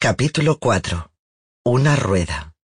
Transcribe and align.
Capítulo 0.00 0.60
4. 0.60 1.10
Una 1.64 1.96
rueda. 1.96 2.54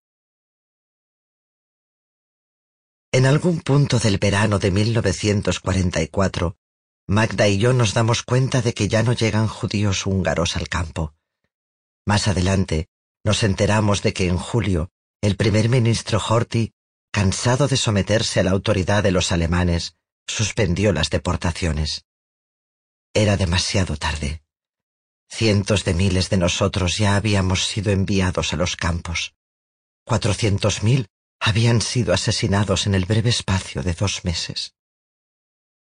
En 3.10 3.26
algún 3.26 3.60
punto 3.60 3.98
del 3.98 4.18
verano 4.18 4.60
de 4.60 4.70
1944, 4.70 6.56
Magda 7.08 7.48
y 7.48 7.58
yo 7.58 7.72
nos 7.72 7.92
damos 7.92 8.22
cuenta 8.22 8.62
de 8.62 8.72
que 8.72 8.86
ya 8.86 9.02
no 9.02 9.14
llegan 9.14 9.48
judíos 9.48 10.06
húngaros 10.06 10.54
al 10.54 10.68
campo. 10.68 11.16
Más 12.06 12.28
adelante, 12.28 12.86
nos 13.24 13.42
enteramos 13.42 14.02
de 14.02 14.12
que 14.12 14.28
en 14.28 14.36
julio, 14.36 14.92
el 15.20 15.34
primer 15.34 15.68
ministro 15.68 16.20
Horthy, 16.24 16.72
cansado 17.10 17.66
de 17.66 17.76
someterse 17.76 18.38
a 18.38 18.44
la 18.44 18.52
autoridad 18.52 19.02
de 19.02 19.10
los 19.10 19.32
alemanes, 19.32 19.96
suspendió 20.28 20.92
las 20.92 21.10
deportaciones. 21.10 22.04
Era 23.12 23.36
demasiado 23.36 23.96
tarde. 23.96 24.43
Cientos 25.28 25.84
de 25.84 25.94
miles 25.94 26.30
de 26.30 26.36
nosotros 26.36 26.98
ya 26.98 27.16
habíamos 27.16 27.66
sido 27.66 27.90
enviados 27.90 28.52
a 28.52 28.56
los 28.56 28.76
campos. 28.76 29.34
Cuatrocientos 30.04 30.82
mil 30.82 31.08
habían 31.40 31.80
sido 31.80 32.14
asesinados 32.14 32.86
en 32.86 32.94
el 32.94 33.04
breve 33.04 33.30
espacio 33.30 33.82
de 33.82 33.94
dos 33.94 34.24
meses. 34.24 34.74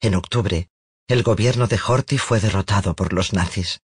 En 0.02 0.16
octubre, 0.16 0.70
el 1.08 1.24
gobierno 1.24 1.68
de 1.68 1.80
Horthy 1.84 2.18
fue 2.18 2.40
derrotado 2.40 2.96
por 2.96 3.14
los 3.14 3.34
nazis. 3.34 3.82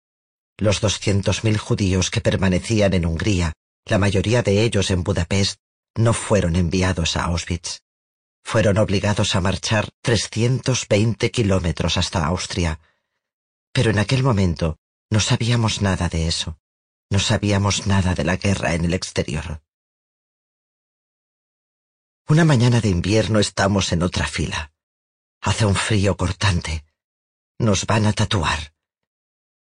Los 0.58 0.80
doscientos 0.80 1.45
mil 1.45 1.56
judíos 1.56 2.11
que 2.11 2.20
permanecían 2.20 2.92
en 2.95 3.06
Hungría, 3.06 3.53
la 3.86 3.98
mayoría 3.98 4.42
de 4.42 4.62
ellos 4.62 4.91
en 4.91 5.03
Budapest, 5.03 5.58
no 5.95 6.12
fueron 6.12 6.56
enviados 6.56 7.17
a 7.17 7.25
Auschwitz. 7.25 7.80
Fueron 8.45 8.78
obligados 8.78 9.34
a 9.34 9.41
marchar 9.41 9.89
trescientos 10.03 10.86
veinte 10.89 11.30
kilómetros 11.30 11.97
hasta 11.97 12.27
Austria. 12.27 12.80
Pero 13.73 13.91
en 13.91 13.98
aquel 13.98 14.23
momento 14.23 14.78
no 15.12 15.20
sabíamos 15.20 15.82
nada 15.82 16.08
de 16.08 16.27
eso. 16.27 16.58
No 17.10 17.18
sabíamos 17.18 17.86
nada 17.86 18.14
de 18.14 18.24
la 18.24 18.36
guerra 18.36 18.72
en 18.72 18.86
el 18.86 18.94
exterior. 18.94 19.62
Una 22.27 22.46
mañana 22.46 22.80
de 22.80 22.88
invierno 22.88 23.38
estamos 23.38 23.92
en 23.92 24.02
otra 24.02 24.27
fila. 24.27 24.72
Hace 25.42 25.67
un 25.67 25.74
frío 25.74 26.17
cortante. 26.17 26.86
Nos 27.58 27.84
van 27.84 28.06
a 28.06 28.14
tatuar. 28.14 28.72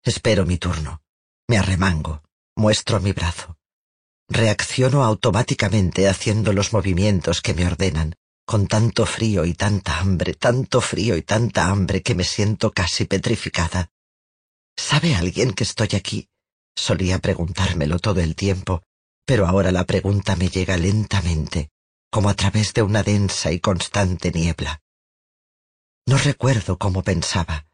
Espero 0.01 0.43
mi 0.47 0.57
turno. 0.57 1.03
Me 1.47 1.59
arremango. 1.59 2.23
Muestro 2.55 2.99
mi 2.99 3.11
brazo. 3.11 3.59
Reacciono 4.27 5.03
automáticamente 5.03 6.09
haciendo 6.09 6.51
los 6.51 6.73
movimientos 6.73 7.43
que 7.43 7.53
me 7.53 7.67
ordenan, 7.67 8.15
con 8.43 8.65
tanto 8.65 9.05
frío 9.05 9.45
y 9.45 9.53
tanta 9.53 9.99
hambre, 9.99 10.33
tanto 10.33 10.81
frío 10.81 11.15
y 11.15 11.21
tanta 11.21 11.67
hambre 11.67 12.01
que 12.01 12.15
me 12.15 12.23
siento 12.23 12.71
casi 12.71 13.05
petrificada. 13.05 13.91
¿Sabe 14.77 15.15
alguien 15.15 15.53
que 15.53 15.63
estoy 15.63 15.89
aquí? 15.95 16.29
Solía 16.75 17.19
preguntármelo 17.19 17.99
todo 17.99 18.21
el 18.21 18.35
tiempo, 18.35 18.83
pero 19.25 19.47
ahora 19.47 19.71
la 19.71 19.85
pregunta 19.85 20.35
me 20.35 20.49
llega 20.49 20.77
lentamente, 20.77 21.69
como 22.11 22.29
a 22.29 22.35
través 22.35 22.73
de 22.73 22.83
una 22.83 23.03
densa 23.03 23.51
y 23.51 23.59
constante 23.59 24.31
niebla. 24.31 24.81
No 26.07 26.17
recuerdo 26.17 26.77
cómo 26.77 27.03
pensaba. 27.03 27.65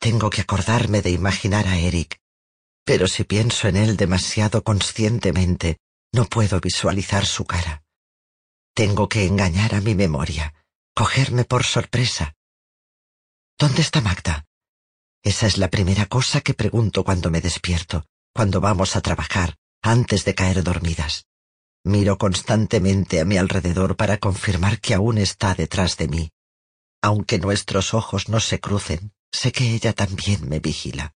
Tengo 0.00 0.30
que 0.30 0.40
acordarme 0.40 1.02
de 1.02 1.10
imaginar 1.10 1.68
a 1.68 1.78
Eric, 1.78 2.18
pero 2.84 3.06
si 3.06 3.22
pienso 3.24 3.68
en 3.68 3.76
él 3.76 3.96
demasiado 3.96 4.64
conscientemente, 4.64 5.76
no 6.12 6.24
puedo 6.24 6.60
visualizar 6.60 7.26
su 7.26 7.44
cara. 7.44 7.84
Tengo 8.74 9.08
que 9.08 9.26
engañar 9.26 9.74
a 9.74 9.80
mi 9.80 9.94
memoria, 9.94 10.54
cogerme 10.94 11.44
por 11.44 11.64
sorpresa. 11.64 12.34
¿Dónde 13.58 13.82
está 13.82 14.00
Magda? 14.00 14.46
Esa 15.22 15.46
es 15.46 15.58
la 15.58 15.68
primera 15.68 16.06
cosa 16.06 16.40
que 16.40 16.54
pregunto 16.54 17.04
cuando 17.04 17.30
me 17.30 17.40
despierto, 17.40 18.06
cuando 18.34 18.60
vamos 18.60 18.96
a 18.96 19.00
trabajar, 19.00 19.56
antes 19.82 20.24
de 20.24 20.34
caer 20.34 20.62
dormidas. 20.62 21.26
Miro 21.84 22.18
constantemente 22.18 23.20
a 23.20 23.24
mi 23.24 23.36
alrededor 23.36 23.96
para 23.96 24.18
confirmar 24.18 24.80
que 24.80 24.94
aún 24.94 25.18
está 25.18 25.54
detrás 25.54 25.96
de 25.96 26.08
mí. 26.08 26.30
Aunque 27.02 27.38
nuestros 27.38 27.94
ojos 27.94 28.28
no 28.28 28.40
se 28.40 28.60
crucen, 28.60 29.12
sé 29.32 29.52
que 29.52 29.74
ella 29.74 29.92
también 29.92 30.48
me 30.48 30.60
vigila. 30.60 31.14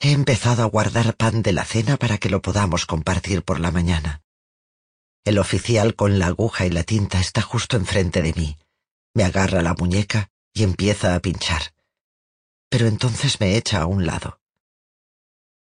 He 0.00 0.12
empezado 0.12 0.62
a 0.62 0.66
guardar 0.66 1.16
pan 1.16 1.42
de 1.42 1.52
la 1.52 1.64
cena 1.64 1.96
para 1.96 2.18
que 2.18 2.30
lo 2.30 2.40
podamos 2.40 2.86
compartir 2.86 3.42
por 3.42 3.58
la 3.58 3.72
mañana. 3.72 4.22
El 5.24 5.38
oficial 5.38 5.96
con 5.96 6.18
la 6.20 6.28
aguja 6.28 6.66
y 6.66 6.70
la 6.70 6.84
tinta 6.84 7.18
está 7.20 7.42
justo 7.42 7.76
enfrente 7.76 8.22
de 8.22 8.32
mí. 8.32 8.56
Me 9.14 9.24
agarra 9.24 9.62
la 9.62 9.74
muñeca 9.74 10.30
y 10.54 10.62
empieza 10.62 11.16
a 11.16 11.20
pinchar. 11.20 11.74
Pero 12.68 12.86
entonces 12.86 13.40
me 13.40 13.56
echa 13.56 13.80
a 13.80 13.86
un 13.86 14.06
lado. 14.06 14.40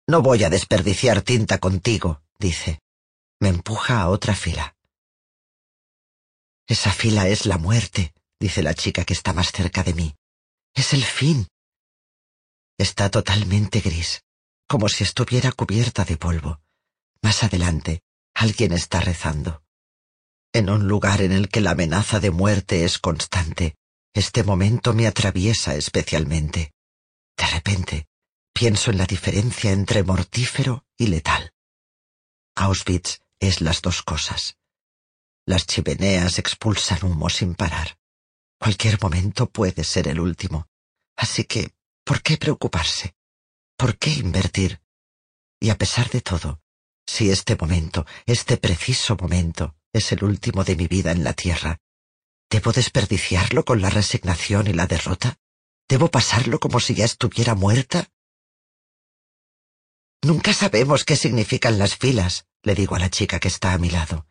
No 0.08 0.22
voy 0.22 0.44
a 0.44 0.50
desperdiciar 0.50 1.22
tinta 1.22 1.58
contigo, 1.58 2.22
dice. 2.38 2.80
Me 3.40 3.48
empuja 3.48 4.00
a 4.00 4.08
otra 4.08 4.34
fila. 4.34 4.76
Esa 6.66 6.92
fila 6.92 7.28
es 7.28 7.46
la 7.46 7.58
muerte, 7.58 8.12
dice 8.40 8.62
la 8.62 8.74
chica 8.74 9.04
que 9.04 9.12
está 9.12 9.32
más 9.32 9.52
cerca 9.52 9.82
de 9.82 9.94
mí. 9.94 10.16
Es 10.74 10.94
el 10.94 11.04
fin. 11.04 11.48
Está 12.78 13.10
totalmente 13.10 13.80
gris, 13.80 14.22
como 14.68 14.88
si 14.88 15.04
estuviera 15.04 15.52
cubierta 15.52 16.04
de 16.04 16.16
polvo. 16.16 16.60
Más 17.22 17.42
adelante, 17.42 18.02
alguien 18.34 18.72
está 18.72 19.00
rezando. 19.00 19.62
En 20.52 20.70
un 20.70 20.86
lugar 20.86 21.20
en 21.22 21.32
el 21.32 21.48
que 21.48 21.60
la 21.60 21.72
amenaza 21.72 22.20
de 22.20 22.30
muerte 22.30 22.84
es 22.84 22.98
constante, 22.98 23.74
este 24.14 24.44
momento 24.44 24.94
me 24.94 25.06
atraviesa 25.06 25.74
especialmente. 25.74 26.72
De 27.36 27.46
repente, 27.46 28.08
pienso 28.52 28.90
en 28.90 28.98
la 28.98 29.06
diferencia 29.06 29.70
entre 29.70 30.02
mortífero 30.02 30.86
y 30.96 31.08
letal. 31.08 31.52
Auschwitz 32.54 33.20
es 33.38 33.60
las 33.60 33.82
dos 33.82 34.02
cosas. 34.02 34.56
Las 35.46 35.66
chimeneas 35.66 36.38
expulsan 36.38 37.04
humo 37.04 37.28
sin 37.28 37.54
parar. 37.54 37.98
Cualquier 38.58 39.00
momento 39.00 39.50
puede 39.50 39.84
ser 39.84 40.08
el 40.08 40.18
último. 40.18 40.68
Así 41.16 41.44
que, 41.44 41.74
¿por 42.04 42.22
qué 42.22 42.38
preocuparse? 42.38 43.14
¿Por 43.76 43.98
qué 43.98 44.10
invertir? 44.10 44.80
Y 45.60 45.70
a 45.70 45.76
pesar 45.76 46.08
de 46.10 46.22
todo, 46.22 46.62
si 47.06 47.30
este 47.30 47.56
momento, 47.56 48.06
este 48.24 48.56
preciso 48.56 49.16
momento, 49.16 49.76
es 49.92 50.12
el 50.12 50.24
último 50.24 50.64
de 50.64 50.76
mi 50.76 50.86
vida 50.88 51.12
en 51.12 51.24
la 51.24 51.32
tierra, 51.32 51.78
¿debo 52.50 52.72
desperdiciarlo 52.72 53.64
con 53.64 53.80
la 53.80 53.90
resignación 53.90 54.66
y 54.66 54.72
la 54.72 54.86
derrota? 54.86 55.38
¿Debo 55.88 56.10
pasarlo 56.10 56.58
como 56.58 56.80
si 56.80 56.94
ya 56.94 57.04
estuviera 57.04 57.54
muerta? 57.54 58.10
Nunca 60.22 60.52
sabemos 60.52 61.04
qué 61.04 61.14
significan 61.14 61.78
las 61.78 61.96
filas, 61.96 62.46
le 62.62 62.74
digo 62.74 62.96
a 62.96 62.98
la 62.98 63.10
chica 63.10 63.38
que 63.38 63.48
está 63.48 63.72
a 63.72 63.78
mi 63.78 63.90
lado. 63.90 64.26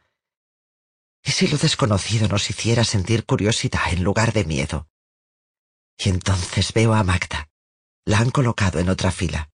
¿Y 1.24 1.32
si 1.32 1.48
lo 1.48 1.58
desconocido 1.58 2.28
nos 2.28 2.50
hiciera 2.50 2.84
sentir 2.84 3.26
curiosidad 3.26 3.94
en 3.94 4.04
lugar 4.04 4.34
de 4.34 4.44
miedo? 4.44 4.90
Y 5.98 6.10
entonces 6.10 6.74
veo 6.74 6.94
a 6.94 7.04
Magda. 7.04 7.50
La 8.04 8.20
han 8.20 8.32
colocado 8.32 8.80
en 8.80 8.90
otra 8.90 9.12
fila. 9.12 9.50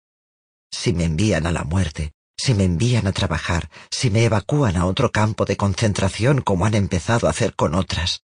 Si 0.72 0.94
me 0.94 1.04
envían 1.04 1.46
a 1.46 1.52
la 1.52 1.64
muerte, 1.64 2.14
si 2.36 2.56
me 2.56 2.64
envían 2.64 3.06
a 3.06 3.12
trabajar, 3.12 3.70
si 3.92 4.10
me 4.10 4.24
evacúan 4.24 4.76
a 4.76 4.86
otro 4.86 5.12
campo 5.12 5.46
de 5.46 5.56
concentración 5.56 6.42
como 6.42 6.66
han 6.66 6.74
empezado 6.74 7.28
a 7.28 7.30
hacer 7.30 7.56
con 7.56 7.76
otras, 7.76 8.24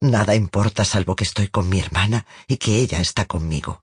nada 0.00 0.34
importa 0.34 0.84
salvo 0.84 1.16
que 1.16 1.24
estoy 1.24 1.48
con 1.48 1.68
mi 1.68 1.80
hermana 1.80 2.26
y 2.46 2.56
que 2.56 2.76
ella 2.76 3.00
está 3.00 3.26
conmigo. 3.26 3.82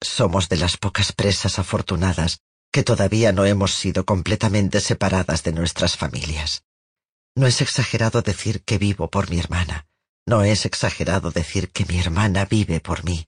Somos 0.00 0.48
de 0.48 0.56
las 0.56 0.76
pocas 0.76 1.12
presas 1.12 1.58
afortunadas 1.58 2.40
que 2.72 2.82
todavía 2.82 3.32
no 3.32 3.44
hemos 3.44 3.74
sido 3.74 4.04
completamente 4.04 4.80
separadas 4.80 5.42
de 5.42 5.52
nuestras 5.52 5.96
familias. 5.96 6.64
No 7.34 7.46
es 7.46 7.60
exagerado 7.60 8.22
decir 8.22 8.62
que 8.64 8.78
vivo 8.78 9.08
por 9.08 9.30
mi 9.30 9.38
hermana. 9.38 9.86
No 10.26 10.44
es 10.44 10.66
exagerado 10.66 11.30
decir 11.30 11.70
que 11.70 11.86
mi 11.86 11.98
hermana 11.98 12.44
vive 12.44 12.80
por 12.80 13.04
mí. 13.04 13.26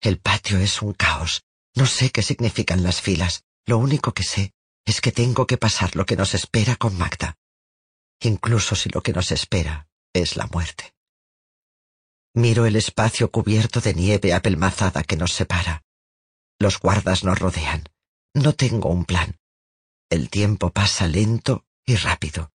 El 0.00 0.18
patio 0.18 0.58
es 0.58 0.82
un 0.82 0.92
caos. 0.92 1.42
No 1.74 1.86
sé 1.86 2.10
qué 2.10 2.22
significan 2.22 2.82
las 2.82 3.00
filas. 3.00 3.44
Lo 3.66 3.78
único 3.78 4.12
que 4.12 4.22
sé 4.22 4.52
es 4.84 5.00
que 5.00 5.12
tengo 5.12 5.46
que 5.46 5.56
pasar 5.56 5.96
lo 5.96 6.04
que 6.04 6.16
nos 6.16 6.34
espera 6.34 6.76
con 6.76 6.96
Magda. 6.98 7.36
Incluso 8.20 8.76
si 8.76 8.90
lo 8.90 9.02
que 9.02 9.12
nos 9.12 9.32
espera 9.32 9.88
es 10.14 10.36
la 10.36 10.46
muerte. 10.46 10.94
Miro 12.34 12.64
el 12.66 12.76
espacio 12.76 13.30
cubierto 13.30 13.80
de 13.80 13.94
nieve 13.94 14.32
apelmazada 14.32 15.02
que 15.02 15.16
nos 15.16 15.32
separa. 15.32 15.84
Los 16.58 16.80
guardas 16.80 17.24
nos 17.24 17.38
rodean. 17.38 17.84
No 18.32 18.54
tengo 18.54 18.88
un 18.88 19.04
plan. 19.04 19.38
El 20.08 20.30
tiempo 20.30 20.70
pasa 20.70 21.06
lento 21.06 21.66
y 21.84 21.96
rápido. 21.96 22.52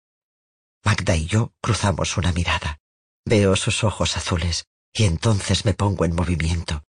Magda 0.83 1.15
y 1.15 1.27
yo 1.27 1.53
cruzamos 1.61 2.17
una 2.17 2.31
mirada. 2.31 2.79
Veo 3.25 3.55
sus 3.55 3.83
ojos 3.83 4.17
azules 4.17 4.67
y 4.93 5.03
entonces 5.03 5.65
me 5.65 5.73
pongo 5.73 6.05
en 6.05 6.15
movimiento. 6.15 6.83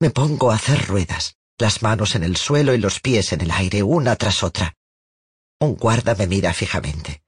Me 0.00 0.10
pongo 0.10 0.50
a 0.50 0.56
hacer 0.56 0.86
ruedas, 0.86 1.36
las 1.58 1.82
manos 1.82 2.14
en 2.14 2.24
el 2.24 2.36
suelo 2.36 2.74
y 2.74 2.78
los 2.78 3.00
pies 3.00 3.32
en 3.32 3.40
el 3.40 3.50
aire, 3.50 3.82
una 3.82 4.16
tras 4.16 4.42
otra. 4.42 4.76
Un 5.60 5.76
guarda 5.76 6.14
me 6.16 6.26
mira 6.26 6.52
fijamente. 6.52 7.22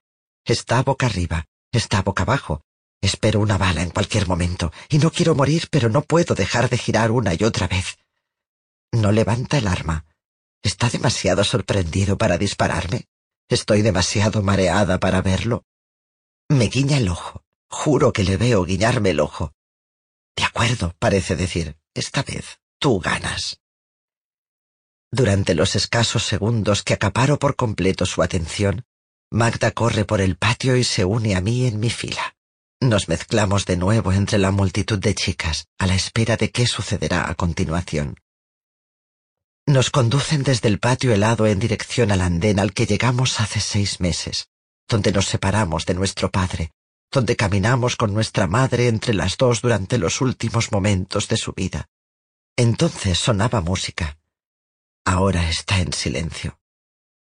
Está 0.44 0.82
boca 0.82 1.06
arriba, 1.06 1.46
está 1.78 2.02
boca 2.02 2.22
abajo. 2.22 2.62
Espero 3.00 3.40
una 3.40 3.58
bala 3.58 3.82
en 3.82 3.90
cualquier 3.90 4.26
momento, 4.26 4.72
y 4.88 4.98
no 4.98 5.10
quiero 5.10 5.34
morir, 5.34 5.68
pero 5.70 5.88
no 5.88 6.02
puedo 6.02 6.34
dejar 6.34 6.70
de 6.70 6.78
girar 6.78 7.10
una 7.10 7.34
y 7.34 7.44
otra 7.44 7.68
vez. 7.68 7.98
No 8.92 9.12
levanta 9.12 9.58
el 9.58 9.66
arma. 9.66 10.06
¿Está 10.62 10.88
demasiado 10.88 11.44
sorprendido 11.44 12.16
para 12.16 12.38
dispararme? 12.38 13.06
¿Estoy 13.48 13.82
demasiado 13.82 14.42
mareada 14.42 14.98
para 14.98 15.20
verlo? 15.20 15.64
Me 16.48 16.68
guiña 16.68 16.96
el 16.96 17.08
ojo. 17.08 17.44
Juro 17.68 18.12
que 18.12 18.24
le 18.24 18.36
veo 18.36 18.64
guiñarme 18.64 19.10
el 19.10 19.20
ojo. 19.20 19.52
De 20.36 20.44
acuerdo, 20.44 20.94
parece 20.98 21.36
decir. 21.36 21.76
Esta 21.92 22.22
vez 22.22 22.58
tú 22.78 23.00
ganas. 23.00 23.60
Durante 25.10 25.54
los 25.54 25.76
escasos 25.76 26.24
segundos 26.24 26.82
que 26.82 26.94
acaparo 26.94 27.38
por 27.38 27.54
completo 27.54 28.04
su 28.04 28.22
atención, 28.22 28.84
Magda 29.30 29.72
corre 29.72 30.04
por 30.04 30.20
el 30.20 30.36
patio 30.36 30.76
y 30.76 30.84
se 30.84 31.04
une 31.04 31.34
a 31.34 31.40
mí 31.40 31.66
en 31.66 31.80
mi 31.80 31.90
fila. 31.90 32.36
Nos 32.80 33.08
mezclamos 33.08 33.64
de 33.66 33.76
nuevo 33.76 34.12
entre 34.12 34.38
la 34.38 34.50
multitud 34.50 34.98
de 34.98 35.14
chicas, 35.14 35.66
a 35.78 35.86
la 35.86 35.94
espera 35.94 36.36
de 36.36 36.50
qué 36.50 36.66
sucederá 36.66 37.28
a 37.28 37.34
continuación. 37.34 38.20
Nos 39.66 39.90
conducen 39.90 40.42
desde 40.42 40.68
el 40.68 40.78
patio 40.78 41.14
helado 41.14 41.46
en 41.46 41.58
dirección 41.58 42.12
al 42.12 42.20
andén 42.20 42.58
al 42.60 42.74
que 42.74 42.86
llegamos 42.86 43.40
hace 43.40 43.60
seis 43.60 44.00
meses, 44.00 44.48
donde 44.88 45.12
nos 45.12 45.26
separamos 45.26 45.86
de 45.86 45.94
nuestro 45.94 46.30
padre, 46.30 46.72
donde 47.10 47.36
caminamos 47.36 47.96
con 47.96 48.12
nuestra 48.12 48.46
madre 48.46 48.88
entre 48.88 49.14
las 49.14 49.38
dos 49.38 49.62
durante 49.62 49.96
los 49.96 50.20
últimos 50.20 50.70
momentos 50.70 51.28
de 51.28 51.38
su 51.38 51.52
vida. 51.52 51.88
Entonces 52.56 53.18
sonaba 53.18 53.62
música. 53.62 54.18
Ahora 55.06 55.48
está 55.48 55.80
en 55.80 55.92
silencio. 55.92 56.58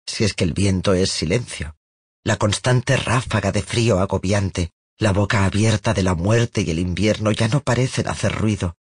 Si 0.06 0.24
es 0.24 0.34
que 0.34 0.44
el 0.44 0.52
viento 0.52 0.94
es 0.94 1.10
silencio, 1.10 1.76
la 2.24 2.36
constante 2.36 2.96
ráfaga 2.96 3.50
de 3.52 3.62
frío 3.62 3.98
agobiante, 3.98 4.70
la 4.98 5.12
boca 5.12 5.44
abierta 5.44 5.94
de 5.94 6.02
la 6.02 6.14
muerte 6.14 6.62
y 6.62 6.70
el 6.70 6.78
invierno 6.78 7.32
ya 7.32 7.48
no 7.48 7.62
parecen 7.62 8.08
hacer 8.08 8.32
ruido. 8.32 8.76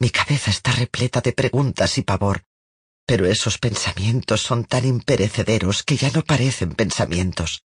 Mi 0.00 0.10
cabeza 0.10 0.50
está 0.50 0.72
repleta 0.72 1.20
de 1.20 1.32
preguntas 1.32 1.98
y 1.98 2.02
pavor, 2.02 2.44
pero 3.04 3.26
esos 3.26 3.58
pensamientos 3.58 4.42
son 4.42 4.64
tan 4.64 4.86
imperecederos 4.86 5.82
que 5.82 5.96
ya 5.96 6.10
no 6.10 6.22
parecen 6.22 6.74
pensamientos. 6.74 7.62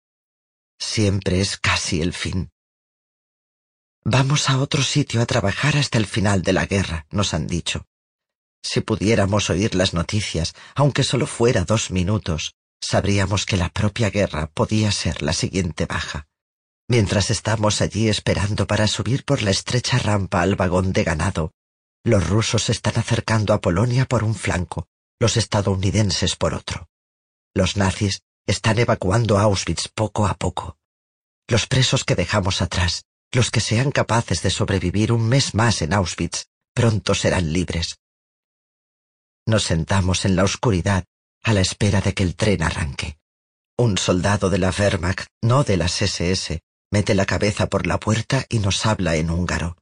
Siempre 0.80 1.42
es 1.42 1.58
casi 1.58 2.02
el 2.02 2.14
fin. 2.14 2.50
Vamos 4.04 4.50
a 4.50 4.60
otro 4.60 4.82
sitio 4.82 5.22
a 5.22 5.28
trabajar 5.28 5.78
hasta 5.78 6.00
el 6.00 6.08
final 6.08 6.42
de 6.42 6.54
la 6.54 6.66
guerra, 6.66 7.06
nos 7.12 7.36
han 7.36 7.46
dicho. 7.46 7.86
Si 8.64 8.82
pudiéramos 8.82 9.50
oír 9.52 9.76
las 9.76 9.94
noticias, 9.94 10.54
aunque 10.74 11.04
solo 11.04 11.28
fuera 11.28 11.66
dos 11.66 11.92
minutos, 11.92 12.56
sabríamos 12.82 13.46
que 13.46 13.58
la 13.58 13.70
propia 13.70 14.10
guerra 14.10 14.48
podía 14.48 14.92
ser 14.92 15.22
la 15.22 15.34
siguiente 15.34 15.86
baja. 15.86 16.28
Mientras 16.88 17.30
estamos 17.30 17.82
allí 17.82 18.10
esperando 18.10 18.68
para 18.68 18.88
subir 18.88 19.24
por 19.24 19.42
la 19.42 19.52
estrecha 19.52 19.98
rampa 19.98 20.42
al 20.42 20.56
vagón 20.56 20.92
de 20.92 21.04
ganado, 21.04 21.54
los 22.04 22.28
rusos 22.28 22.64
se 22.64 22.72
están 22.72 22.98
acercando 22.98 23.54
a 23.54 23.62
Polonia 23.62 24.06
por 24.06 24.24
un 24.24 24.36
flanco 24.36 24.88
los 25.22 25.38
estadounidenses 25.38 26.36
por 26.36 26.56
otro. 26.56 26.90
Los 27.54 27.78
nazis 27.78 28.24
están 28.48 28.80
evacuando 28.80 29.38
Auschwitz 29.38 29.88
poco 29.94 30.26
a 30.26 30.34
poco. 30.34 30.78
Los 31.48 31.68
presos 31.68 32.04
que 32.04 32.16
dejamos 32.16 32.64
atrás, 32.64 33.06
los 33.32 33.52
que 33.52 33.60
sean 33.60 33.92
capaces 33.92 34.42
de 34.42 34.50
sobrevivir 34.50 35.12
un 35.12 35.30
mes 35.30 35.54
más 35.54 35.84
en 35.84 35.94
Auschwitz, 35.94 36.48
pronto 36.74 37.14
serán 37.14 37.54
libres. 37.54 38.00
Nos 39.46 39.64
sentamos 39.64 40.26
en 40.26 40.36
la 40.36 40.44
oscuridad 40.44 41.06
a 41.44 41.54
la 41.54 41.62
espera 41.62 42.02
de 42.02 42.14
que 42.14 42.24
el 42.24 42.36
tren 42.36 42.64
arranque. 42.64 43.18
Un 43.78 43.98
soldado 43.98 44.50
de 44.50 44.58
la 44.58 44.74
Wehrmacht, 44.78 45.28
no 45.42 45.64
de 45.64 45.78
las 45.78 46.02
SS, 46.02 46.62
mete 46.92 47.16
la 47.16 47.26
cabeza 47.26 47.68
por 47.68 47.88
la 47.88 48.00
puerta 48.00 48.46
y 48.50 48.60
nos 48.60 48.86
habla 48.86 49.16
en 49.16 49.30
húngaro. 49.30 49.78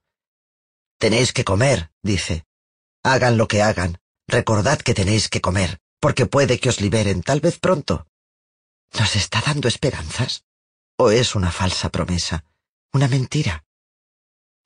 Tenéis 0.99 1.33
que 1.33 1.43
comer, 1.43 1.91
dice. 2.03 2.45
Hagan 3.03 3.37
lo 3.37 3.47
que 3.47 3.61
hagan, 3.61 3.97
Recordad 4.29 4.77
que 4.79 4.93
tenéis 4.93 5.27
que 5.27 5.41
comer, 5.41 5.79
porque 5.99 6.27
puede 6.27 6.59
que 6.59 6.69
os 6.69 6.81
liberen 6.81 7.23
tal 7.23 7.39
vez 7.39 7.57
pronto. 7.57 8.05
¿Nos 8.93 9.15
está 9.15 9.41
dando 9.41 9.67
esperanzas? 9.67 10.43
¿O 10.99 11.09
es 11.09 11.33
una 11.33 11.51
falsa 11.51 11.89
promesa? 11.89 12.45
¿Una 12.93 13.07
mentira? 13.07 13.65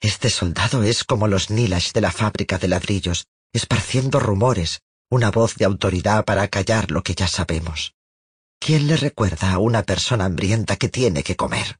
Este 0.02 0.28
soldado 0.28 0.82
es 0.82 1.02
como 1.04 1.28
los 1.28 1.48
Nilash 1.48 1.92
de 1.92 2.02
la 2.02 2.12
fábrica 2.12 2.58
de 2.58 2.68
ladrillos, 2.68 3.26
esparciendo 3.54 4.20
rumores, 4.20 4.82
una 5.10 5.30
voz 5.30 5.54
de 5.56 5.64
autoridad 5.64 6.24
para 6.24 6.48
callar 6.48 6.90
lo 6.90 7.02
que 7.02 7.14
ya 7.14 7.28
sabemos. 7.28 7.94
¿Quién 8.58 8.86
le 8.86 8.96
recuerda 8.96 9.52
a 9.52 9.58
una 9.58 9.82
persona 9.82 10.24
hambrienta 10.24 10.76
que 10.76 10.88
tiene 10.88 11.22
que 11.22 11.36
comer? 11.36 11.78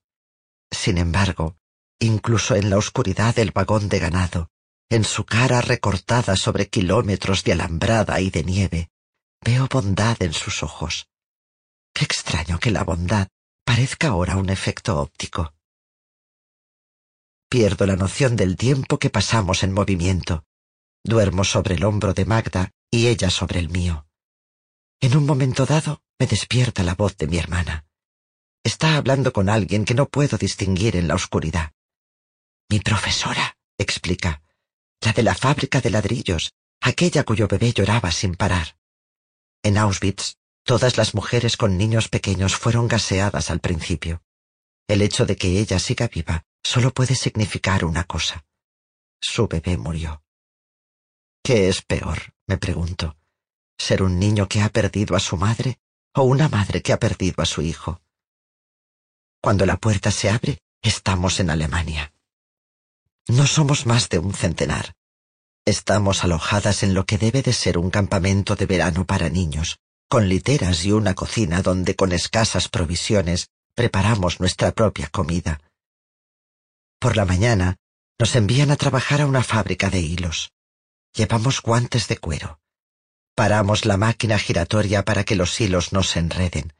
Sin 0.71 0.99
embargo, 0.99 1.56
incluso 1.99 2.56
en 2.56 2.71
la 2.71 2.76
oscuridad 2.76 3.35
del 3.35 3.53
vagón 3.53 3.88
de 3.88 3.99
ganado, 3.99 4.50
en 4.91 5.05
su 5.05 5.25
cara 5.25 5.61
recortada 5.61 6.37
sobre 6.37 6.69
kilómetros 6.69 7.43
de 7.44 7.53
alambrada 7.53 8.21
y 8.21 8.31
de 8.31 8.44
nieve, 8.44 8.91
veo 9.43 9.67
bondad 9.69 10.23
en 10.23 10.32
sus 10.32 10.62
ojos. 10.62 11.09
Qué 11.95 12.04
extraño 12.04 12.59
que 12.59 12.71
la 12.71 12.85
bondad 12.85 13.28
parezca 13.64 14.09
ahora 14.09 14.37
un 14.37 14.50
efecto 14.50 15.00
óptico. 15.00 15.54
Pierdo 17.49 17.87
la 17.87 17.97
noción 17.97 18.37
del 18.37 18.57
tiempo 18.57 18.99
que 18.99 19.11
pasamos 19.11 19.62
en 19.62 19.73
movimiento. 19.73 20.45
Duermo 21.04 21.45
sobre 21.45 21.76
el 21.76 21.85
hombro 21.85 22.12
de 22.12 22.25
Magda 22.25 22.71
y 22.95 23.09
ella 23.09 23.29
sobre 23.29 23.59
el 23.59 23.71
mío. 23.71 24.07
En 25.01 25.17
un 25.17 25.27
momento 25.27 25.67
dado 25.67 26.01
me 26.17 26.29
despierta 26.29 26.85
la 26.85 26.95
voz 26.95 27.17
de 27.17 27.27
mi 27.27 27.39
hermana. 27.39 27.87
Está 28.63 28.97
hablando 28.97 29.33
con 29.33 29.49
alguien 29.49 29.85
que 29.85 29.95
no 29.95 30.09
puedo 30.09 30.39
distinguir 30.39 30.95
en 30.95 31.09
la 31.09 31.17
oscuridad. 31.17 31.73
Mi 32.71 32.79
profesora, 32.79 33.59
explica 33.79 34.43
la 35.01 35.13
de 35.13 35.25
la 35.25 35.35
fábrica 35.35 35.81
de 35.81 35.91
ladrillos, 35.91 36.53
aquella 36.81 37.25
cuyo 37.25 37.49
bebé 37.49 37.73
lloraba 37.73 38.13
sin 38.13 38.37
parar. 38.37 38.79
En 39.65 39.77
Auschwitz, 39.77 40.37
todas 40.63 40.97
las 40.97 41.15
mujeres 41.15 41.57
con 41.57 41.77
niños 41.77 42.09
pequeños 42.09 42.55
fueron 42.55 42.87
gaseadas 42.87 43.51
al 43.51 43.59
principio. 43.59 44.23
El 44.87 45.03
hecho 45.03 45.27
de 45.27 45.37
que 45.37 45.59
ella 45.59 45.81
siga 45.81 46.07
viva 46.07 46.47
solo 46.63 46.95
puede 46.95 47.17
significar 47.17 47.85
una 47.85 48.05
cosa. 48.05 48.47
Su 49.21 49.49
bebé 49.49 49.77
murió. 49.77 50.23
¿Qué 51.43 51.69
es 51.69 51.83
peor? 51.83 52.34
Me 52.47 52.59
pregunto. 52.59 53.17
¿Ser 53.79 54.03
un 54.03 54.19
niño 54.19 54.49
que 54.49 54.63
ha 54.63 54.69
perdido 54.69 55.17
a 55.17 55.21
su 55.21 55.37
madre 55.37 55.79
o 56.15 56.23
una 56.23 56.49
madre 56.49 56.83
que 56.83 56.93
ha 56.93 56.99
perdido 56.99 57.43
a 57.43 57.47
su 57.47 57.63
hijo? 57.63 58.01
Cuando 59.41 59.67
la 59.67 59.77
puerta 59.77 60.11
se 60.11 60.31
abre, 60.31 60.61
estamos 60.83 61.41
en 61.41 61.51
Alemania. 61.51 62.13
No 63.29 63.47
somos 63.47 63.87
más 63.87 64.09
de 64.09 64.19
un 64.19 64.35
centenar. 64.35 64.95
Estamos 65.65 66.25
alojadas 66.25 66.83
en 66.83 66.95
lo 66.95 67.07
que 67.07 67.19
debe 67.19 67.43
de 67.43 67.53
ser 67.53 67.79
un 67.79 67.91
campamento 67.91 68.55
de 68.55 68.67
verano 68.67 69.07
para 69.07 69.31
niños, 69.31 69.79
con 70.09 70.29
literas 70.29 70.85
y 70.85 70.93
una 70.93 71.15
cocina 71.15 71.63
donde 71.63 71.97
con 71.97 72.13
escasas 72.13 72.69
provisiones 72.69 73.49
preparamos 73.75 74.41
nuestra 74.41 74.73
propia 74.73 75.09
comida. 75.09 75.61
Por 76.99 77.17
la 77.17 77.25
mañana 77.25 77.77
nos 78.19 78.37
envían 78.37 78.71
a 78.71 78.77
trabajar 78.77 79.23
a 79.23 79.27
una 79.27 79.43
fábrica 79.43 79.91
de 79.91 80.01
hilos. 80.01 80.53
Llevamos 81.14 81.62
guantes 81.62 82.09
de 82.09 82.18
cuero. 82.18 82.61
Paramos 83.37 83.85
la 83.85 83.97
máquina 83.97 84.37
giratoria 84.38 85.04
para 85.04 85.23
que 85.25 85.37
los 85.37 85.61
hilos 85.61 85.92
no 85.92 86.02
se 86.02 86.18
enreden. 86.18 86.73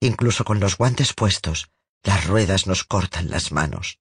Incluso 0.00 0.44
con 0.44 0.60
los 0.60 0.76
guantes 0.76 1.14
puestos, 1.14 1.70
las 2.02 2.26
ruedas 2.26 2.66
nos 2.66 2.84
cortan 2.84 3.30
las 3.30 3.50
manos. 3.50 3.98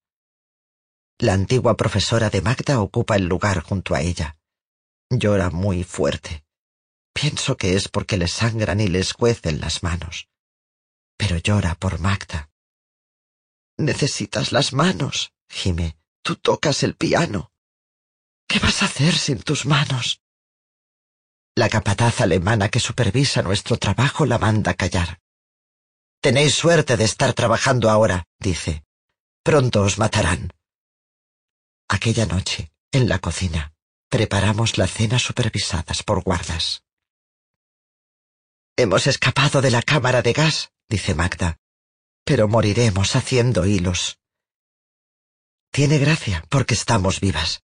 La 1.18 1.34
antigua 1.34 1.78
profesora 1.78 2.30
de 2.30 2.42
Magda 2.42 2.82
ocupa 2.82 3.16
el 3.16 3.26
lugar 3.26 3.62
junto 3.62 3.96
a 3.96 4.02
ella. 4.02 4.38
Llora 5.10 5.50
muy 5.50 5.86
fuerte. 5.86 6.44
Pienso 7.14 7.56
que 7.56 7.76
es 7.76 7.88
porque 7.88 8.18
le 8.18 8.28
sangran 8.28 8.82
y 8.82 8.88
le 8.90 9.00
escuecen 9.00 9.62
las 9.62 9.84
manos. 9.84 10.28
Pero 11.16 11.38
llora 11.38 11.76
por 11.76 12.00
Magda. 12.00 12.52
Necesitas 13.78 14.52
las 14.52 14.74
manos, 14.74 15.32
gime. 15.50 15.98
Tú 16.22 16.36
tocas 16.36 16.84
el 16.84 16.96
piano. 16.96 17.52
¿Qué 18.48 18.60
vas 18.60 18.82
a 18.82 18.86
hacer 18.86 19.14
sin 19.14 19.40
tus 19.40 19.66
manos? 19.66 20.22
La 21.56 21.70
capataz 21.70 22.22
alemana 22.22 22.70
que 22.70 22.80
supervisa 22.80 23.42
nuestro 23.42 23.78
trabajo 23.78 24.26
la 24.26 24.38
manda 24.38 24.74
callar. 24.74 25.20
Tenéis 26.22 26.56
suerte 26.56 26.98
de 26.98 27.04
estar 27.04 27.34
trabajando 27.34 27.90
ahora, 27.90 28.26
dice. 28.40 28.84
Pronto 29.44 29.82
os 29.84 29.98
matarán. 29.98 30.54
Aquella 31.90 32.26
noche, 32.26 32.72
en 32.92 33.10
la 33.10 33.20
cocina, 33.20 33.74
preparamos 34.10 34.78
la 34.78 34.88
cena 34.88 35.20
supervisadas 35.20 36.04
por 36.04 36.24
guardas. 36.24 36.84
Hemos 38.78 39.08
escapado 39.08 39.62
de 39.62 39.72
la 39.72 39.82
cámara 39.82 40.22
de 40.22 40.34
gas, 40.34 40.72
dice 40.88 41.16
Magda, 41.16 41.58
pero 42.24 42.48
moriremos 42.48 43.16
haciendo 43.16 43.66
hilos. 43.66 44.20
Tiene 45.72 45.98
gracia 45.98 46.44
porque 46.50 46.76
estamos 46.76 47.20
vivas. 47.20 47.64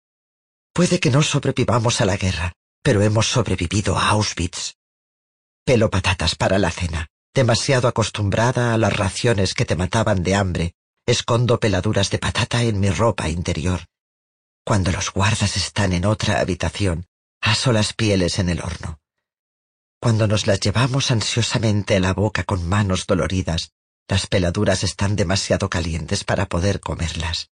Puede 0.72 1.00
que 1.00 1.10
no 1.10 1.22
sobrevivamos 1.22 2.00
a 2.00 2.04
la 2.04 2.16
guerra, 2.16 2.52
pero 2.82 3.02
hemos 3.02 3.26
sobrevivido 3.26 3.98
a 3.98 4.10
Auschwitz. 4.10 4.74
Pelo 5.64 5.90
patatas 5.90 6.34
para 6.34 6.58
la 6.58 6.70
cena. 6.70 7.08
Demasiado 7.32 7.86
acostumbrada 7.86 8.74
a 8.74 8.78
las 8.78 8.96
raciones 8.96 9.54
que 9.54 9.64
te 9.64 9.76
mataban 9.76 10.24
de 10.24 10.34
hambre, 10.34 10.74
escondo 11.06 11.60
peladuras 11.60 12.10
de 12.10 12.18
patata 12.18 12.62
en 12.64 12.80
mi 12.80 12.90
ropa 12.90 13.28
interior. 13.28 13.86
Cuando 14.64 14.90
los 14.90 15.12
guardas 15.12 15.56
están 15.56 15.92
en 15.92 16.06
otra 16.06 16.40
habitación, 16.40 17.06
aso 17.40 17.72
las 17.72 17.92
pieles 17.92 18.40
en 18.40 18.48
el 18.48 18.60
horno. 18.60 18.98
Cuando 20.00 20.26
nos 20.26 20.46
las 20.48 20.58
llevamos 20.60 21.10
ansiosamente 21.10 21.96
a 21.96 22.00
la 22.00 22.14
boca 22.14 22.42
con 22.42 22.68
manos 22.68 23.06
doloridas, 23.06 23.72
las 24.08 24.26
peladuras 24.26 24.82
están 24.82 25.14
demasiado 25.14 25.70
calientes 25.70 26.24
para 26.24 26.46
poder 26.46 26.80
comerlas. 26.80 27.50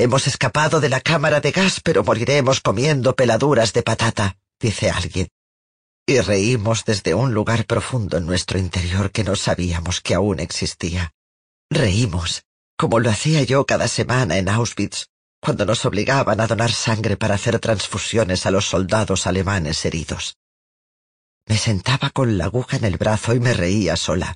Hemos 0.00 0.26
escapado 0.26 0.80
de 0.80 0.88
la 0.88 1.02
cámara 1.02 1.42
de 1.42 1.50
gas, 1.50 1.82
pero 1.84 2.02
moriremos 2.02 2.62
comiendo 2.62 3.14
peladuras 3.14 3.74
de 3.74 3.82
patata, 3.82 4.38
dice 4.58 4.88
alguien. 4.88 5.28
Y 6.06 6.20
reímos 6.20 6.86
desde 6.86 7.12
un 7.12 7.34
lugar 7.34 7.66
profundo 7.66 8.16
en 8.16 8.24
nuestro 8.24 8.58
interior 8.58 9.10
que 9.10 9.24
no 9.24 9.36
sabíamos 9.36 10.00
que 10.00 10.14
aún 10.14 10.40
existía. 10.40 11.12
Reímos, 11.68 12.44
como 12.78 12.98
lo 12.98 13.10
hacía 13.10 13.42
yo 13.42 13.66
cada 13.66 13.88
semana 13.88 14.38
en 14.38 14.48
Auschwitz, 14.48 15.08
cuando 15.38 15.66
nos 15.66 15.84
obligaban 15.84 16.40
a 16.40 16.46
donar 16.46 16.72
sangre 16.72 17.18
para 17.18 17.34
hacer 17.34 17.58
transfusiones 17.58 18.46
a 18.46 18.50
los 18.50 18.64
soldados 18.64 19.26
alemanes 19.26 19.84
heridos. 19.84 20.38
Me 21.46 21.58
sentaba 21.58 22.08
con 22.08 22.38
la 22.38 22.46
aguja 22.46 22.78
en 22.78 22.86
el 22.86 22.96
brazo 22.96 23.34
y 23.34 23.40
me 23.40 23.52
reía 23.52 23.96
sola. 23.96 24.34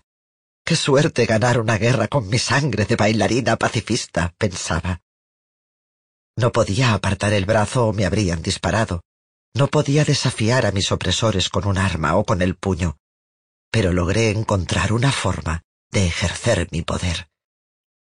Qué 0.63 0.77
suerte 0.77 1.25
ganar 1.25 1.59
una 1.59 1.79
guerra 1.79 2.07
con 2.09 2.29
mi 2.29 2.39
sangre 2.39 2.85
de 2.85 2.97
bailarina 2.97 3.57
pacifista, 3.57 4.35
pensaba. 4.37 5.01
No 6.37 6.51
podía 6.53 6.95
apartar 6.95 7.33
el 7.33 7.45
brazo 7.45 7.87
o 7.87 7.93
me 7.93 8.07
habrían 8.07 8.43
disparado. 8.43 9.03
No 9.55 9.69
podía 9.69 10.05
desafiar 10.05 10.67
a 10.67 10.73
mis 10.73 10.91
opresores 10.91 11.49
con 11.49 11.67
un 11.67 11.79
arma 11.79 12.17
o 12.17 12.25
con 12.25 12.43
el 12.43 12.57
puño. 12.57 12.97
Pero 13.71 13.93
logré 13.93 14.31
encontrar 14.31 14.93
una 14.93 15.13
forma 15.13 15.63
de 15.91 16.07
ejercer 16.07 16.69
mi 16.73 16.83
poder. 16.83 17.29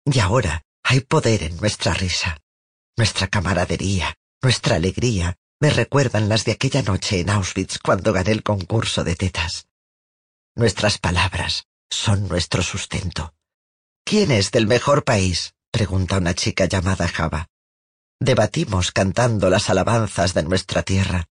Y 0.06 0.20
ahora 0.20 0.64
hay 0.84 1.02
poder 1.02 1.44
en 1.44 1.58
nuestra 1.58 1.94
risa. 1.94 2.38
Nuestra 2.98 3.28
camaradería, 3.28 4.16
nuestra 4.42 4.76
alegría, 4.76 5.36
me 5.60 5.70
recuerdan 5.70 6.30
las 6.30 6.46
de 6.46 6.54
aquella 6.54 6.82
noche 6.82 7.20
en 7.20 7.30
Auschwitz 7.30 7.80
cuando 7.80 8.12
gané 8.12 8.32
el 8.32 8.44
concurso 8.44 9.04
de 9.04 9.16
tetas. 9.16 9.68
Nuestras 10.56 10.98
palabras 10.98 11.68
son 11.90 12.28
nuestro 12.28 12.64
sustento. 12.64 13.34
¿Quién 14.04 14.32
es 14.32 14.52
del 14.52 14.68
mejor 14.68 15.04
país? 15.04 15.54
pregunta 15.72 16.18
una 16.18 16.34
chica 16.34 16.66
llamada 16.66 17.08
Java. 17.08 17.48
Debatimos 18.20 18.92
cantando 18.92 19.50
las 19.50 19.70
alabanzas 19.70 20.34
de 20.34 20.44
nuestra 20.44 20.84
tierra. 20.84 21.28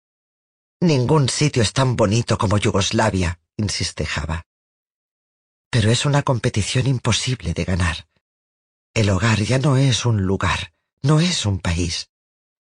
Ningún 0.82 1.30
sitio 1.30 1.63
es 1.63 1.72
tan 1.72 1.96
bonito 1.96 2.38
como 2.38 2.58
Yugoslavia, 2.58 3.40
insiste 3.58 4.06
Java. 4.06 4.46
Pero 5.70 5.92
es 5.92 6.06
una 6.06 6.24
competición 6.24 6.88
imposible 6.88 7.54
de 7.54 7.63
ganar. 7.63 8.08
El 8.94 9.10
hogar 9.10 9.42
ya 9.42 9.60
no 9.60 9.78
es 9.78 10.06
un 10.06 10.24
lugar, 10.24 10.74
no 11.02 11.20
es 11.20 11.46
un 11.46 11.60
país. 11.60 12.10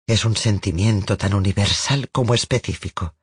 Es 0.07 0.23
un 0.23 0.35
sentimiento 0.37 1.17
tan 1.17 1.33
universal 1.33 2.09
como 2.09 2.33
específico. 2.33 3.15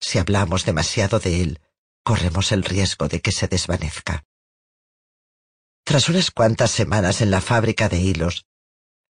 Si 0.00 0.18
hablamos 0.18 0.64
demasiado 0.64 1.20
de 1.20 1.40
él, 1.40 1.60
corremos 2.02 2.52
el 2.52 2.64
riesgo 2.64 3.08
de 3.08 3.20
que 3.20 3.32
se 3.32 3.46
desvanezca. 3.46 4.24
Tras 5.84 6.08
unas 6.08 6.30
cuantas 6.30 6.70
semanas 6.70 7.20
en 7.20 7.30
la 7.30 7.40
fábrica 7.40 7.88
de 7.88 8.00
hilos, 8.00 8.46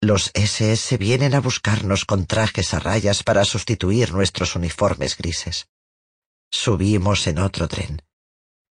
los 0.01 0.31
SS 0.33 0.97
vienen 0.97 1.33
a 1.33 1.41
buscarnos 1.41 2.05
con 2.05 2.25
trajes 2.25 2.73
a 2.73 2.79
rayas 2.79 3.23
para 3.23 3.43
sustituir 3.43 4.13
nuestros 4.13 4.55
uniformes 4.55 5.17
grises. 5.17 5.67
Subimos 6.51 7.27
en 7.27 7.39
otro 7.39 7.67
tren. 7.67 8.01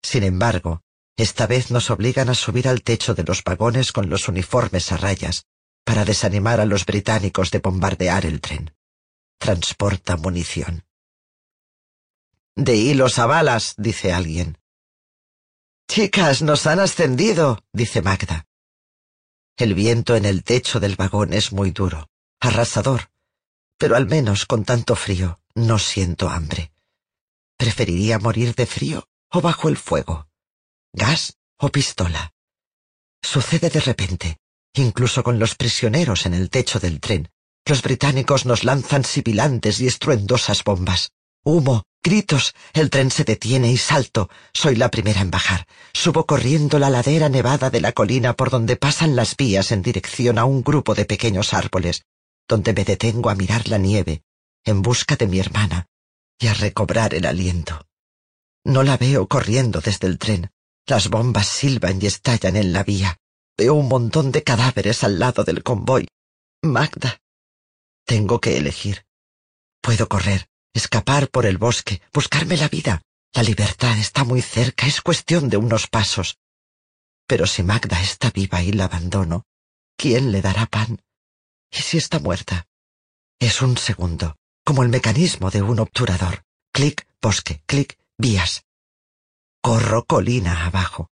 Sin 0.03 0.23
embargo, 0.23 0.83
esta 1.17 1.47
vez 1.47 1.71
nos 1.71 1.91
obligan 1.91 2.29
a 2.29 2.35
subir 2.35 2.69
al 2.69 2.83
techo 2.83 3.15
de 3.15 3.25
los 3.25 3.43
vagones 3.43 3.91
con 3.91 4.11
los 4.11 4.29
uniformes 4.29 4.93
a 4.93 4.99
rayas 4.99 5.47
para 5.85 6.05
desanimar 6.05 6.61
a 6.61 6.67
los 6.67 6.85
británicos 6.85 7.51
de 7.51 7.59
bombardear 7.59 8.27
el 8.27 8.41
tren. 8.41 8.75
Transporta 9.39 10.17
munición. 10.17 10.85
De 12.55 12.77
hilos 12.77 13.19
a 13.19 13.27
balas, 13.27 13.75
dice 13.79 14.13
alguien. 14.13 14.59
Chicas, 15.89 16.43
nos 16.43 16.67
han 16.67 16.81
ascendido, 16.81 17.65
dice 17.73 18.03
Magda. 18.03 18.47
El 19.57 19.75
viento 19.75 20.17
en 20.17 20.25
el 20.25 20.43
techo 20.43 20.81
del 20.81 20.97
vagón 20.97 21.33
es 21.33 21.53
muy 21.53 21.71
duro, 21.71 22.09
arrasador, 22.41 23.11
pero 23.79 23.95
al 23.95 24.07
menos 24.07 24.47
con 24.47 24.65
tanto 24.65 24.97
frío 24.97 25.41
no 25.55 25.79
siento 25.79 26.29
hambre. 26.29 26.73
Preferiría 27.57 28.19
morir 28.19 28.57
de 28.57 28.67
frío 28.67 29.09
o 29.31 29.41
bajo 29.41 29.69
el 29.69 29.77
fuego, 29.77 30.29
gas 30.93 31.39
o 31.59 31.69
pistola. 31.69 32.33
Sucede 33.23 33.71
de 33.71 33.81
repente, 33.81 34.39
incluso 34.75 35.23
con 35.23 35.39
los 35.39 35.55
prisioneros 35.55 36.27
en 36.27 36.35
el 36.35 36.51
techo 36.51 36.81
del 36.81 37.01
tren. 37.01 37.31
Los 37.65 37.81
británicos 37.83 38.47
nos 38.47 38.65
lanzan 38.65 39.05
sibilantes 39.05 39.81
y 39.81 39.87
estruendosas 39.87 40.65
bombas. 40.65 41.13
Humo, 41.45 41.85
gritos, 42.05 42.55
el 42.75 42.91
tren 42.91 43.11
se 43.11 43.25
detiene 43.25 43.73
y 43.73 43.77
salto. 43.77 44.29
Soy 44.53 44.77
la 44.77 44.91
primera 44.91 45.23
en 45.23 45.31
bajar. 45.31 45.67
Subo 45.93 46.27
corriendo 46.27 46.79
la 46.79 46.91
ladera 46.91 47.29
nevada 47.29 47.71
de 47.71 47.81
la 47.81 47.93
colina 47.93 48.35
por 48.35 48.51
donde 48.51 48.77
pasan 48.77 49.17
las 49.17 49.37
vías 49.37 49.73
en 49.73 49.83
dirección 49.83 50.39
a 50.39 50.45
un 50.45 50.63
grupo 50.63 50.95
de 50.95 51.07
pequeños 51.07 51.55
árboles, 51.55 52.05
donde 52.47 52.75
me 52.75 52.85
detengo 52.85 53.31
a 53.31 53.35
mirar 53.35 53.69
la 53.69 53.79
nieve, 53.79 54.23
en 54.65 54.83
busca 54.83 55.17
de 55.17 55.27
mi 55.27 55.41
hermana, 55.41 55.89
y 56.39 56.47
a 56.47 56.55
recobrar 56.55 57.15
el 57.15 57.27
aliento. 57.27 57.87
No 58.65 58.83
la 58.83 58.97
veo 58.97 59.27
corriendo 59.27 59.81
desde 59.81 60.07
el 60.07 60.19
tren. 60.19 60.51
Las 60.87 61.09
bombas 61.09 61.49
silban 61.49 61.99
y 62.01 62.07
estallan 62.07 62.57
en 62.57 62.73
la 62.73 62.85
vía. 62.85 63.19
Veo 63.57 63.75
un 63.75 63.89
montón 63.89 64.31
de 64.31 64.43
cadáveres 64.43 65.03
al 65.05 65.19
lado 65.19 65.45
del 65.45 65.63
convoy. 65.63 66.07
Magda. 66.63 67.21
Tengo 68.05 68.41
que 68.41 68.59
elegir. 68.59 69.07
Puedo 69.81 70.09
correr, 70.09 70.49
escapar 70.75 71.31
por 71.31 71.47
el 71.47 71.57
bosque, 71.57 72.03
buscarme 72.13 72.57
la 72.59 72.69
vida. 72.69 73.01
La 73.33 73.43
libertad 73.43 73.97
está 73.99 74.25
muy 74.25 74.43
cerca, 74.43 74.87
es 74.87 75.01
cuestión 75.01 75.49
de 75.49 75.57
unos 75.57 75.87
pasos. 75.87 76.39
Pero 77.27 77.47
si 77.47 77.63
Magda 77.63 78.01
está 78.01 78.31
viva 78.31 78.63
y 78.63 78.73
la 78.73 78.85
abandono, 78.85 79.45
¿quién 79.97 80.31
le 80.31 80.43
dará 80.43 80.67
pan? 80.67 81.01
¿Y 81.71 81.79
si 81.79 81.97
está 81.97 82.19
muerta? 82.19 82.67
Es 83.41 83.63
un 83.63 83.77
segundo, 83.77 84.37
como 84.65 84.83
el 84.83 84.89
mecanismo 84.89 85.51
de 85.51 85.63
un 85.63 85.81
obturador. 85.81 86.45
Clic, 86.73 87.07
bosque, 87.21 87.63
clic, 87.67 87.99
vías. 88.19 88.65
Corro 89.61 90.05
colina 90.05 90.67
abajo. 90.67 91.11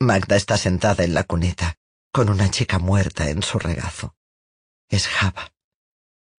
Magda 0.00 0.36
está 0.36 0.56
sentada 0.56 1.04
en 1.04 1.14
la 1.14 1.24
cuneta, 1.24 1.76
con 2.12 2.28
una 2.28 2.50
chica 2.50 2.78
muerta 2.78 3.30
en 3.30 3.42
su 3.42 3.58
regazo. 3.58 4.14
Es 4.88 5.06
Java. 5.08 5.52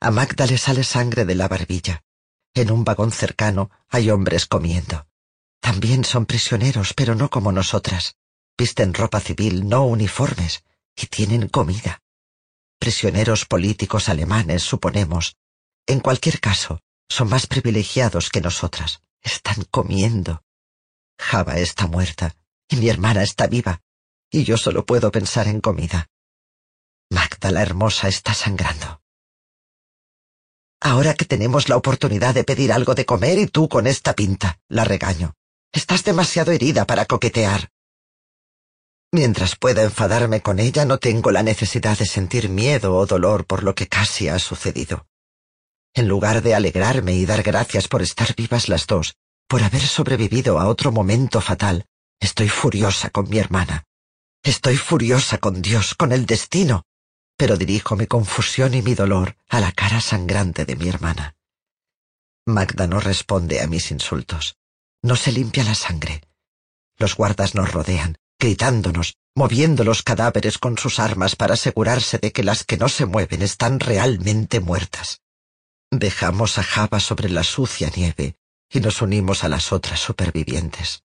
A 0.04 0.12
Magda 0.12 0.46
le 0.46 0.58
sale 0.58 0.84
sangre 0.84 1.24
de 1.24 1.34
la 1.34 1.48
barbilla. 1.48 2.04
En 2.54 2.72
un 2.72 2.84
vagón 2.84 3.14
cercano 3.14 3.72
hay 3.88 4.10
hombres 4.10 4.46
comiendo. 4.46 5.08
También 5.62 6.04
son 6.04 6.26
prisioneros, 6.26 6.94
pero 6.94 7.16
no 7.16 7.30
como 7.30 7.54
nosotras. 7.54 8.18
Visten 8.58 8.94
ropa 8.94 9.22
civil, 9.22 9.70
no 9.70 9.86
uniformes, 9.86 10.66
y 10.94 11.08
tienen 11.08 11.48
comida. 11.48 12.02
Prisioneros 12.80 13.46
políticos 13.46 14.10
alemanes, 14.10 14.62
suponemos. 14.64 15.38
En 15.88 16.02
cualquier 16.02 16.42
caso, 16.42 16.82
son 17.08 17.30
más 17.30 17.48
privilegiados 17.48 18.30
que 18.30 18.42
nosotras. 18.42 19.02
Están 19.22 19.64
comiendo. 19.72 20.44
Java 21.18 21.60
está 21.60 21.88
muerta, 21.88 22.36
y 22.68 22.76
mi 22.76 22.90
hermana 22.90 23.24
está 23.24 23.48
viva, 23.48 23.80
y 24.30 24.44
yo 24.44 24.58
solo 24.58 24.86
puedo 24.86 25.14
pensar 25.14 25.48
en 25.48 25.62
comida. 25.62 26.10
Magda 27.10 27.52
la 27.52 27.62
hermosa 27.62 28.10
está 28.10 28.34
sangrando. 28.34 29.03
Ahora 30.86 31.14
que 31.14 31.24
tenemos 31.24 31.70
la 31.70 31.78
oportunidad 31.78 32.36
de 32.36 32.44
pedir 32.44 32.74
algo 32.74 32.94
de 32.94 33.06
comer 33.06 33.40
y 33.40 33.48
tú 33.48 33.70
con 33.70 33.88
esta 33.88 34.14
pinta, 34.14 34.60
la 34.68 34.84
regaño. 34.84 35.34
Estás 35.72 36.04
demasiado 36.04 36.52
herida 36.52 36.84
para 36.84 37.06
coquetear. 37.06 37.70
Mientras 39.14 39.56
pueda 39.56 39.84
enfadarme 39.84 40.42
con 40.42 40.60
ella, 40.60 40.84
no 40.84 40.98
tengo 40.98 41.32
la 41.32 41.42
necesidad 41.42 41.98
de 41.98 42.06
sentir 42.06 42.50
miedo 42.50 42.98
o 42.98 43.06
dolor 43.06 43.46
por 43.46 43.64
lo 43.64 43.76
que 43.76 43.88
casi 43.88 44.28
ha 44.28 44.40
sucedido. 44.40 45.08
En 45.94 46.10
lugar 46.10 46.42
de 46.42 46.54
alegrarme 46.54 47.14
y 47.14 47.26
dar 47.26 47.44
gracias 47.44 47.88
por 47.88 48.02
estar 48.02 48.36
vivas 48.36 48.68
las 48.68 48.86
dos, 48.86 49.16
por 49.48 49.64
haber 49.64 49.84
sobrevivido 49.84 50.60
a 50.60 50.68
otro 50.68 50.92
momento 50.92 51.40
fatal, 51.40 51.86
estoy 52.20 52.50
furiosa 52.50 53.10
con 53.10 53.30
mi 53.30 53.38
hermana. 53.38 53.86
Estoy 54.44 54.76
furiosa 54.76 55.38
con 55.38 55.62
Dios, 55.62 55.96
con 55.96 56.12
el 56.12 56.26
destino, 56.26 56.84
pero 57.38 57.58
dirijo 57.58 57.96
mi 57.96 58.08
confusión 58.08 58.74
y 58.74 58.82
mi 58.82 58.96
dolor 58.96 59.36
a 59.50 59.60
la 59.60 59.72
cara 59.72 60.02
sangrante 60.02 60.66
de 60.66 60.76
mi 60.76 60.88
hermana. 60.88 61.36
Magda 62.46 62.88
no 62.88 63.00
responde 63.00 63.62
a 63.62 63.68
mis 63.68 63.92
insultos. 63.92 64.58
No 65.02 65.16
se 65.16 65.32
limpia 65.32 65.64
la 65.64 65.76
sangre. 65.76 66.22
Los 66.98 67.16
guardas 67.16 67.56
nos 67.56 67.72
rodean, 67.72 68.18
gritándonos, 68.40 69.18
moviendo 69.36 69.84
los 69.84 70.04
cadáveres 70.04 70.58
con 70.58 70.78
sus 70.78 71.00
armas 71.00 71.36
para 71.36 71.56
asegurarse 71.56 72.18
de 72.20 72.32
que 72.32 72.44
las 72.44 72.64
que 72.64 72.78
no 72.78 72.90
se 72.90 73.06
mueven 73.06 73.42
están 73.42 73.80
realmente 73.80 74.60
muertas. 74.60 75.22
Dejamos 75.92 76.58
a 76.58 76.64
Java 76.64 77.00
sobre 77.00 77.30
la 77.30 77.44
sucia 77.44 77.92
nieve 77.96 78.36
y 78.70 78.80
nos 78.80 79.02
unimos 79.02 79.44
a 79.44 79.50
las 79.50 79.72
otras 79.72 80.00
supervivientes. 80.00 81.04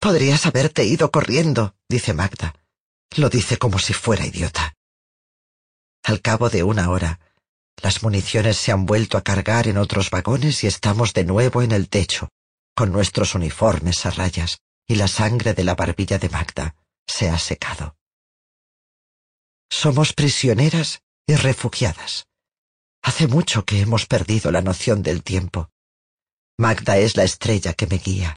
Podrías 0.00 0.46
haberte 0.46 0.84
ido 0.84 1.10
corriendo, 1.10 1.76
dice 1.88 2.14
Magda. 2.14 2.54
Lo 3.16 3.30
dice 3.30 3.58
como 3.58 3.78
si 3.78 3.92
fuera 3.92 4.26
idiota. 4.26 4.74
Al 6.04 6.20
cabo 6.20 6.50
de 6.50 6.62
una 6.62 6.90
hora, 6.90 7.18
las 7.82 8.02
municiones 8.02 8.58
se 8.58 8.72
han 8.72 8.84
vuelto 8.84 9.16
a 9.16 9.22
cargar 9.22 9.68
en 9.68 9.78
otros 9.78 10.10
vagones 10.10 10.62
y 10.62 10.66
estamos 10.66 11.14
de 11.14 11.24
nuevo 11.24 11.62
en 11.62 11.72
el 11.72 11.88
techo, 11.88 12.28
con 12.76 12.92
nuestros 12.92 13.34
uniformes 13.34 14.04
a 14.04 14.10
rayas, 14.10 14.58
y 14.86 14.96
la 14.96 15.08
sangre 15.08 15.54
de 15.54 15.64
la 15.64 15.74
barbilla 15.74 16.18
de 16.18 16.28
Magda 16.28 16.76
se 17.06 17.30
ha 17.30 17.38
secado. 17.38 17.96
Somos 19.70 20.12
prisioneras 20.12 21.00
y 21.26 21.36
refugiadas. 21.36 22.26
Hace 23.02 23.26
mucho 23.26 23.64
que 23.64 23.80
hemos 23.80 24.04
perdido 24.04 24.50
la 24.50 24.60
noción 24.60 25.02
del 25.02 25.22
tiempo. 25.22 25.70
Magda 26.58 26.98
es 26.98 27.16
la 27.16 27.24
estrella 27.24 27.72
que 27.72 27.86
me 27.86 27.96
guía. 27.96 28.36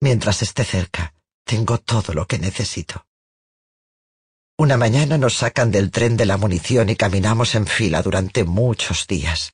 Mientras 0.00 0.42
esté 0.42 0.62
cerca, 0.62 1.12
tengo 1.44 1.78
todo 1.78 2.14
lo 2.14 2.28
que 2.28 2.38
necesito. 2.38 3.07
Una 4.60 4.76
mañana 4.76 5.18
nos 5.18 5.36
sacan 5.36 5.70
del 5.70 5.92
tren 5.92 6.16
de 6.16 6.26
la 6.26 6.36
munición 6.36 6.88
y 6.88 6.96
caminamos 6.96 7.54
en 7.54 7.64
fila 7.64 8.02
durante 8.02 8.42
muchos 8.42 9.06
días. 9.06 9.52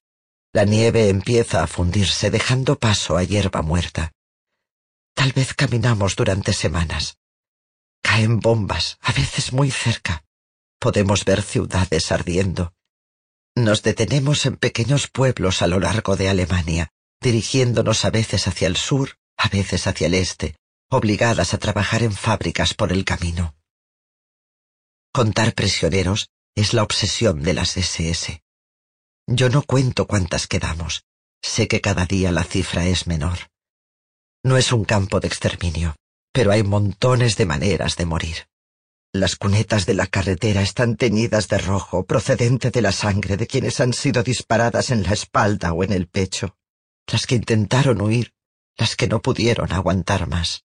La 0.51 0.65
nieve 0.65 1.11
empieza 1.11 1.63
a 1.63 1.67
fundirse 1.67 2.31
dejando 2.31 2.79
paso 2.79 3.19
a 3.19 3.23
hierba 3.23 3.61
muerta. 3.61 4.13
Tal 5.15 5.33
vez 5.33 5.53
caminamos 5.53 6.17
durante 6.17 6.55
semanas. 6.55 7.19
Caen 8.03 8.41
bombas, 8.41 8.97
a 9.03 9.13
veces 9.13 9.53
muy 9.53 9.71
cerca. 9.71 10.25
Podemos 10.79 11.27
ver 11.27 11.43
ciudades 11.43 12.11
ardiendo. 12.11 12.73
Nos 13.55 13.83
detenemos 13.83 14.47
en 14.47 14.57
pequeños 14.57 15.09
pueblos 15.09 15.61
a 15.61 15.67
lo 15.67 15.81
largo 15.81 16.17
de 16.17 16.31
Alemania, 16.31 16.89
dirigiéndonos 17.21 18.07
a 18.07 18.11
veces 18.11 18.49
hacia 18.49 18.69
el 18.69 18.77
sur, 18.77 19.19
a 19.37 19.51
veces 19.51 19.87
hacia 19.87 20.07
el 20.07 20.15
este, 20.15 20.57
obligadas 20.89 21.53
a 21.53 21.59
trabajar 21.59 22.03
en 22.03 22.13
fábricas 22.13 22.73
por 22.73 22.91
el 22.91 23.05
camino. 23.05 23.55
Contar 25.17 25.55
prisioneros 25.55 26.29
es 26.57 26.75
la 26.75 26.83
obsesión 26.83 27.41
de 27.41 27.55
las 27.55 27.77
SS. 27.77 28.43
Yo 29.29 29.49
no 29.49 29.63
cuento 29.63 30.09
cuántas 30.09 30.49
quedamos. 30.49 31.05
Sé 31.41 31.69
que 31.69 31.81
cada 31.81 32.05
día 32.05 32.33
la 32.33 32.43
cifra 32.43 32.87
es 32.87 33.07
menor. 33.07 33.39
No 34.43 34.57
es 34.57 34.73
un 34.73 34.85
campo 34.85 35.21
de 35.21 35.29
exterminio, 35.29 35.95
pero 36.33 36.51
hay 36.51 36.65
montones 36.65 37.37
de 37.37 37.47
maneras 37.47 37.97
de 37.97 38.07
morir. 38.07 38.49
Las 39.13 39.37
cunetas 39.37 39.87
de 39.87 39.95
la 39.95 40.09
carretera 40.09 40.63
están 40.63 40.97
teñidas 40.97 41.47
de 41.47 41.59
rojo 41.59 42.05
procedente 42.07 42.73
de 42.73 42.83
la 42.83 42.91
sangre 42.91 43.37
de 43.37 43.47
quienes 43.47 43.79
han 43.79 43.93
sido 43.93 44.25
disparadas 44.25 44.91
en 44.91 45.05
la 45.05 45.13
espalda 45.13 45.73
o 45.75 45.85
en 45.85 45.93
el 45.93 46.09
pecho, 46.09 46.57
las 47.07 47.29
que 47.29 47.37
intentaron 47.37 48.01
huir, 48.01 48.35
las 48.77 48.97
que 48.97 49.07
no 49.07 49.23
pudieron 49.23 49.73
aguantar 49.73 50.27
más. 50.29 50.65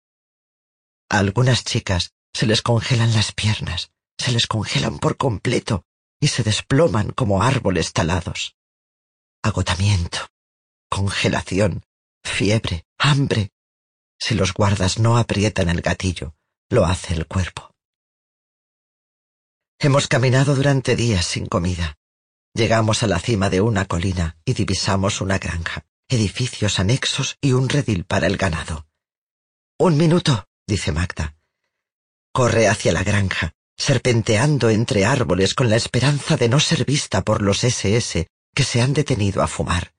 A 1.10 1.20
algunas 1.20 1.64
chicas 1.64 2.16
se 2.34 2.48
les 2.48 2.64
congelan 2.64 3.14
las 3.14 3.34
piernas, 3.34 3.92
se 4.22 4.32
les 4.32 4.48
congelan 4.48 5.00
por 5.00 5.18
completo 5.18 5.84
y 6.22 6.28
se 6.28 6.44
desploman 6.44 7.12
como 7.12 7.44
árboles 7.44 7.92
talados. 7.92 8.56
Agotamiento, 9.44 10.20
congelación, 10.90 11.84
fiebre, 12.24 12.86
hambre, 12.98 13.52
si 14.20 14.36
los 14.36 14.54
guardas 14.54 15.00
no 15.00 15.18
aprietan 15.18 15.68
el 15.70 15.82
gatillo, 15.82 16.36
lo 16.70 16.86
hace 16.86 17.16
el 17.16 17.26
cuerpo. 17.26 17.74
Hemos 19.80 20.08
caminado 20.08 20.54
durante 20.54 20.96
días 20.96 21.26
sin 21.26 21.48
comida. 21.48 21.98
Llegamos 22.54 23.02
a 23.02 23.08
la 23.08 23.18
cima 23.18 23.50
de 23.50 23.62
una 23.62 23.86
colina 23.86 24.38
y 24.46 24.54
divisamos 24.54 25.22
una 25.22 25.40
granja, 25.40 25.88
edificios 26.08 26.80
anexos 26.80 27.38
y 27.42 27.54
un 27.54 27.68
redil 27.68 28.06
para 28.06 28.28
el 28.28 28.38
ganado. 28.38 28.86
Un 29.80 29.98
minuto, 29.98 30.48
dice 30.68 30.92
Magda. 30.92 31.36
Corre 32.32 32.68
hacia 32.68 32.92
la 32.92 33.04
granja, 33.04 33.56
serpenteando 33.78 34.70
entre 34.70 35.06
árboles 35.06 35.54
con 35.54 35.70
la 35.70 35.76
esperanza 35.76 36.38
de 36.38 36.50
no 36.50 36.60
ser 36.60 36.86
vista 36.86 37.24
por 37.24 37.42
los 37.42 37.64
SS 37.64 38.28
que 38.54 38.64
se 38.64 38.82
han 38.82 38.94
detenido 38.94 39.42
a 39.42 39.48
fumar. 39.48 39.92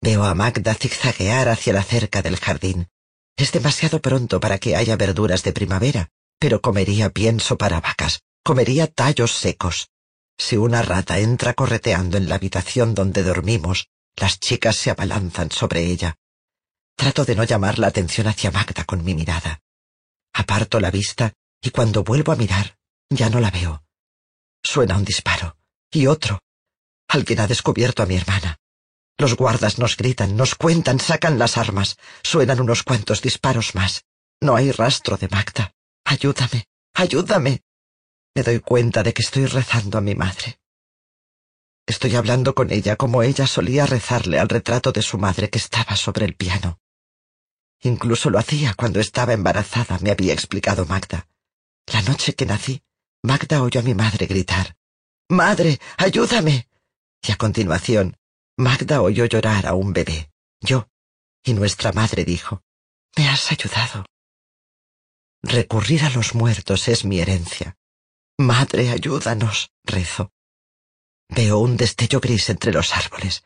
Veo 0.00 0.24
a 0.24 0.34
Magda 0.34 0.74
zigzaguear 0.74 1.48
hacia 1.48 1.72
la 1.72 1.82
cerca 1.82 2.20
del 2.20 2.36
jardín, 2.36 2.88
es 3.36 3.52
demasiado 3.52 4.00
pronto 4.00 4.38
para 4.38 4.58
que 4.58 4.76
haya 4.76 4.96
verduras 4.96 5.42
de 5.42 5.52
primavera, 5.52 6.08
pero 6.38 6.60
comería 6.60 7.10
pienso 7.10 7.56
para 7.56 7.80
vacas, 7.80 8.20
comería 8.44 8.86
tallos 8.86 9.32
secos. 9.32 9.88
Si 10.38 10.56
una 10.56 10.82
rata 10.82 11.18
entra 11.18 11.54
correteando 11.54 12.16
en 12.16 12.28
la 12.28 12.34
habitación 12.34 12.94
donde 12.94 13.22
dormimos, 13.22 13.88
las 14.16 14.38
chicas 14.38 14.76
se 14.76 14.90
abalanzan 14.90 15.50
sobre 15.50 15.86
ella. 15.86 16.16
Trato 16.96 17.24
de 17.24 17.34
no 17.34 17.44
llamar 17.44 17.78
la 17.78 17.88
atención 17.88 18.26
hacia 18.26 18.50
Magda 18.50 18.84
con 18.84 19.02
mi 19.02 19.14
mirada. 19.14 19.60
Aparto 20.32 20.80
la 20.80 20.90
vista 20.90 21.32
y 21.64 21.70
cuando 21.70 22.04
vuelvo 22.04 22.30
a 22.30 22.36
mirar, 22.36 22.76
ya 23.08 23.30
no 23.30 23.40
la 23.40 23.50
veo. 23.50 23.82
Suena 24.62 24.98
un 24.98 25.04
disparo. 25.04 25.56
Y 25.90 26.06
otro. 26.06 26.40
Alguien 27.08 27.40
ha 27.40 27.46
descubierto 27.46 28.02
a 28.02 28.06
mi 28.06 28.16
hermana. 28.16 28.58
Los 29.16 29.34
guardas 29.34 29.78
nos 29.78 29.96
gritan, 29.96 30.36
nos 30.36 30.56
cuentan, 30.56 31.00
sacan 31.00 31.38
las 31.38 31.56
armas. 31.56 31.96
Suenan 32.22 32.60
unos 32.60 32.82
cuantos 32.82 33.22
disparos 33.22 33.74
más. 33.74 34.04
No 34.42 34.56
hay 34.56 34.72
rastro 34.72 35.16
de 35.16 35.28
Magda. 35.28 35.72
Ayúdame, 36.04 36.66
ayúdame. 36.92 37.62
Me 38.34 38.42
doy 38.42 38.60
cuenta 38.60 39.02
de 39.02 39.14
que 39.14 39.22
estoy 39.22 39.46
rezando 39.46 39.96
a 39.96 40.02
mi 40.02 40.14
madre. 40.14 40.58
Estoy 41.86 42.14
hablando 42.16 42.54
con 42.54 42.72
ella 42.72 42.96
como 42.96 43.22
ella 43.22 43.46
solía 43.46 43.86
rezarle 43.86 44.38
al 44.38 44.50
retrato 44.50 44.92
de 44.92 45.00
su 45.00 45.16
madre 45.16 45.48
que 45.48 45.58
estaba 45.58 45.96
sobre 45.96 46.26
el 46.26 46.34
piano. 46.34 46.78
Incluso 47.80 48.28
lo 48.28 48.38
hacía 48.38 48.74
cuando 48.74 49.00
estaba 49.00 49.32
embarazada, 49.32 49.98
me 50.00 50.10
había 50.10 50.34
explicado 50.34 50.84
Magda. 50.84 51.26
La 51.86 52.02
noche 52.02 52.34
que 52.34 52.46
nací, 52.46 52.82
Magda 53.22 53.62
oyó 53.62 53.80
a 53.80 53.82
mi 53.82 53.94
madre 53.94 54.26
gritar 54.26 54.76
Madre, 55.28 55.80
ayúdame. 55.96 56.68
Y 57.22 57.32
a 57.32 57.36
continuación 57.36 58.16
Magda 58.56 59.00
oyó 59.00 59.24
llorar 59.24 59.66
a 59.66 59.74
un 59.74 59.92
bebé, 59.92 60.30
yo, 60.60 60.88
y 61.42 61.54
nuestra 61.54 61.92
madre 61.92 62.24
dijo, 62.24 62.62
Me 63.16 63.28
has 63.28 63.50
ayudado. 63.50 64.04
Recurrir 65.42 66.04
a 66.04 66.10
los 66.10 66.34
muertos 66.34 66.88
es 66.88 67.04
mi 67.04 67.20
herencia. 67.20 67.76
Madre, 68.38 68.90
ayúdanos, 68.90 69.70
rezo. 69.84 70.32
Veo 71.28 71.58
un 71.58 71.76
destello 71.76 72.20
gris 72.20 72.48
entre 72.50 72.72
los 72.72 72.94
árboles. 72.94 73.44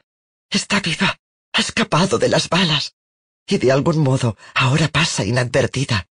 Está 0.50 0.80
viva. 0.80 1.18
Ha 1.52 1.60
escapado 1.60 2.18
de 2.18 2.28
las 2.28 2.48
balas. 2.48 2.94
Y 3.46 3.58
de 3.58 3.72
algún 3.72 3.98
modo 3.98 4.36
ahora 4.54 4.88
pasa 4.88 5.24
inadvertida. 5.24 6.08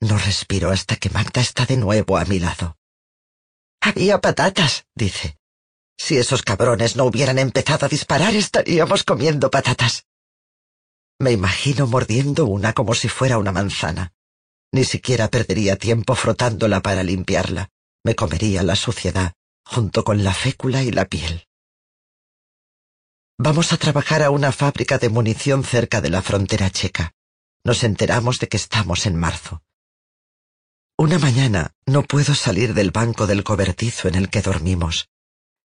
No 0.00 0.18
respiro 0.18 0.70
hasta 0.70 0.96
que 0.96 1.10
Magda 1.10 1.40
está 1.40 1.64
de 1.66 1.76
nuevo 1.76 2.18
a 2.18 2.24
mi 2.24 2.38
lado. 2.38 2.76
Había 3.80 4.20
patatas, 4.20 4.86
dice. 4.94 5.38
Si 5.96 6.18
esos 6.18 6.42
cabrones 6.42 6.96
no 6.96 7.04
hubieran 7.04 7.38
empezado 7.38 7.86
a 7.86 7.88
disparar, 7.88 8.34
estaríamos 8.34 9.04
comiendo 9.04 9.50
patatas. 9.50 10.04
Me 11.18 11.32
imagino 11.32 11.86
mordiendo 11.86 12.44
una 12.44 12.74
como 12.74 12.94
si 12.94 13.08
fuera 13.08 13.38
una 13.38 13.52
manzana. 13.52 14.12
Ni 14.72 14.84
siquiera 14.84 15.28
perdería 15.28 15.76
tiempo 15.76 16.14
frotándola 16.14 16.80
para 16.80 17.02
limpiarla. 17.02 17.70
Me 18.04 18.14
comería 18.14 18.62
la 18.62 18.76
suciedad, 18.76 19.32
junto 19.64 20.04
con 20.04 20.22
la 20.22 20.34
fécula 20.34 20.82
y 20.82 20.90
la 20.90 21.06
piel. 21.06 21.46
Vamos 23.38 23.72
a 23.72 23.76
trabajar 23.76 24.22
a 24.22 24.30
una 24.30 24.52
fábrica 24.52 24.98
de 24.98 25.08
munición 25.08 25.64
cerca 25.64 26.00
de 26.00 26.10
la 26.10 26.22
frontera 26.22 26.70
checa. 26.70 27.12
Nos 27.64 27.84
enteramos 27.84 28.38
de 28.38 28.48
que 28.48 28.56
estamos 28.56 29.06
en 29.06 29.16
marzo. 29.16 29.62
Una 30.98 31.18
mañana 31.18 31.74
no 31.84 32.04
puedo 32.04 32.34
salir 32.34 32.72
del 32.72 32.90
banco 32.90 33.26
del 33.26 33.44
cobertizo 33.44 34.08
en 34.08 34.14
el 34.14 34.30
que 34.30 34.40
dormimos. 34.40 35.10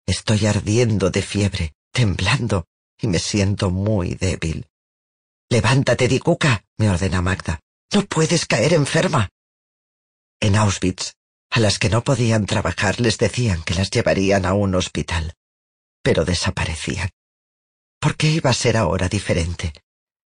Estoy 0.06 0.46
ardiendo 0.46 1.10
de 1.10 1.24
fiebre, 1.24 1.74
temblando, 1.92 2.68
y 3.02 3.08
me 3.08 3.18
siento 3.18 3.72
muy 3.72 4.14
débil. 4.14 4.68
Levántate, 5.50 6.08
Dikuka, 6.08 6.64
me 6.78 6.92
ordena 6.92 7.24
Magda. 7.24 7.60
No 7.92 8.06
puedes 8.06 8.46
caer 8.46 8.74
enferma. 8.74 9.30
En 10.40 10.56
Auschwitz, 10.56 11.14
a 11.50 11.60
las 11.60 11.80
que 11.80 11.90
no 11.90 12.04
podían 12.04 12.46
trabajar 12.46 13.00
les 13.00 13.18
decían 13.18 13.64
que 13.64 13.74
las 13.74 13.90
llevarían 13.90 14.46
a 14.46 14.54
un 14.54 14.76
hospital, 14.76 15.34
pero 16.04 16.24
desaparecían. 16.24 17.10
¿Por 18.00 18.16
qué 18.16 18.30
iba 18.30 18.52
a 18.52 18.54
ser 18.54 18.78
ahora 18.78 19.10
diferente? 19.10 19.74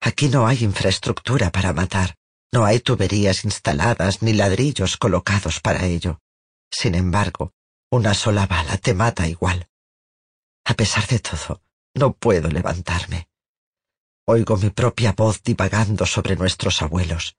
Aquí 0.03 0.29
no 0.29 0.47
hay 0.47 0.65
infraestructura 0.65 1.51
para 1.51 1.73
matar, 1.73 2.17
no 2.53 2.67
hay 2.67 2.81
tuberías 2.81 3.45
instaladas 3.45 4.21
ni 4.23 4.35
ladrillos 4.35 4.99
colocados 4.99 5.61
para 5.61 5.87
ello. 5.87 6.21
Sin 6.71 6.95
embargo, 6.95 7.55
una 7.91 8.13
sola 8.15 8.47
bala 8.47 8.77
te 8.77 8.93
mata 8.95 9.27
igual. 9.27 9.69
A 10.65 10.75
pesar 10.75 11.07
de 11.07 11.19
todo, 11.19 11.63
no 11.95 12.13
puedo 12.13 12.49
levantarme. 12.49 13.29
Oigo 14.27 14.57
mi 14.59 14.71
propia 14.71 15.13
voz 15.13 15.43
divagando 15.43 16.07
sobre 16.07 16.37
nuestros 16.37 16.83
abuelos. 16.83 17.37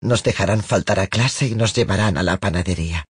Nos 0.00 0.22
dejarán 0.22 0.62
faltar 0.62 0.98
a 0.98 1.06
clase 1.06 1.46
y 1.46 1.54
nos 1.54 1.74
llevarán 1.74 2.16
a 2.16 2.22
la 2.22 2.38
panadería. 2.38 3.04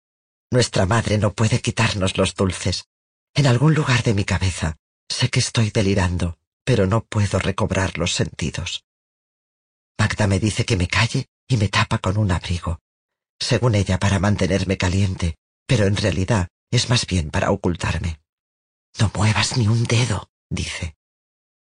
Nuestra 0.50 0.86
madre 0.86 1.18
no 1.18 1.32
puede 1.32 1.60
quitarnos 1.60 2.16
los 2.16 2.34
dulces. 2.34 2.86
En 3.34 3.46
algún 3.46 3.74
lugar 3.74 4.02
de 4.02 4.14
mi 4.14 4.24
cabeza 4.24 4.76
sé 5.08 5.28
que 5.28 5.40
estoy 5.40 5.70
delirando, 5.70 6.38
pero 6.64 6.86
no 6.86 7.04
puedo 7.04 7.38
recobrar 7.38 7.98
los 7.98 8.14
sentidos. 8.14 8.84
Magda 9.98 10.26
me 10.26 10.40
dice 10.40 10.64
que 10.64 10.76
me 10.76 10.88
calle 10.88 11.28
y 11.50 11.56
me 11.56 11.68
tapa 11.68 11.98
con 11.98 12.16
un 12.16 12.30
abrigo, 12.30 12.78
según 13.40 13.74
ella 13.74 13.98
para 13.98 14.20
mantenerme 14.20 14.78
caliente, 14.78 15.34
pero 15.66 15.86
en 15.86 15.96
realidad 15.96 16.48
es 16.70 16.88
más 16.88 17.06
bien 17.06 17.30
para 17.30 17.50
ocultarme. 17.50 18.20
No 19.00 19.10
muevas 19.14 19.56
ni 19.56 19.66
un 19.66 19.82
dedo, 19.84 20.30
dice. 20.48 20.94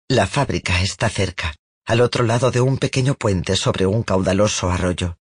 La 0.10 0.28
fábrica 0.28 0.82
está 0.82 1.10
cerca, 1.10 1.56
al 1.86 2.02
otro 2.02 2.26
lado 2.26 2.52
de 2.52 2.60
un 2.60 2.78
pequeño 2.78 3.16
puente 3.16 3.56
sobre 3.56 3.86
un 3.86 4.04
caudaloso 4.04 4.70
arroyo. 4.70 5.18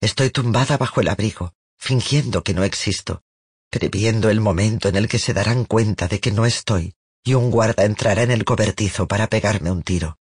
Estoy 0.00 0.30
tumbada 0.30 0.76
bajo 0.76 1.00
el 1.00 1.06
abrigo, 1.06 1.52
fingiendo 1.78 2.42
que 2.42 2.54
no 2.54 2.64
existo, 2.64 3.22
previendo 3.70 4.30
el 4.30 4.40
momento 4.40 4.88
en 4.88 4.96
el 4.96 5.08
que 5.08 5.20
se 5.20 5.32
darán 5.32 5.64
cuenta 5.64 6.08
de 6.08 6.18
que 6.18 6.32
no 6.32 6.44
estoy 6.44 6.96
y 7.24 7.34
un 7.34 7.50
guarda 7.50 7.84
entrará 7.84 8.22
en 8.22 8.30
el 8.30 8.44
cobertizo 8.44 9.06
para 9.06 9.28
pegarme 9.28 9.70
un 9.70 9.82
tiro. 9.82 10.18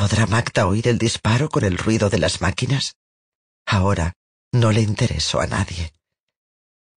¿Podrá 0.00 0.24
Magda 0.26 0.66
oír 0.66 0.88
el 0.88 0.96
disparo 0.96 1.50
con 1.50 1.62
el 1.62 1.76
ruido 1.76 2.08
de 2.08 2.16
las 2.16 2.40
máquinas? 2.40 2.96
Ahora 3.66 4.14
no 4.50 4.72
le 4.72 4.80
intereso 4.80 5.42
a 5.42 5.46
nadie. 5.46 5.92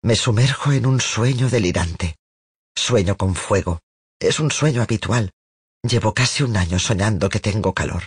Me 0.02 0.16
sumerjo 0.16 0.72
en 0.72 0.86
un 0.86 1.02
sueño 1.02 1.50
delirante. 1.50 2.16
Sueño 2.74 3.18
con 3.18 3.36
fuego. 3.36 3.82
Es 4.22 4.40
un 4.40 4.52
sueño 4.52 4.82
habitual. 4.82 5.34
Llevo 5.86 6.14
casi 6.14 6.44
un 6.44 6.56
año 6.56 6.80
soñando 6.80 7.28
que 7.28 7.42
tengo 7.42 7.74
calor. 7.74 8.04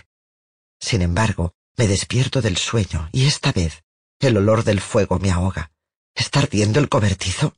Sin 0.81 1.03
embargo, 1.03 1.53
me 1.77 1.87
despierto 1.87 2.41
del 2.41 2.57
sueño 2.57 3.07
y 3.11 3.27
esta 3.27 3.51
vez 3.51 3.83
el 4.19 4.35
olor 4.35 4.63
del 4.63 4.81
fuego 4.81 5.19
me 5.19 5.29
ahoga. 5.29 5.69
¿Está 6.15 6.39
ardiendo 6.39 6.79
el 6.79 6.89
cobertizo? 6.89 7.53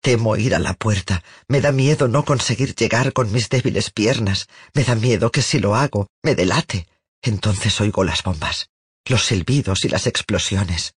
Temo 0.00 0.36
ir 0.36 0.54
a 0.54 0.58
la 0.58 0.74
puerta. 0.74 1.22
Me 1.48 1.60
da 1.60 1.72
miedo 1.72 2.08
no 2.08 2.24
conseguir 2.24 2.74
llegar 2.74 3.12
con 3.12 3.32
mis 3.32 3.48
débiles 3.48 3.90
piernas. 3.90 4.46
Me 4.74 4.84
da 4.84 4.94
miedo 4.94 5.30
que 5.30 5.42
si 5.42 5.58
lo 5.58 5.74
hago, 5.74 6.08
me 6.22 6.34
delate. 6.34 6.86
Entonces 7.22 7.80
oigo 7.80 8.04
las 8.04 8.22
bombas, 8.22 8.70
los 9.04 9.24
silbidos 9.24 9.84
y 9.84 9.88
las 9.88 10.06
explosiones. 10.06 10.94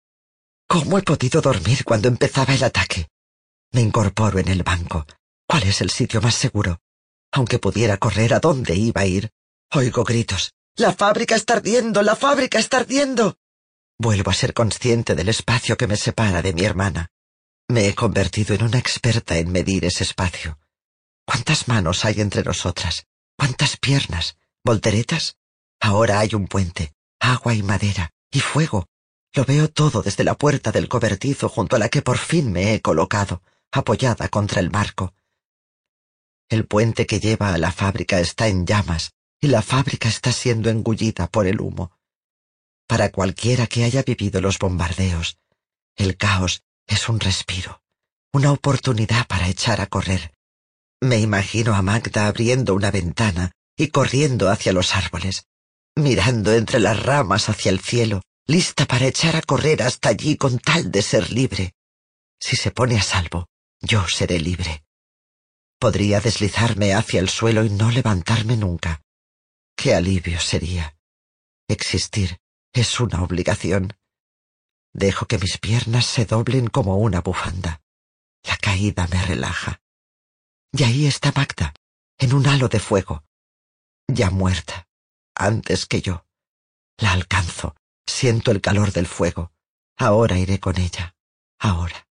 ¿Cómo 0.69 0.99
he 0.99 1.03
podido 1.03 1.41
dormir 1.41 1.85
cuando 1.85 2.09
empezaba 2.09 2.55
el 2.55 2.63
ataque? 2.63 3.09
Me 3.73 3.81
incorporo 3.81 4.39
en 4.39 4.49
el 4.49 4.63
banco. 4.63 5.07
¿Cuál 5.49 5.65
es 5.65 5.81
el 5.81 5.91
sitio 5.91 6.21
más 6.21 6.35
seguro? 6.35 6.81
Aunque 7.33 7.59
pudiera 7.59 7.97
correr, 7.97 8.35
¿a 8.35 8.41
dónde 8.41 8.77
iba 8.77 9.01
a 9.01 9.07
ir? 9.07 9.31
Oigo 9.73 10.05
gritos. 10.05 10.53
¡La 10.77 10.93
fábrica 10.93 11.35
está 11.35 11.55
ardiendo! 11.55 12.03
¡La 12.03 12.17
fábrica 12.17 12.59
está 12.59 12.79
ardiendo! 12.79 13.37
Vuelvo 13.99 14.31
a 14.31 14.35
ser 14.35 14.55
consciente 14.55 15.15
del 15.15 15.29
espacio 15.29 15.77
que 15.77 15.87
me 15.87 15.97
separa 15.97 16.43
de 16.43 16.53
mi 16.53 16.65
hermana. 16.65 17.11
Me 17.71 17.87
he 17.87 17.95
convertido 17.95 18.53
en 18.57 18.65
una 18.65 18.81
experta 18.81 19.39
en 19.39 19.53
medir 19.53 19.85
ese 19.85 20.03
espacio. 20.03 20.59
¿Cuántas 21.25 21.69
manos 21.69 22.05
hay 22.05 22.21
entre 22.21 22.43
nosotras? 22.43 23.07
¿Cuántas 23.39 23.77
piernas? 23.77 24.37
¿Volteretas? 24.65 25.37
Ahora 25.79 26.19
hay 26.19 26.35
un 26.35 26.49
puente, 26.49 26.95
agua 27.21 27.55
y 27.55 27.63
madera, 27.63 28.11
y 28.33 28.41
fuego. 28.41 28.89
Lo 29.35 29.45
veo 29.45 29.71
todo 29.71 30.03
desde 30.03 30.25
la 30.25 30.35
puerta 30.35 30.73
del 30.73 30.89
cobertizo 30.89 31.49
junto 31.49 31.77
a 31.77 31.79
la 31.79 31.89
que 31.89 32.03
por 32.03 32.19
fin 32.19 32.51
me 32.51 32.75
he 32.75 32.81
colocado, 32.81 33.41
apoyada 33.71 34.29
contra 34.29 34.59
el 34.59 34.73
marco. 34.73 35.15
El 36.49 36.67
puente 36.67 37.07
que 37.07 37.21
lleva 37.21 37.55
a 37.55 37.59
la 37.59 37.71
fábrica 37.71 38.19
está 38.19 38.49
en 38.49 38.67
llamas, 38.67 39.13
y 39.41 39.47
la 39.47 39.63
fábrica 39.63 40.09
está 40.09 40.33
siendo 40.33 40.71
engullida 40.71 41.29
por 41.29 41.47
el 41.47 41.61
humo. 41.61 41.93
Para 42.89 43.13
cualquiera 43.13 43.69
que 43.69 43.85
haya 43.85 44.03
vivido 44.03 44.41
los 44.41 44.59
bombardeos, 44.59 45.39
el 45.95 46.17
caos 46.17 46.65
es 46.91 47.09
un 47.09 47.21
respiro, 47.21 47.81
una 48.33 48.53
oportunidad 48.53 49.27
para 49.27 49.49
echar 49.49 49.81
a 49.81 49.87
correr. 49.87 50.35
Me 51.01 51.19
imagino 51.19 51.75
a 51.75 51.83
Magda 51.83 52.27
abriendo 52.27 52.75
una 52.75 52.91
ventana 52.91 53.53
y 53.77 53.89
corriendo 53.89 54.51
hacia 54.51 54.73
los 54.73 54.95
árboles, 54.95 55.47
mirando 55.97 56.53
entre 56.53 56.81
las 56.81 57.01
ramas 57.01 57.49
hacia 57.49 57.71
el 57.71 57.81
cielo, 57.81 58.23
lista 58.47 58.87
para 58.87 59.07
echar 59.07 59.37
a 59.37 59.43
correr 59.43 59.83
hasta 59.83 60.09
allí 60.09 60.37
con 60.37 60.59
tal 60.59 60.91
de 60.91 61.03
ser 61.03 61.33
libre. 61.33 61.73
Si 62.41 62.57
se 62.57 62.73
pone 62.73 62.99
a 62.99 63.03
salvo, 63.03 63.47
yo 63.81 64.07
seré 64.09 64.41
libre. 64.41 64.83
Podría 65.79 66.21
deslizarme 66.21 66.93
hacia 66.93 67.21
el 67.21 67.29
suelo 67.29 67.65
y 67.65 67.71
no 67.71 67.91
levantarme 67.91 68.57
nunca. 68.57 69.01
Qué 69.77 69.95
alivio 69.95 70.41
sería. 70.41 70.97
Existir 71.69 72.39
es 72.73 72.99
una 72.99 73.23
obligación. 73.23 73.95
Dejo 74.93 75.27
que 75.27 75.39
mis 75.39 75.59
piernas 75.59 76.07
se 76.07 76.25
doblen 76.25 76.67
como 76.67 76.97
una 76.99 77.21
bufanda. 77.21 77.83
La 78.43 78.57
caída 78.57 79.07
me 79.09 79.25
relaja. 79.25 79.81
Y 80.73 80.85
ahí 80.85 81.07
está 81.07 81.33
Magda, 81.33 81.75
en 82.19 82.35
un 82.35 82.47
halo 82.47 82.69
de 82.69 82.81
fuego. 82.81 83.25
Ya 84.09 84.31
muerta, 84.31 84.89
antes 85.35 85.87
que 85.87 86.03
yo. 86.03 86.27
La 86.99 87.13
alcanzo, 87.13 87.77
siento 88.07 88.51
el 88.51 88.61
calor 88.61 88.93
del 88.93 89.07
fuego. 89.07 89.53
Ahora 89.97 90.39
iré 90.39 90.59
con 90.61 90.79
ella. 90.79 91.15
Ahora. 91.59 92.09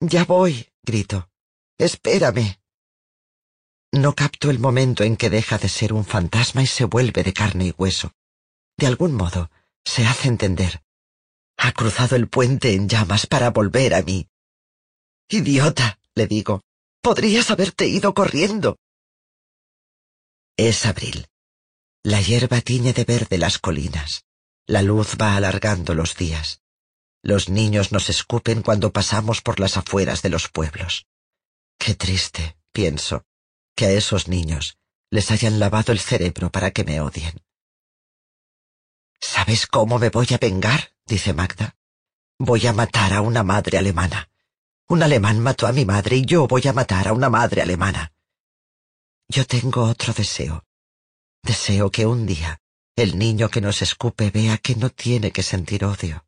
Ya 0.00 0.24
voy, 0.24 0.72
grito. 0.82 1.30
Espérame. 1.78 2.58
No 3.92 4.14
capto 4.14 4.50
el 4.50 4.58
momento 4.58 5.04
en 5.04 5.16
que 5.16 5.28
deja 5.28 5.58
de 5.58 5.68
ser 5.68 5.92
un 5.92 6.04
fantasma 6.04 6.62
y 6.62 6.66
se 6.66 6.84
vuelve 6.84 7.22
de 7.22 7.32
carne 7.32 7.66
y 7.66 7.74
hueso. 7.76 8.12
De 8.78 8.86
algún 8.86 9.14
modo, 9.14 9.50
se 9.84 10.06
hace 10.06 10.28
entender. 10.28 10.82
Ha 11.64 11.70
cruzado 11.70 12.16
el 12.16 12.28
puente 12.28 12.74
en 12.74 12.88
llamas 12.88 13.28
para 13.28 13.50
volver 13.50 13.94
a 13.94 14.02
mí. 14.02 14.28
Idiota, 15.28 16.00
le 16.16 16.26
digo. 16.26 16.60
Podrías 17.00 17.52
haberte 17.52 17.86
ido 17.86 18.14
corriendo. 18.14 18.80
Es 20.56 20.84
abril. 20.86 21.28
La 22.02 22.20
hierba 22.20 22.60
tiñe 22.62 22.92
de 22.92 23.04
verde 23.04 23.38
las 23.38 23.60
colinas. 23.60 24.24
La 24.66 24.82
luz 24.82 25.16
va 25.20 25.36
alargando 25.36 25.94
los 25.94 26.16
días. 26.16 26.62
Los 27.22 27.48
niños 27.48 27.92
nos 27.92 28.10
escupen 28.10 28.62
cuando 28.62 28.92
pasamos 28.92 29.40
por 29.40 29.60
las 29.60 29.76
afueras 29.76 30.20
de 30.22 30.30
los 30.30 30.48
pueblos. 30.48 31.06
Qué 31.78 31.94
triste, 31.94 32.56
pienso, 32.72 33.24
que 33.76 33.86
a 33.86 33.92
esos 33.92 34.26
niños 34.26 34.78
les 35.10 35.30
hayan 35.30 35.60
lavado 35.60 35.92
el 35.92 36.00
cerebro 36.00 36.50
para 36.50 36.72
que 36.72 36.82
me 36.82 37.00
odien. 37.00 37.40
¿Sabes 39.20 39.68
cómo 39.68 40.00
me 40.00 40.10
voy 40.10 40.26
a 40.32 40.38
vengar? 40.38 40.91
Dice 41.06 41.32
Magda. 41.32 41.76
Voy 42.38 42.66
a 42.66 42.72
matar 42.72 43.12
a 43.12 43.20
una 43.20 43.42
madre 43.42 43.78
alemana. 43.78 44.28
Un 44.88 45.02
alemán 45.02 45.40
mató 45.40 45.66
a 45.66 45.72
mi 45.72 45.84
madre 45.84 46.16
y 46.16 46.24
yo 46.24 46.46
voy 46.46 46.66
a 46.66 46.72
matar 46.72 47.08
a 47.08 47.12
una 47.12 47.30
madre 47.30 47.62
alemana. 47.62 48.12
Yo 49.28 49.46
tengo 49.46 49.84
otro 49.84 50.12
deseo. 50.12 50.64
Deseo 51.42 51.90
que 51.90 52.06
un 52.06 52.26
día 52.26 52.62
el 52.94 53.18
niño 53.18 53.48
que 53.48 53.60
nos 53.60 53.80
escupe 53.80 54.30
vea 54.30 54.58
que 54.58 54.76
no 54.76 54.90
tiene 54.90 55.32
que 55.32 55.42
sentir 55.42 55.84
odio. 55.84 56.26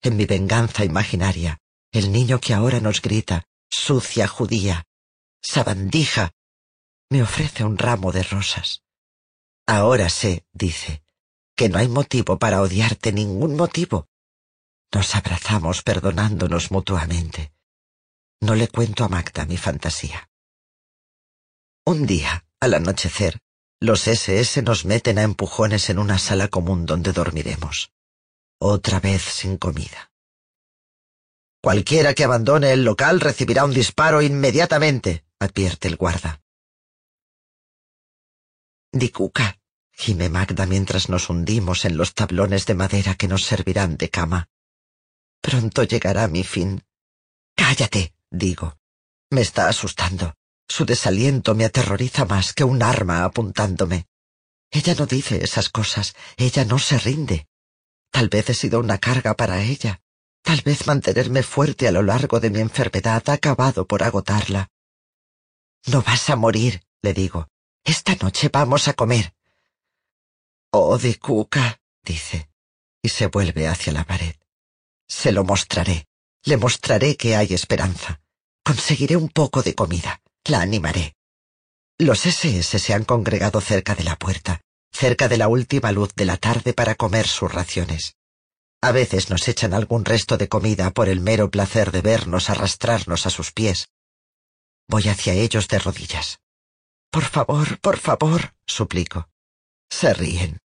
En 0.00 0.16
mi 0.16 0.24
venganza 0.24 0.84
imaginaria, 0.84 1.60
el 1.92 2.12
niño 2.12 2.40
que 2.40 2.54
ahora 2.54 2.80
nos 2.80 3.02
grita, 3.02 3.46
sucia 3.68 4.28
judía, 4.28 4.86
sabandija, 5.42 6.32
me 7.10 7.22
ofrece 7.22 7.64
un 7.64 7.76
ramo 7.76 8.12
de 8.12 8.22
rosas. 8.22 8.82
Ahora 9.66 10.08
sé, 10.08 10.46
dice, 10.52 11.02
que 11.60 11.68
no 11.68 11.78
hay 11.78 11.88
motivo 11.88 12.38
para 12.38 12.62
odiarte, 12.62 13.12
ningún 13.12 13.54
motivo. 13.54 14.08
Nos 14.94 15.14
abrazamos 15.14 15.82
perdonándonos 15.82 16.70
mutuamente. 16.70 17.52
No 18.40 18.54
le 18.54 18.66
cuento 18.66 19.04
a 19.04 19.08
Magda 19.08 19.44
mi 19.44 19.58
fantasía. 19.58 20.30
Un 21.84 22.06
día, 22.06 22.46
al 22.60 22.72
anochecer, 22.72 23.40
los 23.78 24.08
SS 24.08 24.62
nos 24.62 24.86
meten 24.86 25.18
a 25.18 25.22
empujones 25.22 25.90
en 25.90 25.98
una 25.98 26.18
sala 26.18 26.48
común 26.48 26.86
donde 26.86 27.12
dormiremos. 27.12 27.92
Otra 28.58 28.98
vez 28.98 29.20
sin 29.20 29.58
comida. 29.58 30.12
Cualquiera 31.62 32.14
que 32.14 32.24
abandone 32.24 32.72
el 32.72 32.84
local 32.84 33.20
recibirá 33.20 33.66
un 33.66 33.74
disparo 33.74 34.22
inmediatamente, 34.22 35.26
advierte 35.38 35.88
el 35.88 35.96
guarda. 35.96 36.40
Gime 40.00 40.30
Magda 40.30 40.64
mientras 40.64 41.10
nos 41.10 41.28
hundimos 41.28 41.84
en 41.84 41.98
los 41.98 42.14
tablones 42.14 42.64
de 42.64 42.74
madera 42.74 43.16
que 43.16 43.28
nos 43.28 43.44
servirán 43.44 43.98
de 43.98 44.08
cama. 44.08 44.48
Pronto 45.42 45.82
llegará 45.82 46.26
mi 46.26 46.42
fin. 46.42 46.82
Cállate, 47.54 48.14
digo. 48.30 48.78
Me 49.28 49.42
está 49.42 49.68
asustando. 49.68 50.34
Su 50.66 50.86
desaliento 50.86 51.54
me 51.54 51.66
aterroriza 51.66 52.24
más 52.24 52.54
que 52.54 52.64
un 52.64 52.82
arma 52.82 53.24
apuntándome. 53.24 54.06
Ella 54.70 54.94
no 54.98 55.04
dice 55.04 55.44
esas 55.44 55.68
cosas, 55.68 56.14
ella 56.38 56.64
no 56.64 56.78
se 56.78 56.98
rinde. 56.98 57.46
Tal 58.10 58.30
vez 58.30 58.48
he 58.48 58.54
sido 58.54 58.80
una 58.80 58.96
carga 58.96 59.34
para 59.34 59.62
ella. 59.62 60.00
Tal 60.42 60.62
vez 60.62 60.86
mantenerme 60.86 61.42
fuerte 61.42 61.86
a 61.88 61.92
lo 61.92 62.02
largo 62.02 62.40
de 62.40 62.48
mi 62.48 62.60
enfermedad 62.60 63.22
ha 63.26 63.34
acabado 63.34 63.86
por 63.86 64.02
agotarla. 64.02 64.70
No 65.86 66.00
vas 66.00 66.30
a 66.30 66.36
morir, 66.36 66.82
le 67.02 67.12
digo. 67.12 67.48
Esta 67.84 68.14
noche 68.14 68.48
vamos 68.50 68.88
a 68.88 68.94
comer. 68.94 69.34
Oh, 70.72 70.98
de 70.98 71.18
Cuca, 71.18 71.80
dice, 72.04 72.48
y 73.02 73.08
se 73.08 73.26
vuelve 73.26 73.66
hacia 73.66 73.92
la 73.92 74.04
pared. 74.04 74.36
Se 75.08 75.32
lo 75.32 75.44
mostraré. 75.44 76.06
Le 76.44 76.56
mostraré 76.56 77.16
que 77.16 77.34
hay 77.36 77.52
esperanza. 77.52 78.20
Conseguiré 78.64 79.16
un 79.16 79.28
poco 79.28 79.62
de 79.62 79.74
comida. 79.74 80.22
La 80.44 80.60
animaré. 80.60 81.14
Los 81.98 82.24
SS 82.24 82.78
se 82.78 82.94
han 82.94 83.04
congregado 83.04 83.60
cerca 83.60 83.94
de 83.94 84.04
la 84.04 84.16
puerta, 84.16 84.60
cerca 84.92 85.28
de 85.28 85.36
la 85.36 85.48
última 85.48 85.92
luz 85.92 86.14
de 86.14 86.24
la 86.24 86.36
tarde 86.36 86.72
para 86.72 86.94
comer 86.94 87.26
sus 87.26 87.52
raciones. 87.52 88.16
A 88.80 88.92
veces 88.92 89.28
nos 89.28 89.46
echan 89.48 89.74
algún 89.74 90.04
resto 90.04 90.38
de 90.38 90.48
comida 90.48 90.90
por 90.92 91.08
el 91.08 91.20
mero 91.20 91.50
placer 91.50 91.90
de 91.90 92.00
vernos 92.00 92.48
arrastrarnos 92.48 93.26
a 93.26 93.30
sus 93.30 93.52
pies. 93.52 93.88
Voy 94.88 95.08
hacia 95.08 95.34
ellos 95.34 95.68
de 95.68 95.78
rodillas. 95.78 96.38
Por 97.10 97.24
favor, 97.24 97.78
por 97.80 97.98
favor, 97.98 98.54
suplico. 98.66 99.29
Se 99.90 100.14
ríen. 100.14 100.58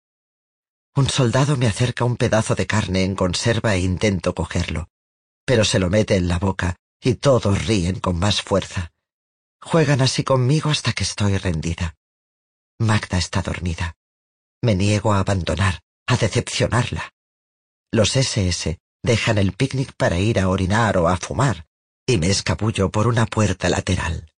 Un 0.94 1.08
soldado 1.08 1.56
me 1.56 1.66
acerca 1.66 2.04
un 2.04 2.16
pedazo 2.16 2.54
de 2.54 2.66
carne 2.66 3.02
en 3.02 3.16
conserva 3.16 3.74
e 3.74 3.80
intento 3.80 4.34
cogerlo, 4.34 4.88
pero 5.44 5.64
se 5.64 5.78
lo 5.78 5.90
mete 5.90 6.14
en 6.16 6.28
la 6.28 6.38
boca 6.38 6.76
y 7.00 7.14
todos 7.14 7.66
ríen 7.66 8.00
con 8.00 8.18
más 8.18 8.42
fuerza. 8.42 8.92
Juegan 9.60 10.02
así 10.02 10.22
conmigo 10.22 10.70
hasta 10.70 10.92
que 10.92 11.02
estoy 11.02 11.36
rendida. 11.38 11.96
Magda 12.78 13.18
está 13.18 13.42
dormida. 13.42 13.96
Me 14.62 14.74
niego 14.74 15.12
a 15.12 15.20
abandonar, 15.20 15.80
a 16.06 16.16
decepcionarla. 16.16 17.12
Los 17.92 18.16
SS 18.16 18.78
dejan 19.02 19.38
el 19.38 19.52
picnic 19.52 19.94
para 19.96 20.18
ir 20.18 20.38
a 20.38 20.48
orinar 20.48 20.96
o 20.96 21.08
a 21.08 21.16
fumar, 21.16 21.66
y 22.06 22.18
me 22.18 22.30
escabullo 22.30 22.90
por 22.90 23.06
una 23.06 23.26
puerta 23.26 23.68
lateral. 23.68 24.32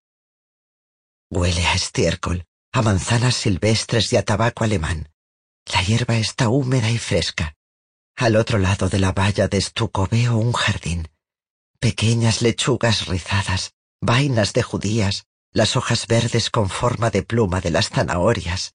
Huele 1.31 1.67
a 1.67 1.75
estiércol, 1.75 2.47
a 2.77 2.83
manzanas 2.83 3.35
silvestres 3.35 4.13
y 4.13 4.19
a 4.19 4.23
tabaco 4.23 4.63
alemán. 4.63 5.09
La 5.73 5.83
hierba 5.83 6.19
está 6.19 6.51
húmeda 6.51 6.91
y 6.91 6.99
fresca. 6.99 7.55
Al 8.17 8.37
otro 8.37 8.59
lado 8.59 8.91
de 8.91 8.99
la 8.99 9.13
valla 9.13 9.49
de 9.49 9.57
estuco 9.57 10.07
veo 10.11 10.37
un 10.37 10.53
jardín. 10.53 11.09
Pequeñas 11.81 12.43
lechugas 12.43 13.07
rizadas, 13.07 13.73
vainas 14.03 14.53
de 14.53 14.63
judías, 14.63 15.25
las 15.53 15.75
hojas 15.75 16.07
verdes 16.07 16.51
con 16.51 16.69
forma 16.69 17.09
de 17.09 17.23
pluma 17.23 17.63
de 17.63 17.71
las 17.71 17.89
zanahorias. 17.89 18.75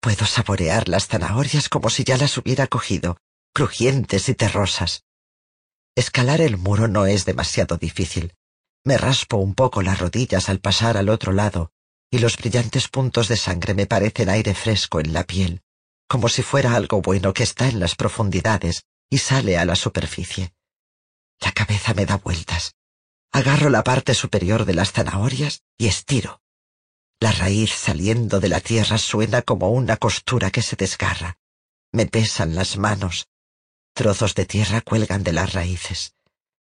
Puedo 0.00 0.24
saborear 0.24 0.88
las 0.88 1.08
zanahorias 1.08 1.68
como 1.68 1.90
si 1.90 2.04
ya 2.04 2.16
las 2.16 2.38
hubiera 2.38 2.68
cogido, 2.68 3.18
crujientes 3.52 4.28
y 4.28 4.34
terrosas. 4.34 5.02
Escalar 5.96 6.40
el 6.40 6.58
muro 6.58 6.86
no 6.86 7.06
es 7.06 7.24
demasiado 7.24 7.76
difícil. 7.76 8.34
Me 8.84 8.96
raspo 8.96 9.38
un 9.38 9.56
poco 9.56 9.82
las 9.82 9.98
rodillas 9.98 10.48
al 10.48 10.60
pasar 10.60 10.96
al 10.96 11.08
otro 11.08 11.32
lado, 11.32 11.72
y 12.10 12.18
los 12.18 12.36
brillantes 12.36 12.88
puntos 12.88 13.28
de 13.28 13.36
sangre 13.36 13.74
me 13.74 13.86
parecen 13.86 14.28
aire 14.28 14.54
fresco 14.54 15.00
en 15.00 15.12
la 15.12 15.24
piel, 15.24 15.62
como 16.08 16.28
si 16.28 16.42
fuera 16.42 16.74
algo 16.74 17.02
bueno 17.02 17.32
que 17.32 17.42
está 17.42 17.68
en 17.68 17.80
las 17.80 17.94
profundidades 17.94 18.84
y 19.10 19.18
sale 19.18 19.58
a 19.58 19.64
la 19.64 19.76
superficie. 19.76 20.52
La 21.40 21.52
cabeza 21.52 21.94
me 21.94 22.06
da 22.06 22.16
vueltas. 22.16 22.74
Agarro 23.32 23.70
la 23.70 23.84
parte 23.84 24.14
superior 24.14 24.64
de 24.64 24.74
las 24.74 24.92
zanahorias 24.92 25.62
y 25.76 25.86
estiro. 25.86 26.40
La 27.20 27.32
raíz 27.32 27.72
saliendo 27.72 28.40
de 28.40 28.48
la 28.48 28.60
tierra 28.60 28.98
suena 28.98 29.42
como 29.42 29.70
una 29.70 29.96
costura 29.96 30.50
que 30.50 30.62
se 30.62 30.76
desgarra. 30.76 31.36
Me 31.92 32.06
pesan 32.06 32.54
las 32.54 32.76
manos, 32.76 33.28
Trozos 33.96 34.34
de 34.34 34.44
tierra 34.44 34.82
cuelgan 34.82 35.24
de 35.24 35.32
las 35.32 35.54
raíces. 35.54 36.12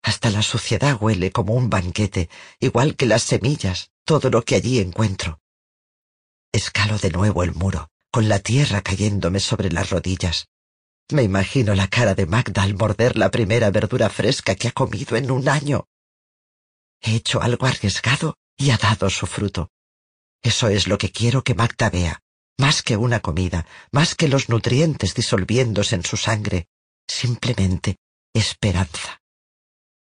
Hasta 0.02 0.30
la 0.30 0.40
suciedad 0.40 0.96
huele 0.98 1.30
como 1.30 1.52
un 1.52 1.68
banquete, 1.68 2.30
igual 2.58 2.96
que 2.96 3.04
las 3.04 3.22
semillas, 3.22 3.90
todo 4.08 4.30
lo 4.30 4.42
que 4.42 4.54
allí 4.54 4.78
encuentro. 4.78 5.38
Escalo 6.50 6.96
de 6.96 7.10
nuevo 7.10 7.42
el 7.42 7.52
muro, 7.52 7.90
con 8.10 8.26
la 8.30 8.38
tierra 8.38 8.80
cayéndome 8.80 9.38
sobre 9.38 9.70
las 9.70 9.90
rodillas. 9.90 10.48
Me 11.12 11.24
imagino 11.24 11.74
la 11.74 11.88
cara 11.88 12.14
de 12.14 12.24
Magda 12.24 12.62
al 12.62 12.74
morder 12.74 13.18
la 13.18 13.30
primera 13.30 13.70
verdura 13.70 14.08
fresca 14.08 14.54
que 14.54 14.68
ha 14.68 14.72
comido 14.72 15.18
en 15.18 15.30
un 15.30 15.46
año. 15.46 15.88
He 17.02 17.16
hecho 17.16 17.42
algo 17.42 17.66
arriesgado 17.66 18.38
y 18.56 18.70
ha 18.70 18.78
dado 18.78 19.10
su 19.10 19.26
fruto. 19.26 19.70
Eso 20.42 20.68
es 20.68 20.88
lo 20.88 20.96
que 20.96 21.12
quiero 21.12 21.44
que 21.44 21.54
Magda 21.54 21.90
vea, 21.90 22.22
más 22.56 22.82
que 22.82 22.96
una 22.96 23.20
comida, 23.20 23.66
más 23.92 24.14
que 24.14 24.28
los 24.28 24.48
nutrientes 24.48 25.14
disolviéndose 25.14 25.96
en 25.96 26.04
su 26.06 26.16
sangre, 26.16 26.68
simplemente 27.06 27.98
esperanza. 28.32 29.20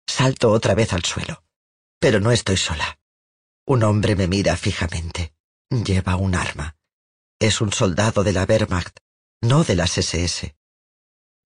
Salto 0.07 0.51
otra 0.51 0.75
vez 0.75 0.93
al 0.93 1.03
suelo, 1.03 1.43
pero 1.99 2.19
no 2.19 2.31
estoy 2.31 2.57
sola. 2.57 2.99
Un 3.67 3.83
hombre 3.83 4.15
me 4.15 4.27
mira 4.27 4.55
fijamente. 4.57 5.33
Lleva 5.71 6.17
un 6.17 6.35
arma. 6.35 6.77
Es 7.39 7.61
un 7.61 7.73
soldado 7.73 8.23
de 8.23 8.31
la 8.31 8.43
Wehrmacht, 8.43 8.99
no 9.41 9.63
de 9.63 9.75
las 9.75 9.97
SS. 9.97 10.55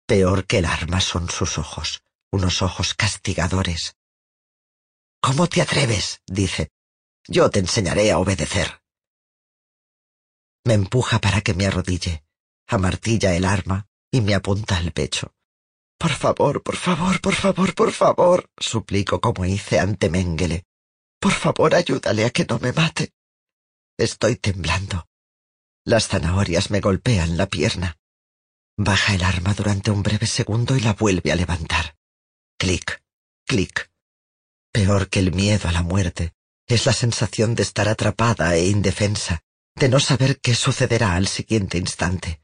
Peor 0.06 0.46
que 0.46 0.58
el 0.58 0.66
arma 0.66 1.00
son 1.00 1.30
sus 1.30 1.58
ojos, 1.58 2.04
unos 2.32 2.62
ojos 2.62 2.94
castigadores. 2.94 3.96
¿Cómo 5.22 5.48
te 5.48 5.62
atreves? 5.62 6.22
dice. 6.26 6.72
Yo 7.26 7.50
te 7.50 7.60
enseñaré 7.60 8.12
a 8.12 8.18
obedecer. 8.18 8.82
Me 10.66 10.74
empuja 10.74 11.20
para 11.20 11.42
que 11.42 11.54
me 11.54 11.68
arrodille, 11.68 12.24
amartilla 12.68 13.34
el 13.34 13.46
arma 13.46 13.88
y 14.12 14.20
me 14.22 14.36
apunta 14.36 14.78
al 14.78 14.92
pecho. 14.92 15.34
Por 15.98 16.12
favor, 16.12 16.64
por 16.64 16.76
favor, 16.76 17.22
por 17.22 17.36
favor, 17.36 17.74
por 17.74 17.92
favor, 17.92 18.50
suplico 18.58 19.22
como 19.22 19.46
hice 19.46 19.80
ante 19.80 20.10
Mengele. 20.10 20.66
Por 21.20 21.34
favor, 21.34 21.76
ayúdale 21.76 22.26
a 22.26 22.30
que 22.30 22.46
no 22.46 22.60
me 22.60 22.72
mate. 22.72 23.14
Estoy 23.98 24.38
temblando. 24.38 25.08
Las 25.86 26.08
zanahorias 26.08 26.72
me 26.72 26.80
golpean 26.80 27.36
la 27.36 27.48
pierna. 27.48 27.98
Baja 28.78 29.14
el 29.14 29.24
arma 29.24 29.54
durante 29.54 29.92
un 29.92 30.02
breve 30.04 30.28
segundo 30.28 30.78
y 30.78 30.80
la 30.80 30.94
vuelve 30.94 31.32
a 31.34 31.36
levantar. 31.36 31.98
Clic, 32.58 33.04
clic. 33.46 33.92
Peor 34.72 35.10
que 35.10 35.20
el 35.20 35.34
miedo 35.34 35.68
a 35.68 35.74
la 35.74 35.84
muerte 35.84 36.34
es 36.66 36.86
la 36.86 36.94
sensación 36.94 37.56
de 37.56 37.64
estar 37.64 37.90
atrapada 37.90 38.56
e 38.56 38.68
indefensa, 38.68 39.42
de 39.76 39.90
no 39.90 40.00
saber 40.00 40.40
qué 40.40 40.56
sucederá 40.56 41.16
al 41.16 41.28
siguiente 41.28 41.78
instante. 41.78 42.42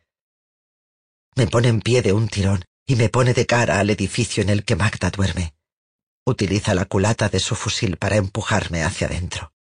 Me 1.36 1.48
pone 1.48 1.70
en 1.70 1.80
pie 1.80 2.02
de 2.02 2.12
un 2.12 2.28
tirón 2.28 2.66
y 2.86 2.96
me 2.96 3.10
pone 3.10 3.34
de 3.34 3.46
cara 3.46 3.80
al 3.80 3.90
edificio 3.90 4.44
en 4.44 4.50
el 4.50 4.66
que 4.66 4.76
Magda 4.76 5.10
duerme. 5.12 5.55
Utiliza 6.26 6.74
la 6.74 6.86
culata 6.86 7.30
de 7.30 7.40
su 7.40 7.56
fusil 7.56 7.98
para 7.98 8.16
empujarme 8.16 8.84
hacia 8.84 9.08
adentro. 9.08 9.54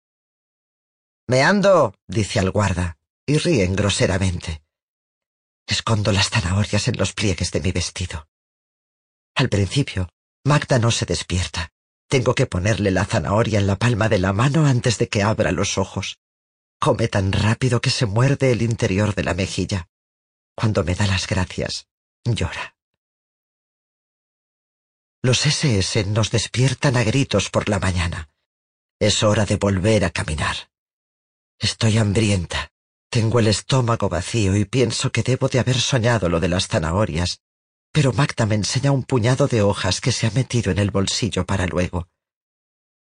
Me 1.28 1.44
ando, 1.44 1.94
dice 2.08 2.40
al 2.40 2.52
guarda, 2.52 2.98
y 3.26 3.38
ríen 3.38 3.76
groseramente. 3.76 4.64
Escondo 5.68 6.12
las 6.12 6.30
zanahorias 6.30 6.88
en 6.88 6.98
los 6.98 7.14
pliegues 7.14 7.52
de 7.52 7.62
mi 7.62 7.72
vestido. 7.72 8.28
Al 9.36 9.50
principio, 9.50 10.10
Magda 10.46 10.80
no 10.80 10.92
se 10.92 11.06
despierta. 11.06 11.72
Tengo 12.08 12.36
que 12.36 12.46
ponerle 12.46 12.92
la 12.92 13.06
zanahoria 13.06 13.60
en 13.60 13.68
la 13.68 13.78
palma 13.78 14.10
de 14.10 14.20
la 14.20 14.34
mano 14.34 14.66
antes 14.66 14.98
de 14.98 15.10
que 15.10 15.24
abra 15.24 15.52
los 15.52 15.78
ojos. 15.78 16.20
Come 16.80 17.08
tan 17.08 17.32
rápido 17.32 17.82
que 17.82 17.90
se 17.90 18.06
muerde 18.06 18.52
el 18.52 18.62
interior 18.62 19.16
de 19.16 19.24
la 19.24 19.34
mejilla. 19.34 19.88
Cuando 20.56 20.84
me 20.84 20.96
da 20.96 21.08
las 21.08 21.28
gracias, 21.28 21.88
llora. 22.26 22.76
Los 25.26 25.46
SS 25.46 26.04
nos 26.08 26.32
despiertan 26.32 26.98
a 26.98 27.04
gritos 27.04 27.50
por 27.50 27.70
la 27.70 27.80
mañana. 27.80 28.30
Es 29.00 29.24
hora 29.24 29.46
de 29.46 29.56
volver 29.56 30.04
a 30.04 30.10
caminar. 30.10 30.70
Estoy 31.58 31.98
hambrienta. 31.98 32.72
Tengo 33.10 33.40
el 33.40 33.48
estómago 33.48 34.10
vacío 34.10 34.58
y 34.58 34.66
pienso 34.66 35.14
que 35.14 35.24
debo 35.24 35.48
de 35.48 35.60
haber 35.60 35.80
soñado 35.80 36.28
lo 36.28 36.42
de 36.42 36.50
las 36.50 36.68
zanahorias, 36.68 37.40
pero 37.94 38.12
Magda 38.12 38.46
me 38.46 38.56
enseña 38.56 38.92
un 38.92 39.04
puñado 39.04 39.48
de 39.48 39.62
hojas 39.62 40.02
que 40.02 40.12
se 40.12 40.28
ha 40.28 40.32
metido 40.32 40.74
en 40.74 40.80
el 40.80 40.92
bolsillo 40.92 41.46
para 41.46 41.68
luego. 41.68 42.10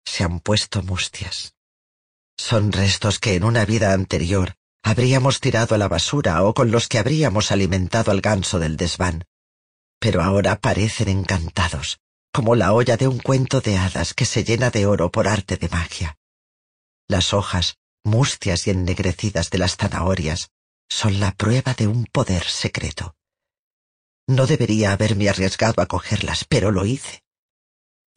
Se 0.03 0.25
han 0.25 0.41
puesto 0.41 0.83
mustias. 0.83 1.55
Son 2.37 2.73
restos 2.73 3.19
que 3.19 3.35
en 3.35 3.45
una 3.45 3.63
vida 3.63 3.93
anterior 3.93 4.55
habríamos 4.83 5.39
tirado 5.39 5.73
a 5.73 5.77
la 5.77 5.87
basura 5.87 6.43
o 6.43 6.53
con 6.53 6.69
los 6.69 6.89
que 6.89 6.99
habríamos 6.99 7.53
alimentado 7.53 8.11
al 8.11 8.19
ganso 8.19 8.59
del 8.59 8.75
desván. 8.75 9.23
Pero 9.99 10.21
ahora 10.21 10.59
parecen 10.59 11.07
encantados, 11.07 11.99
como 12.33 12.55
la 12.55 12.73
olla 12.73 12.97
de 12.97 13.07
un 13.07 13.19
cuento 13.19 13.61
de 13.61 13.77
hadas 13.77 14.13
que 14.13 14.25
se 14.25 14.43
llena 14.43 14.69
de 14.69 14.85
oro 14.85 15.11
por 15.11 15.27
arte 15.27 15.57
de 15.57 15.69
magia. 15.69 16.17
Las 17.07 17.33
hojas, 17.33 17.77
mustias 18.03 18.67
y 18.67 18.71
ennegrecidas 18.71 19.49
de 19.49 19.57
las 19.57 19.77
zanahorias, 19.77 20.51
son 20.89 21.19
la 21.19 21.31
prueba 21.31 21.73
de 21.73 21.87
un 21.87 22.05
poder 22.05 22.43
secreto. 22.43 23.15
No 24.27 24.45
debería 24.45 24.91
haberme 24.91 25.29
arriesgado 25.29 25.81
a 25.81 25.87
cogerlas, 25.87 26.45
pero 26.45 26.71
lo 26.71 26.85
hice. 26.85 27.23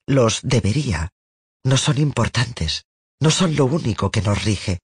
Los 0.07 0.41
debería 0.43 1.13
no 1.65 1.77
son 1.77 1.99
importantes, 1.99 2.87
no 3.21 3.31
son 3.31 3.55
lo 3.55 3.67
único 3.67 4.11
que 4.11 4.23
nos 4.23 4.45
rige. 4.45 4.81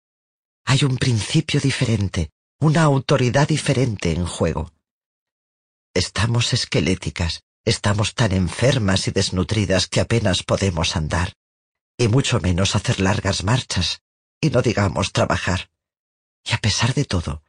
Hay 0.65 0.85
un 0.85 0.97
principio 0.97 1.61
diferente, 1.61 2.31
una 2.61 2.83
autoridad 2.83 3.49
diferente 3.49 4.13
en 4.13 4.27
juego. 4.27 4.73
Estamos 5.95 6.53
esqueléticas, 6.53 7.43
estamos 7.69 8.15
tan 8.15 8.33
enfermas 8.33 9.09
y 9.09 9.11
desnutridas 9.11 9.87
que 9.87 10.01
apenas 10.01 10.43
podemos 10.43 10.97
andar, 10.97 11.35
y 11.99 12.09
mucho 12.09 12.41
menos 12.41 12.75
hacer 12.77 13.01
largas 13.01 13.45
marchas, 13.45 14.01
y 14.41 14.51
no 14.51 14.63
digamos 14.63 15.13
trabajar. 15.13 15.71
Y 16.45 16.55
a 16.55 16.59
pesar 16.59 16.95
de 16.95 17.05
todo, 17.05 17.43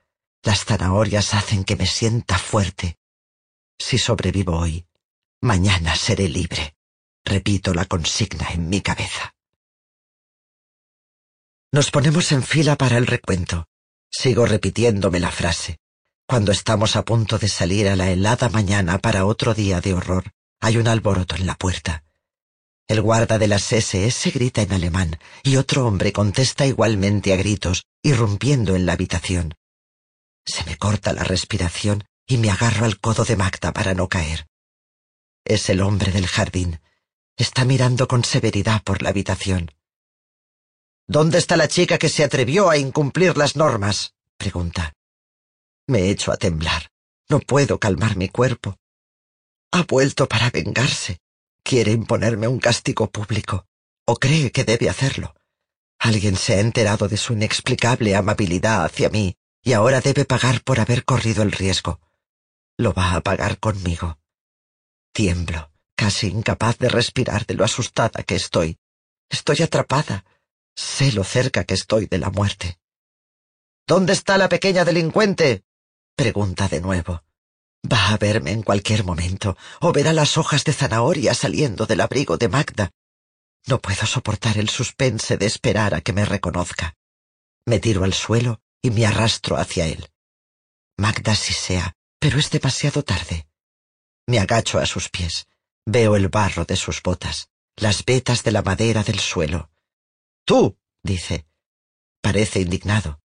las 0.44 0.66
zanahorias 0.66 1.34
hacen 1.34 1.64
que 1.64 1.76
me 1.76 1.86
sienta 1.86 2.38
fuerte. 2.38 2.98
Si 3.78 3.98
sobrevivo 3.98 4.58
hoy, 4.58 4.86
mañana 5.42 5.96
seré 5.96 6.28
libre. 6.28 6.76
Repito 7.24 7.74
la 7.74 7.86
consigna 7.86 8.50
en 8.52 8.70
mi 8.70 8.82
cabeza. 8.82 9.36
Nos 11.72 11.92
ponemos 11.92 12.32
en 12.32 12.44
fila 12.44 12.76
para 12.76 12.98
el 12.98 13.08
recuento. 13.08 13.68
Sigo 14.10 14.46
repitiéndome 14.46 15.20
la 15.20 15.32
frase. 15.32 15.80
Cuando 16.30 16.52
estamos 16.52 16.96
a 16.96 17.04
punto 17.04 17.40
de 17.40 17.48
salir 17.48 17.88
a 17.88 17.96
la 17.96 18.12
helada 18.12 18.50
mañana 18.50 19.00
para 19.00 19.26
otro 19.26 19.56
día 19.56 19.82
de 19.82 19.96
horror, 19.96 20.32
hay 20.60 20.78
un 20.78 20.88
alboroto 20.88 21.36
en 21.36 21.48
la 21.48 21.56
puerta. 21.56 22.04
El 22.88 23.02
guarda 23.02 23.40
de 23.40 23.48
las 23.48 23.74
SS 23.74 24.30
grita 24.30 24.62
en 24.62 24.72
alemán 24.72 25.18
y 25.42 25.56
otro 25.56 25.88
hombre 25.88 26.14
contesta 26.14 26.68
igualmente 26.68 27.34
a 27.34 27.36
gritos, 27.36 27.86
irrumpiendo 28.04 28.76
en 28.76 28.86
la 28.86 28.94
habitación. 28.94 29.56
Se 30.46 30.64
me 30.66 30.78
corta 30.78 31.14
la 31.14 31.24
respiración 31.24 32.04
y 32.28 32.38
me 32.38 32.52
agarro 32.52 32.86
al 32.86 33.00
codo 33.00 33.26
de 33.26 33.36
Magda 33.36 33.74
para 33.74 33.96
no 33.96 34.08
caer. 34.08 34.46
Es 35.46 35.68
el 35.72 35.82
hombre 35.82 36.12
del 36.12 36.28
jardín. 36.28 36.80
Está 37.38 37.66
mirando 37.66 38.08
con 38.08 38.24
severidad 38.24 38.84
por 38.84 39.02
la 39.02 39.10
habitación. 39.10 39.72
¿Dónde 41.08 41.40
está 41.40 41.58
la 41.58 41.68
chica 41.68 41.98
que 41.98 42.08
se 42.08 42.24
atrevió 42.24 42.70
a 42.70 42.78
incumplir 42.78 43.36
las 43.36 43.56
normas? 43.56 44.14
pregunta. 44.38 44.94
Me 45.90 46.12
echo 46.12 46.32
a 46.32 46.38
temblar. 46.38 46.92
No 47.30 47.40
puedo 47.40 47.80
calmar 47.80 48.16
mi 48.16 48.30
cuerpo. 48.30 48.78
Ha 49.72 49.84
vuelto 49.84 50.28
para 50.28 50.52
vengarse. 50.52 51.20
Quiere 51.64 51.92
imponerme 51.92 52.48
un 52.48 52.60
castigo 52.60 53.10
público. 53.10 53.66
O 54.06 54.18
cree 54.18 54.52
que 54.52 54.64
debe 54.64 54.88
hacerlo. 54.88 55.34
Alguien 55.98 56.36
se 56.36 56.54
ha 56.54 56.60
enterado 56.60 57.08
de 57.08 57.18
su 57.18 57.34
inexplicable 57.34 58.16
amabilidad 58.16 58.86
hacia 58.86 59.10
mí 59.10 59.36
y 59.64 59.74
ahora 59.74 60.00
debe 60.00 60.26
pagar 60.26 60.62
por 60.62 60.80
haber 60.80 61.06
corrido 61.06 61.42
el 61.42 61.52
riesgo. 61.52 62.00
Lo 62.78 62.94
va 62.94 63.16
a 63.16 63.22
pagar 63.22 63.58
conmigo. 63.58 64.20
Tiemblo 65.12 65.72
casi 65.96 66.28
incapaz 66.28 66.78
de 66.78 66.88
respirar 66.88 67.46
de 67.46 67.56
lo 67.56 67.66
asustada 67.66 68.24
que 68.24 68.36
estoy. 68.36 68.78
Estoy 69.28 69.64
atrapada. 69.64 70.24
Sé 70.74 71.12
lo 71.12 71.26
cerca 71.26 71.66
que 71.66 71.74
estoy 71.74 72.06
de 72.06 72.20
la 72.20 72.30
muerte. 72.30 72.80
¿Dónde 73.86 74.14
está 74.14 74.38
la 74.38 74.48
pequeña 74.48 74.86
delincuente? 74.86 75.66
Pregunta 76.20 76.68
de 76.68 76.82
nuevo. 76.82 77.24
Va 77.90 78.10
a 78.10 78.18
verme 78.18 78.52
en 78.52 78.62
cualquier 78.62 79.06
momento, 79.06 79.56
o 79.80 79.94
verá 79.94 80.12
las 80.12 80.38
hojas 80.38 80.66
de 80.66 80.74
zanahoria 80.74 81.34
saliendo 81.34 81.86
del 81.86 82.02
abrigo 82.02 82.36
de 82.38 82.50
Magda. 82.50 82.92
No 83.68 83.80
puedo 83.80 84.06
soportar 84.06 84.58
el 84.58 84.68
suspense 84.68 85.38
de 85.38 85.46
esperar 85.46 85.94
a 85.94 86.02
que 86.02 86.12
me 86.12 86.26
reconozca. 86.26 86.98
Me 87.66 87.80
tiro 87.80 88.04
al 88.04 88.14
suelo 88.14 88.60
y 88.82 88.92
me 88.92 89.06
arrastro 89.06 89.56
hacia 89.56 89.88
él. 89.88 90.10
Magda 90.98 91.36
sí 91.36 91.54
sea, 91.54 91.96
pero 92.20 92.38
es 92.38 92.50
demasiado 92.50 93.02
tarde. 93.02 93.48
Me 94.28 94.40
agacho 94.40 94.78
a 94.80 94.86
sus 94.86 95.08
pies. 95.08 95.48
Veo 95.86 96.18
el 96.18 96.28
barro 96.28 96.66
de 96.66 96.76
sus 96.76 97.02
botas, 97.02 97.48
las 97.78 98.04
vetas 98.04 98.44
de 98.44 98.52
la 98.52 98.62
madera 98.62 99.04
del 99.04 99.22
suelo. 99.22 99.72
Tú, 100.44 100.78
dice. 101.02 101.46
Parece 102.22 102.60
indignado. 102.60 103.22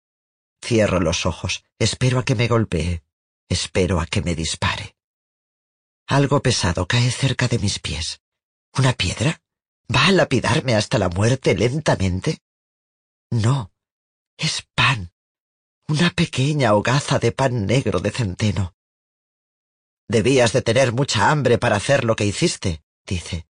Cierro 0.64 0.98
los 0.98 1.26
ojos, 1.26 1.62
espero 1.78 2.18
a 2.18 2.24
que 2.24 2.34
me 2.34 2.48
golpee, 2.48 3.02
espero 3.50 4.00
a 4.00 4.06
que 4.06 4.22
me 4.22 4.34
dispare. 4.34 4.96
Algo 6.06 6.40
pesado 6.40 6.86
cae 6.86 7.10
cerca 7.10 7.48
de 7.48 7.58
mis 7.58 7.78
pies. 7.78 8.22
¿Una 8.72 8.94
piedra? 8.94 9.42
¿Va 9.94 10.06
a 10.06 10.12
lapidarme 10.12 10.74
hasta 10.74 10.98
la 10.98 11.10
muerte 11.10 11.54
lentamente? 11.54 12.38
No, 13.30 13.72
es 14.38 14.66
pan. 14.74 15.12
Una 15.86 16.08
pequeña 16.08 16.72
hogaza 16.72 17.18
de 17.18 17.32
pan 17.32 17.66
negro 17.66 18.00
de 18.00 18.10
centeno. 18.10 18.74
Debías 20.08 20.54
de 20.54 20.62
tener 20.62 20.92
mucha 20.92 21.30
hambre 21.30 21.58
para 21.58 21.76
hacer 21.76 22.04
lo 22.04 22.16
que 22.16 22.24
hiciste, 22.24 22.82
dice. 23.04 23.46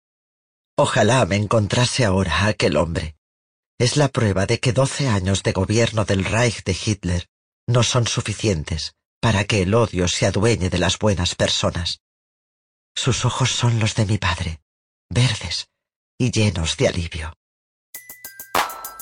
Ojalá 0.76 1.26
me 1.26 1.38
encontrase 1.38 2.06
ahora 2.06 2.46
aquel 2.46 2.78
hombre. 2.78 3.19
Es 3.80 3.96
la 3.96 4.10
prueba 4.10 4.46
de 4.46 4.60
que 4.60 4.74
doce 4.74 5.08
años 5.08 5.42
de 5.42 5.54
gobierno 5.54 6.04
del 6.04 6.26
Reich 6.26 6.64
de 6.64 6.76
Hitler 6.86 7.28
no 7.68 7.84
son 7.84 8.08
suficientes 8.08 8.94
para 9.22 9.46
que 9.46 9.62
el 9.62 9.74
odio 9.74 10.08
se 10.08 10.26
adueñe 10.26 10.70
de 10.70 10.78
las 10.78 11.00
buenas 11.00 11.36
personas. 11.36 12.00
Sus 12.96 13.26
ojos 13.26 13.52
son 13.52 13.80
los 13.80 13.96
de 13.96 14.06
mi 14.06 14.18
padre, 14.18 14.60
verdes 15.10 15.68
y 16.20 16.32
llenos 16.32 16.76
de 16.78 16.90
alivio. 16.90 17.34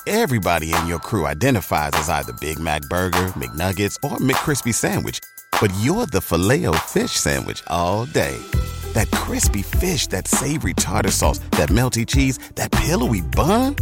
Everybody 0.06 0.72
in 0.72 0.88
your 0.88 1.02
crew 1.02 1.26
identifies 1.26 1.92
as 1.94 2.08
either 2.08 2.34
Big 2.40 2.60
Mac 2.60 2.82
Burger, 2.90 3.34
McNuggets, 3.36 3.98
or 4.04 4.20
McCrispy 4.20 4.74
Sandwich. 4.74 5.20
but 5.60 5.74
you're 5.82 6.06
the 6.06 6.22
filet 6.22 6.66
fish 6.86 7.12
sandwich 7.12 7.64
all 7.68 8.06
day. 8.06 8.38
That 8.94 9.10
crispy 9.12 9.64
fish, 9.64 10.08
that 10.08 10.28
savory 10.28 10.74
tartar 10.74 11.12
sauce, 11.12 11.40
that 11.52 11.70
melty 11.70 12.06
cheese, 12.06 12.38
that 12.56 12.72
pillowy 12.72 13.22
bun. 13.22 13.76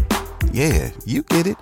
Yeah, 0.51 0.89
you 1.05 1.21
get 1.21 1.45
it 1.45 1.57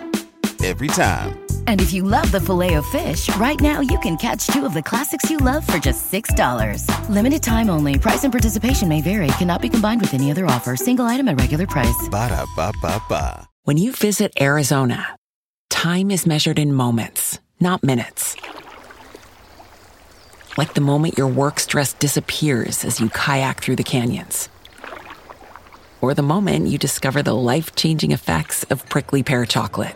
every 0.64 0.88
time. 0.88 1.40
And 1.68 1.82
if 1.82 1.92
you 1.92 2.04
love 2.04 2.32
the 2.32 2.40
filet 2.40 2.76
of 2.76 2.86
fish, 2.86 3.28
right 3.36 3.60
now 3.60 3.82
you 3.82 4.00
can 4.00 4.16
catch 4.16 4.48
two 4.48 4.66
of 4.66 4.74
the 4.74 4.82
classics 4.82 5.30
you 5.30 5.38
love 5.38 5.68
for 5.68 5.78
just 5.78 6.10
$6. 6.10 6.88
Limited 7.10 7.44
time 7.44 7.70
only. 7.70 8.00
Price 8.00 8.24
and 8.24 8.32
participation 8.32 8.88
may 8.88 9.02
vary. 9.02 9.28
Cannot 9.40 9.62
be 9.62 9.70
combined 9.70 10.00
with 10.00 10.14
any 10.14 10.32
other 10.32 10.46
offer. 10.46 10.78
Single 10.78 11.06
item 11.06 11.28
at 11.28 11.38
regular 11.38 11.68
price. 11.68 12.08
Ba 12.10 12.30
da 12.30 12.46
ba 12.56 12.72
ba 12.82 13.02
ba. 13.10 13.50
When 13.64 13.78
you 13.78 13.92
visit 13.92 14.32
Arizona, 14.40 15.18
time 15.70 16.12
is 16.12 16.26
measured 16.26 16.60
in 16.60 16.74
moments, 16.74 17.40
not 17.60 17.84
minutes 17.84 18.38
like 20.58 20.74
the 20.74 20.82
moment 20.82 21.18
your 21.18 21.28
work 21.28 21.60
stress 21.60 21.94
disappears 21.94 22.86
as 22.86 23.00
you 23.00 23.10
kayak 23.10 23.62
through 23.62 23.76
the 23.76 23.84
canyons. 23.84 24.50
Or 26.04 26.14
the 26.14 26.22
moment 26.22 26.68
you 26.68 26.78
discover 26.78 27.24
the 27.24 27.34
life 27.34 27.78
changing 27.78 28.12
effects 28.12 28.66
of 28.66 28.90
prickly 28.90 29.24
pear 29.24 29.46
chocolate. 29.46 29.96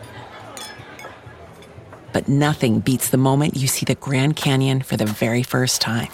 But 2.14 2.28
nothing 2.28 2.80
beats 2.80 3.10
the 3.10 3.18
moment 3.18 3.58
you 3.58 3.68
see 3.68 3.84
the 3.84 3.94
Grand 3.94 4.34
Canyon 4.34 4.80
for 4.80 4.96
the 4.96 5.04
very 5.04 5.42
first 5.42 5.82
time. 5.82 6.08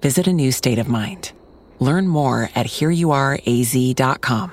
Visit 0.00 0.28
a 0.28 0.32
new 0.32 0.50
state 0.50 0.78
of 0.78 0.88
mind. 0.88 1.32
Learn 1.78 2.08
more 2.08 2.48
at 2.54 2.64
hereyouareaz.com. 2.64 4.52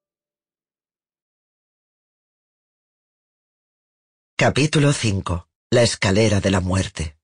Capítulo 4.41 4.91
5. 4.91 5.47
La 5.69 5.83
escalera 5.83 6.41
de 6.41 6.49
la 6.49 6.61
muerte. 6.61 7.15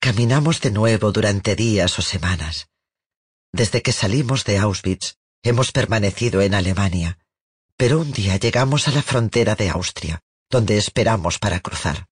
Caminamos 0.00 0.60
de 0.60 0.72
nuevo 0.72 1.12
durante 1.12 1.54
días 1.54 1.96
o 2.00 2.02
semanas. 2.02 2.68
Desde 3.52 3.80
que 3.80 3.92
salimos 3.92 4.42
de 4.42 4.58
Auschwitz, 4.58 5.14
hemos 5.44 5.70
permanecido 5.70 6.42
en 6.42 6.52
Alemania, 6.52 7.16
pero 7.76 8.00
un 8.00 8.10
día 8.10 8.38
llegamos 8.38 8.88
a 8.88 8.90
la 8.90 9.02
frontera 9.02 9.54
de 9.54 9.68
Austria, 9.68 10.18
donde 10.50 10.76
esperamos 10.76 11.38
para 11.38 11.60
cruzar. 11.60 12.08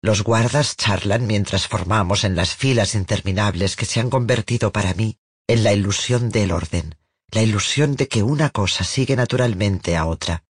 Los 0.00 0.22
guardas 0.22 0.74
charlan 0.74 1.26
mientras 1.26 1.68
formamos 1.68 2.24
en 2.24 2.34
las 2.34 2.56
filas 2.56 2.94
interminables 2.94 3.76
que 3.76 3.84
se 3.84 4.00
han 4.00 4.08
convertido 4.08 4.72
para 4.72 4.94
mí 4.94 5.18
en 5.46 5.64
la 5.64 5.74
ilusión 5.74 6.30
del 6.30 6.52
orden, 6.52 6.96
la 7.30 7.42
ilusión 7.42 7.94
de 7.94 8.08
que 8.08 8.22
una 8.22 8.48
cosa 8.48 8.84
sigue 8.84 9.16
naturalmente 9.16 9.98
a 9.98 10.06
otra. 10.06 10.47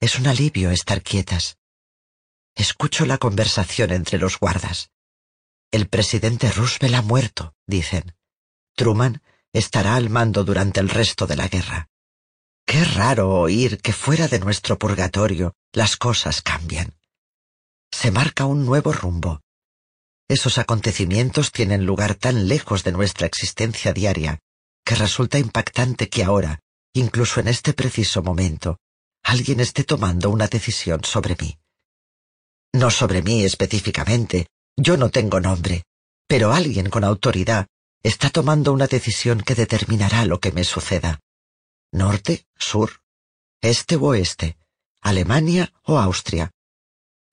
Es 0.00 0.18
un 0.18 0.26
alivio 0.26 0.70
estar 0.70 1.02
quietas. 1.02 1.58
Escucho 2.54 3.06
la 3.06 3.18
conversación 3.18 3.90
entre 3.90 4.18
los 4.18 4.38
guardas. 4.38 4.90
El 5.70 5.88
presidente 5.88 6.50
Roosevelt 6.50 6.94
ha 6.94 7.02
muerto, 7.02 7.54
dicen. 7.66 8.14
Truman 8.74 9.22
estará 9.52 9.96
al 9.96 10.10
mando 10.10 10.44
durante 10.44 10.80
el 10.80 10.88
resto 10.88 11.26
de 11.26 11.36
la 11.36 11.48
guerra. 11.48 11.88
Qué 12.66 12.84
raro 12.84 13.30
oír 13.30 13.78
que 13.78 13.92
fuera 13.92 14.28
de 14.28 14.38
nuestro 14.38 14.78
purgatorio 14.78 15.54
las 15.72 15.96
cosas 15.96 16.42
cambian 16.42 16.96
se 17.96 18.10
marca 18.10 18.44
un 18.44 18.66
nuevo 18.66 18.92
rumbo. 18.92 19.40
Esos 20.28 20.58
acontecimientos 20.58 21.50
tienen 21.50 21.86
lugar 21.86 22.14
tan 22.14 22.46
lejos 22.46 22.84
de 22.84 22.92
nuestra 22.92 23.26
existencia 23.26 23.92
diaria 23.92 24.40
que 24.84 24.94
resulta 24.96 25.38
impactante 25.38 26.08
que 26.08 26.22
ahora, 26.22 26.60
incluso 26.92 27.40
en 27.40 27.48
este 27.48 27.72
preciso 27.72 28.22
momento, 28.22 28.78
alguien 29.26 29.60
esté 29.60 29.82
tomando 29.84 30.30
una 30.30 30.46
decisión 30.46 31.02
sobre 31.04 31.36
mí. 31.40 31.58
No 32.72 32.90
sobre 32.90 33.22
mí 33.22 33.44
específicamente, 33.44 34.46
yo 34.76 34.96
no 34.96 35.10
tengo 35.10 35.40
nombre, 35.40 35.82
pero 36.28 36.52
alguien 36.52 36.90
con 36.90 37.02
autoridad 37.02 37.66
está 38.02 38.30
tomando 38.30 38.72
una 38.72 38.86
decisión 38.86 39.40
que 39.40 39.54
determinará 39.54 40.24
lo 40.24 40.38
que 40.38 40.52
me 40.52 40.64
suceda. 40.64 41.20
Norte, 41.92 42.46
sur, 42.56 43.02
este 43.60 43.96
o 43.96 44.04
oeste, 44.04 44.56
Alemania 45.02 45.72
o 45.82 45.98
Austria, 45.98 46.52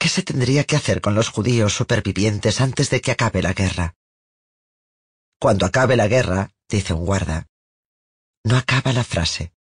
¿Qué 0.03 0.09
se 0.09 0.21
tendría 0.21 0.65
que 0.65 0.75
hacer 0.75 0.99
con 0.99 1.15
los 1.15 1.29
judíos 1.29 1.73
supervivientes 1.73 2.59
antes 2.59 2.89
de 2.89 2.99
que 2.99 3.11
acabe 3.11 3.41
la 3.41 3.53
guerra? 3.53 3.95
Cuando 5.39 5.65
acabe 5.65 5.95
la 5.95 6.09
guerra, 6.09 6.51
dice 6.67 6.91
un 6.91 7.05
guarda. 7.05 7.47
No 8.43 8.57
acaba 8.57 8.91
la 8.91 9.05
frase. 9.05 9.53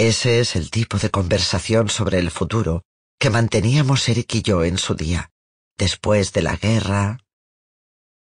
Ese 0.00 0.40
es 0.40 0.56
el 0.56 0.70
tipo 0.70 0.96
de 0.96 1.10
conversación 1.10 1.90
sobre 1.90 2.18
el 2.18 2.30
futuro 2.30 2.84
que 3.18 3.28
manteníamos 3.28 4.08
Eric 4.08 4.34
y 4.36 4.42
yo 4.42 4.64
en 4.64 4.78
su 4.78 4.94
día. 4.94 5.30
Después 5.76 6.32
de 6.32 6.42
la 6.42 6.56
guerra... 6.56 7.18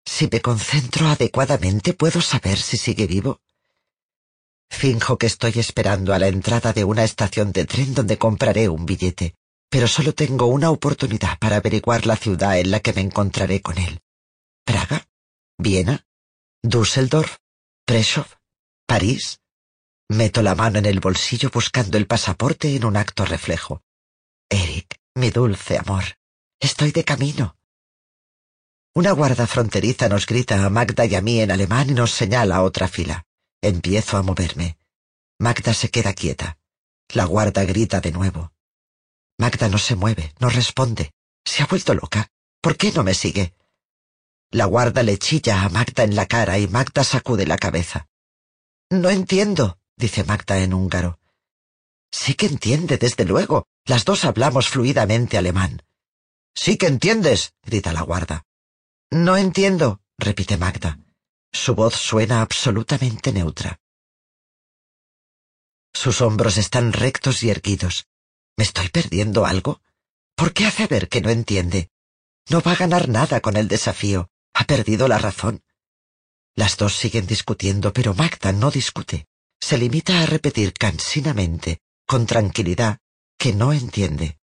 Si 0.05 0.29
me 0.31 0.39
concentro 0.39 1.07
adecuadamente, 1.07 1.93
¿puedo 1.93 2.21
saber 2.21 2.59
si 2.59 2.77
sigue 2.77 3.07
vivo? 3.07 3.39
Finjo 4.69 5.17
que 5.17 5.27
estoy 5.27 5.53
esperando 5.55 6.13
a 6.13 6.19
la 6.19 6.27
entrada 6.27 6.73
de 6.73 6.83
una 6.83 7.03
estación 7.03 7.51
de 7.51 7.65
tren 7.65 7.93
donde 7.95 8.17
compraré 8.17 8.69
un 8.69 8.85
billete 8.85 9.35
pero 9.73 9.87
solo 9.87 10.13
tengo 10.13 10.45
una 10.45 10.69
oportunidad 10.69 11.39
para 11.39 11.55
averiguar 11.55 12.05
la 12.05 12.15
ciudad 12.15 12.59
en 12.59 12.69
la 12.69 12.79
que 12.79 12.93
me 12.93 13.01
encontraré 13.01 13.59
con 13.63 13.79
él. 13.79 14.01
¿Praga? 14.63 15.07
¿Viena? 15.57 16.05
¿Düsseldorf? 16.61 17.37
¿Preshov? 17.83 18.27
¿París? 18.85 19.39
Meto 20.13 20.43
la 20.43 20.53
mano 20.53 20.77
en 20.77 20.85
el 20.85 20.99
bolsillo 20.99 21.49
buscando 21.49 21.97
el 21.97 22.05
pasaporte 22.05 22.75
en 22.75 22.85
un 22.85 22.97
acto 22.97 23.25
reflejo. 23.25 23.81
Eric, 24.47 24.99
mi 25.15 25.31
dulce 25.31 25.79
amor, 25.79 26.03
estoy 26.59 26.91
de 26.91 27.03
camino. 27.03 27.57
Una 28.93 29.11
guarda 29.13 29.47
fronteriza 29.47 30.09
nos 30.09 30.27
grita 30.27 30.63
a 30.63 30.69
Magda 30.69 31.07
y 31.07 31.15
a 31.15 31.21
mí 31.21 31.41
en 31.41 31.49
alemán 31.49 31.89
y 31.89 31.93
nos 31.95 32.11
señala 32.11 32.61
otra 32.61 32.87
fila. 32.87 33.25
Empiezo 33.59 34.17
a 34.17 34.21
moverme. 34.21 34.77
Magda 35.39 35.73
se 35.73 35.89
queda 35.89 36.13
quieta. 36.13 36.59
La 37.09 37.25
guarda 37.25 37.63
grita 37.63 37.99
de 37.99 38.11
nuevo. 38.11 38.53
Magda 39.39 39.67
no 39.67 39.79
se 39.79 39.95
mueve, 39.95 40.31
no 40.39 40.49
responde. 40.49 41.11
Se 41.43 41.63
ha 41.63 41.65
vuelto 41.65 41.95
loca. 41.95 42.27
¿Por 42.61 42.77
qué 42.77 42.91
no 42.91 43.03
me 43.03 43.15
sigue? 43.15 43.55
La 44.51 44.65
guarda 44.65 45.01
le 45.01 45.17
chilla 45.17 45.63
a 45.63 45.69
Magda 45.69 46.03
en 46.03 46.15
la 46.15 46.27
cara 46.27 46.59
y 46.59 46.67
Magda 46.67 47.03
sacude 47.03 47.47
la 47.47 47.57
cabeza. 47.57 48.07
No 48.91 49.09
entiendo, 49.09 49.79
dice 49.95 50.23
Magda 50.23 50.59
en 50.59 50.73
húngaro. 50.73 51.19
Sí 52.11 52.35
que 52.35 52.45
entiende, 52.45 52.97
desde 52.97 53.25
luego. 53.25 53.67
Las 53.85 54.05
dos 54.05 54.23
hablamos 54.23 54.69
fluidamente 54.69 55.37
alemán. 55.37 55.81
Sí 56.55 56.77
que 56.77 56.87
entiendes, 56.87 57.53
grita 57.63 57.91
la 57.91 58.01
guarda. 58.01 58.45
No 59.09 59.35
entiendo, 59.35 60.01
repite 60.17 60.57
Magda. 60.57 60.99
Su 61.51 61.75
voz 61.75 61.95
suena 61.95 62.41
absolutamente 62.41 63.31
neutra. 63.31 63.79
Sus 65.93 66.21
hombros 66.21 66.57
están 66.57 66.93
rectos 66.93 67.43
y 67.43 67.49
erguidos. 67.49 68.07
¿Me 68.57 68.63
estoy 68.63 68.89
perdiendo 68.89 69.45
algo? 69.45 69.81
¿Por 70.35 70.53
qué 70.53 70.65
hace 70.65 70.87
ver 70.87 71.09
que 71.09 71.21
no 71.21 71.29
entiende? 71.29 71.89
No 72.49 72.61
va 72.61 72.73
a 72.73 72.75
ganar 72.75 73.09
nada 73.09 73.41
con 73.41 73.57
el 73.57 73.67
desafío. 73.67 74.29
Ha 74.53 74.65
perdido 74.65 75.07
la 75.07 75.17
razón. 75.17 75.63
Las 76.55 76.77
dos 76.77 76.95
siguen 76.95 77.25
discutiendo, 77.25 77.93
pero 77.93 78.13
Magda 78.13 78.51
no 78.51 78.69
discute. 78.69 79.27
Se 79.65 79.77
limita 79.77 80.21
a 80.21 80.25
repetir 80.25 80.73
cansinamente, 80.73 81.79
con 82.05 82.25
tranquilidad, 82.25 82.97
que 83.39 83.53
no 83.53 83.71
entiende. 83.71 84.37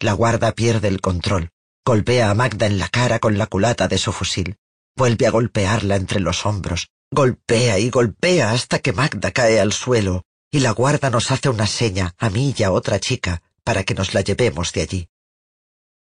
La 0.00 0.14
guarda 0.14 0.52
pierde 0.52 0.88
el 0.88 1.02
control, 1.02 1.50
golpea 1.84 2.30
a 2.30 2.34
Magda 2.34 2.64
en 2.64 2.78
la 2.78 2.88
cara 2.88 3.18
con 3.18 3.36
la 3.36 3.46
culata 3.46 3.88
de 3.88 3.98
su 3.98 4.10
fusil, 4.10 4.56
vuelve 4.96 5.26
a 5.26 5.30
golpearla 5.30 5.96
entre 5.96 6.18
los 6.18 6.46
hombros, 6.46 6.88
golpea 7.10 7.78
y 7.78 7.90
golpea 7.90 8.52
hasta 8.52 8.78
que 8.78 8.94
Magda 8.94 9.32
cae 9.32 9.60
al 9.60 9.74
suelo, 9.74 10.24
y 10.50 10.60
la 10.60 10.70
guarda 10.70 11.10
nos 11.10 11.30
hace 11.30 11.50
una 11.50 11.66
seña 11.66 12.14
a 12.16 12.30
mí 12.30 12.54
y 12.56 12.62
a 12.62 12.72
otra 12.72 12.98
chica 13.00 13.42
para 13.64 13.84
que 13.84 13.94
nos 13.94 14.14
la 14.14 14.22
llevemos 14.22 14.72
de 14.72 14.80
allí. 14.80 15.08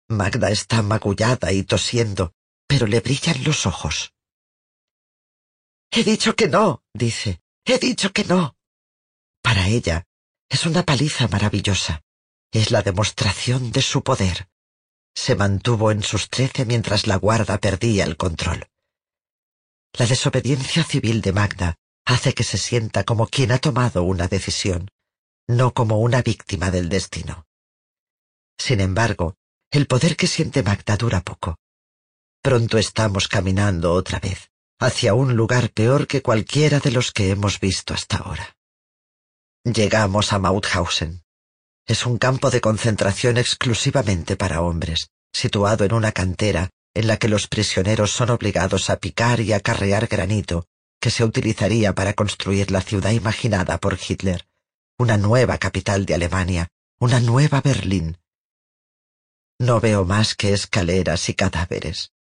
Magda 0.07 0.51
está 0.51 0.81
magullada 0.81 1.51
y 1.51 1.63
tosiendo, 1.63 2.31
pero 2.65 2.87
le 2.87 3.01
brillan 3.01 3.43
los 3.43 3.65
ojos. 3.65 4.13
He 5.91 6.05
dicho 6.05 6.33
que 6.33 6.47
no, 6.47 6.81
dice. 6.93 7.41
He 7.65 7.79
dicho 7.79 8.11
que 8.11 8.23
no. 8.25 8.55
Para 9.41 9.67
ella 9.67 10.05
es 10.49 10.65
una 10.65 10.83
paliza 10.83 11.27
maravillosa. 11.27 12.03
Es 12.51 12.69
la 12.69 12.83
demostración 12.83 13.71
de 13.71 13.81
su 13.81 14.03
poder. 14.03 14.47
Se 15.15 15.35
mantuvo 15.35 15.91
en 15.91 16.03
sus 16.03 16.29
trece 16.29 16.65
mientras 16.65 17.07
la 17.07 17.15
guarda 17.15 17.57
perdía 17.57 18.03
el 18.03 18.17
control. 18.17 18.67
La 19.93 20.05
desobediencia 20.05 20.83
civil 20.83 21.21
de 21.21 21.33
Magda 21.33 21.75
hace 22.05 22.33
que 22.33 22.43
se 22.43 22.57
sienta 22.57 23.03
como 23.03 23.27
quien 23.27 23.51
ha 23.51 23.57
tomado 23.57 24.03
una 24.03 24.27
decisión, 24.27 24.91
no 25.47 25.73
como 25.73 25.99
una 25.99 26.21
víctima 26.21 26.69
del 26.69 26.89
destino. 26.89 27.47
Sin 28.59 28.79
embargo, 28.79 29.37
el 29.71 29.87
poder 29.87 30.15
que 30.15 30.27
siente 30.27 30.63
Magda 30.63 30.97
dura 30.97 31.21
poco. 31.21 31.57
Pronto 32.41 32.77
estamos 32.77 33.27
caminando 33.27 33.93
otra 33.93 34.19
vez, 34.19 34.51
hacia 34.79 35.13
un 35.13 35.35
lugar 35.35 35.71
peor 35.71 36.07
que 36.07 36.21
cualquiera 36.21 36.79
de 36.79 36.91
los 36.91 37.11
que 37.11 37.29
hemos 37.29 37.59
visto 37.59 37.93
hasta 37.93 38.17
ahora. 38.17 38.57
Llegamos 39.63 40.33
a 40.33 40.39
Mauthausen. 40.39 41.23
Es 41.87 42.05
un 42.05 42.17
campo 42.17 42.49
de 42.49 42.61
concentración 42.61 43.37
exclusivamente 43.37 44.35
para 44.35 44.61
hombres, 44.61 45.09
situado 45.33 45.85
en 45.85 45.93
una 45.93 46.11
cantera 46.11 46.69
en 46.93 47.07
la 47.07 47.17
que 47.17 47.27
los 47.27 47.47
prisioneros 47.47 48.11
son 48.11 48.29
obligados 48.29 48.89
a 48.89 48.97
picar 48.97 49.41
y 49.41 49.53
acarrear 49.53 50.07
granito 50.07 50.65
que 50.99 51.11
se 51.11 51.23
utilizaría 51.23 51.93
para 51.93 52.13
construir 52.13 52.71
la 52.71 52.81
ciudad 52.81 53.11
imaginada 53.11 53.77
por 53.77 53.99
Hitler, 53.99 54.47
una 54.97 55.17
nueva 55.17 55.57
capital 55.57 56.05
de 56.05 56.15
Alemania, 56.15 56.69
una 56.99 57.19
nueva 57.19 57.61
Berlín. 57.61 58.17
No 59.59 59.79
veo 59.79 60.05
más 60.05 60.35
que 60.35 60.53
escaleras 60.53 61.29
y 61.29 61.33
cadáveres. 61.33 62.14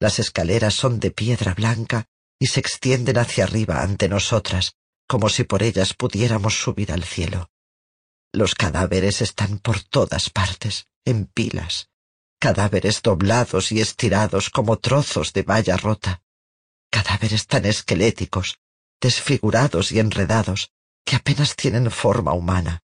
Las 0.00 0.18
escaleras 0.18 0.74
son 0.74 1.00
de 1.00 1.10
piedra 1.10 1.54
blanca 1.54 2.06
y 2.38 2.46
se 2.46 2.60
extienden 2.60 3.18
hacia 3.18 3.44
arriba 3.44 3.82
ante 3.82 4.08
nosotras, 4.08 4.74
como 5.08 5.28
si 5.28 5.44
por 5.44 5.62
ellas 5.62 5.94
pudiéramos 5.94 6.60
subir 6.60 6.92
al 6.92 7.04
cielo. 7.04 7.50
Los 8.32 8.54
cadáveres 8.54 9.22
están 9.22 9.58
por 9.58 9.82
todas 9.82 10.30
partes, 10.30 10.86
en 11.04 11.26
pilas, 11.26 11.88
cadáveres 12.38 13.02
doblados 13.02 13.72
y 13.72 13.80
estirados 13.80 14.50
como 14.50 14.78
trozos 14.78 15.32
de 15.32 15.42
valla 15.42 15.76
rota 15.76 16.22
cadáveres 16.90 17.46
tan 17.46 17.64
esqueléticos, 17.64 18.58
desfigurados 19.00 19.92
y 19.92 20.00
enredados, 20.00 20.72
que 21.04 21.16
apenas 21.16 21.56
tienen 21.56 21.90
forma 21.90 22.32
humana. 22.32 22.82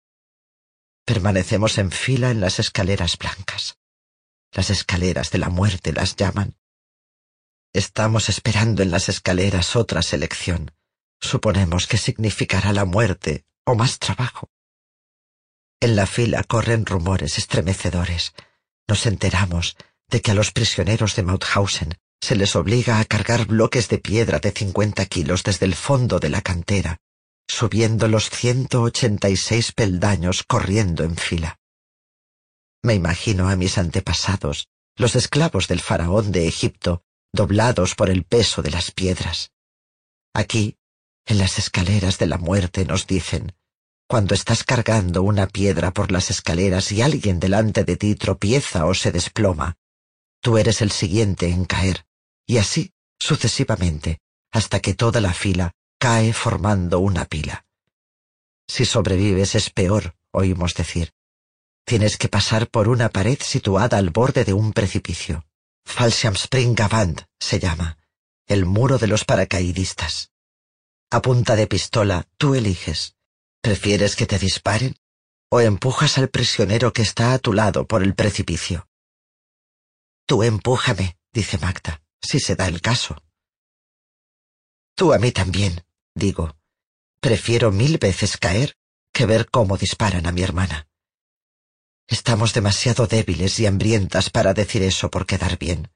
Permanecemos 1.05 1.79
en 1.79 1.91
fila 1.91 2.31
en 2.31 2.41
las 2.41 2.59
escaleras 2.59 3.17
blancas. 3.19 3.79
Las 4.53 4.71
escaleras 4.71 5.31
de 5.31 5.39
la 5.39 5.49
muerte 5.49 5.93
las 5.93 6.17
llaman. 6.17 6.57
Estamos 7.73 8.29
esperando 8.29 8.83
en 8.83 8.91
las 8.91 9.09
escaleras 9.09 9.77
otra 9.77 10.03
selección. 10.03 10.73
Suponemos 11.21 11.87
que 11.87 11.99
significará 11.99 12.73
la 12.73 12.85
muerte 12.85 13.45
o 13.65 13.77
más 13.77 14.01
trabajo. 14.01 14.51
En 15.81 15.95
la 15.95 16.07
fila 16.07 16.43
corren 16.43 16.85
rumores 16.85 17.39
estremecedores. 17.39 18.35
Nos 18.89 19.07
enteramos 19.07 19.77
de 20.09 20.21
que 20.21 20.33
a 20.33 20.35
los 20.35 20.51
prisioneros 20.51 21.15
de 21.15 21.23
Mauthausen 21.23 21.97
se 22.21 22.35
les 22.35 22.57
obliga 22.57 22.99
a 22.99 23.05
cargar 23.05 23.47
bloques 23.47 23.89
de 23.89 23.99
piedra 23.99 24.41
de 24.41 24.51
cincuenta 24.51 25.07
kilos 25.07 25.45
desde 25.45 25.67
el 25.67 25.77
fondo 25.77 26.19
de 26.19 26.29
la 26.29 26.43
cantera, 26.43 26.99
subiendo 27.49 28.09
los 28.09 28.31
ciento 28.31 28.83
ochenta 28.83 29.31
y 29.31 29.37
seis 29.37 29.71
peldaños 29.71 30.43
corriendo 30.43 31.05
en 31.05 31.17
fila. 31.17 31.61
Me 32.83 32.95
imagino 32.95 33.49
a 33.49 33.55
mis 33.55 33.79
antepasados 33.79 34.69
los 34.97 35.15
esclavos 35.15 35.69
del 35.69 35.81
faraón 35.81 36.33
de 36.33 36.49
Egipto, 36.49 37.05
doblados 37.33 37.95
por 37.95 38.11
el 38.11 38.25
peso 38.25 38.63
de 38.63 38.71
las 38.71 38.91
piedras. 38.91 39.51
Aquí, 40.35 40.77
en 41.27 41.39
las 41.39 41.59
escaleras 41.59 42.19
de 42.19 42.27
la 42.27 42.39
muerte, 42.39 42.85
nos 42.85 43.07
dicen, 43.07 43.53
cuando 44.09 44.35
estás 44.35 44.65
cargando 44.65 45.23
una 45.23 45.47
piedra 45.47 45.93
por 45.93 46.11
las 46.11 46.31
escaleras 46.31 46.91
y 46.91 47.03
alguien 47.03 47.39
delante 47.39 47.85
de 47.85 47.97
ti 47.97 48.17
tropieza 48.17 48.87
o 48.87 48.95
se 48.95 49.13
desploma, 49.13 49.77
tú 50.41 50.59
eres 50.59 50.83
el 50.83 50.91
siguiente 50.91 51.49
en 51.49 51.65
caer, 51.65 52.05
y 52.47 52.59
así 52.59 52.93
sucesivamente, 53.21 54.19
hasta 54.51 54.81
que 54.81 54.95
toda 54.95 55.21
la 55.21 55.33
fila 55.33 55.73
cae 55.99 56.33
formando 56.33 56.99
una 56.99 57.27
pila. 57.27 57.65
Si 58.67 58.85
sobrevives 58.85 59.55
es 59.55 59.71
peor, 59.71 60.17
oímos 60.33 60.75
decir. 60.75 61.13
Tienes 61.85 62.17
que 62.17 62.29
pasar 62.29 62.69
por 62.69 62.89
una 62.89 63.11
pared 63.11 63.39
situada 63.41 63.99
al 63.99 64.11
borde 64.11 64.45
de 64.45 64.53
un 64.53 64.73
precipicio. 64.73 65.45
Fallschirmspringavant 65.91 67.23
se 67.39 67.59
llama, 67.59 67.99
el 68.47 68.65
muro 68.65 68.97
de 68.97 69.09
los 69.09 69.25
paracaidistas. 69.25 70.31
A 71.11 71.21
punta 71.21 71.57
de 71.57 71.67
pistola, 71.67 72.27
tú 72.39 72.55
eliges. 72.55 73.17
¿Prefieres 73.61 74.15
que 74.15 74.27
te 74.27 74.39
disparen? 74.39 74.97
¿O 75.51 75.61
empujas 75.61 76.17
al 76.17 76.29
prisionero 76.29 76.93
que 76.93 77.03
está 77.03 77.35
a 77.35 77.39
tu 77.39 77.53
lado 77.53 77.87
por 77.87 78.03
el 78.03 78.15
precipicio? 78.15 78.89
Tú 80.27 80.45
empújame, 80.45 81.19
dice 81.33 81.59
Magda, 81.59 82.03
si 82.23 82.39
se 82.39 82.55
da 82.55 82.69
el 82.69 82.81
caso. 82.81 83.21
Tú 84.95 85.13
a 85.13 85.19
mí 85.19 85.33
también, 85.33 85.85
digo. 86.15 86.57
Prefiero 87.21 87.73
mil 87.73 87.99
veces 87.99 88.37
caer 88.37 88.77
que 89.13 89.27
ver 89.27 89.51
cómo 89.51 89.77
disparan 89.77 90.27
a 90.27 90.33
mi 90.33 90.43
hermana. 90.43 90.87
Estamos 92.11 92.53
demasiado 92.55 93.07
débiles 93.07 93.61
y 93.61 93.67
hambrientas 93.67 94.31
para 94.31 94.53
decir 94.53 94.83
eso 94.83 95.11
por 95.11 95.27
quedar 95.27 95.59
bien. 95.59 95.93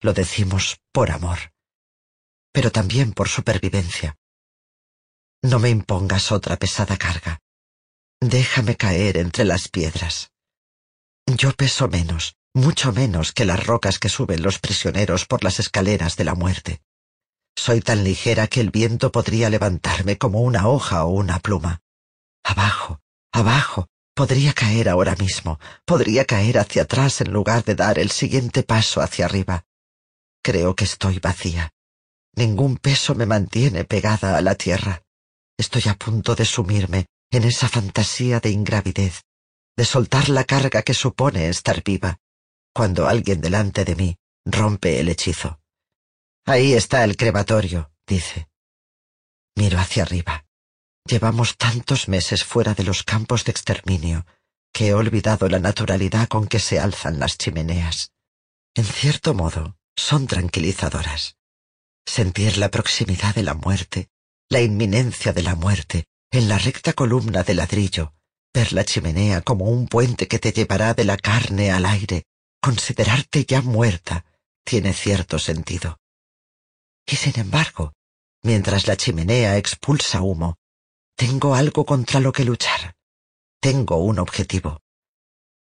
Lo 0.00 0.12
decimos 0.12 0.80
por 0.92 1.10
amor, 1.10 1.52
pero 2.52 2.70
también 2.70 3.12
por 3.12 3.28
supervivencia. 3.28 4.16
No 5.42 5.58
me 5.58 5.68
impongas 5.68 6.30
otra 6.30 6.56
pesada 6.56 6.96
carga. 6.96 7.40
Déjame 8.20 8.76
caer 8.76 9.16
entre 9.16 9.44
las 9.44 9.68
piedras. 9.68 10.30
Yo 11.26 11.52
peso 11.52 11.88
menos, 11.88 12.36
mucho 12.54 12.92
menos 12.92 13.32
que 13.32 13.44
las 13.44 13.66
rocas 13.66 13.98
que 13.98 14.08
suben 14.08 14.42
los 14.42 14.60
prisioneros 14.60 15.26
por 15.26 15.42
las 15.42 15.58
escaleras 15.58 16.16
de 16.16 16.24
la 16.24 16.36
muerte. 16.36 16.82
Soy 17.56 17.80
tan 17.80 18.04
ligera 18.04 18.46
que 18.46 18.60
el 18.60 18.70
viento 18.70 19.10
podría 19.10 19.50
levantarme 19.50 20.18
como 20.18 20.40
una 20.40 20.68
hoja 20.68 21.04
o 21.04 21.08
una 21.08 21.40
pluma. 21.40 21.82
Abajo, 22.44 23.00
abajo, 23.32 23.88
podría 24.18 24.52
caer 24.52 24.88
ahora 24.88 25.14
mismo, 25.14 25.60
podría 25.84 26.24
caer 26.24 26.58
hacia 26.58 26.82
atrás 26.82 27.20
en 27.20 27.32
lugar 27.32 27.62
de 27.62 27.76
dar 27.76 28.00
el 28.00 28.10
siguiente 28.10 28.64
paso 28.64 29.00
hacia 29.00 29.26
arriba. 29.26 29.64
Creo 30.42 30.74
que 30.74 30.82
estoy 30.82 31.20
vacía. 31.20 31.70
Ningún 32.34 32.78
peso 32.78 33.14
me 33.14 33.26
mantiene 33.26 33.84
pegada 33.84 34.36
a 34.36 34.40
la 34.40 34.56
tierra. 34.56 35.02
Estoy 35.56 35.82
a 35.86 35.94
punto 35.94 36.34
de 36.34 36.44
sumirme 36.44 37.06
en 37.30 37.44
esa 37.44 37.68
fantasía 37.68 38.40
de 38.40 38.50
ingravidez, 38.50 39.22
de 39.76 39.84
soltar 39.84 40.30
la 40.30 40.42
carga 40.42 40.82
que 40.82 40.94
supone 40.94 41.48
estar 41.48 41.84
viva, 41.84 42.18
cuando 42.74 43.06
alguien 43.06 43.40
delante 43.40 43.84
de 43.84 43.94
mí 43.94 44.16
rompe 44.44 44.98
el 44.98 45.10
hechizo. 45.10 45.60
Ahí 46.44 46.72
está 46.72 47.04
el 47.04 47.16
crematorio, 47.16 47.92
dice. 48.04 48.48
Miro 49.54 49.78
hacia 49.78 50.02
arriba. 50.02 50.47
Llevamos 51.08 51.56
tantos 51.56 52.06
meses 52.06 52.44
fuera 52.44 52.74
de 52.74 52.84
los 52.84 53.02
campos 53.02 53.44
de 53.44 53.50
exterminio 53.50 54.26
que 54.74 54.88
he 54.88 54.94
olvidado 54.94 55.48
la 55.48 55.58
naturalidad 55.58 56.28
con 56.28 56.46
que 56.46 56.58
se 56.58 56.78
alzan 56.78 57.18
las 57.18 57.38
chimeneas. 57.38 58.12
En 58.74 58.84
cierto 58.84 59.32
modo, 59.32 59.78
son 59.96 60.26
tranquilizadoras. 60.26 61.36
Sentir 62.06 62.58
la 62.58 62.70
proximidad 62.70 63.34
de 63.34 63.42
la 63.42 63.54
muerte, 63.54 64.10
la 64.50 64.60
inminencia 64.60 65.32
de 65.32 65.42
la 65.42 65.54
muerte, 65.54 66.04
en 66.30 66.46
la 66.46 66.58
recta 66.58 66.92
columna 66.92 67.42
de 67.42 67.54
ladrillo, 67.54 68.12
ver 68.52 68.74
la 68.74 68.84
chimenea 68.84 69.40
como 69.40 69.64
un 69.64 69.88
puente 69.88 70.28
que 70.28 70.38
te 70.38 70.52
llevará 70.52 70.92
de 70.92 71.04
la 71.04 71.16
carne 71.16 71.70
al 71.70 71.86
aire, 71.86 72.24
considerarte 72.60 73.46
ya 73.46 73.62
muerta, 73.62 74.26
tiene 74.62 74.92
cierto 74.92 75.38
sentido. 75.38 75.98
Y 77.06 77.16
sin 77.16 77.40
embargo, 77.40 77.94
mientras 78.42 78.86
la 78.86 78.96
chimenea 78.96 79.56
expulsa 79.56 80.20
humo, 80.20 80.58
tengo 81.18 81.56
algo 81.56 81.84
contra 81.84 82.20
lo 82.20 82.30
que 82.30 82.44
luchar. 82.44 82.94
Tengo 83.60 83.96
un 83.96 84.20
objetivo. 84.20 84.82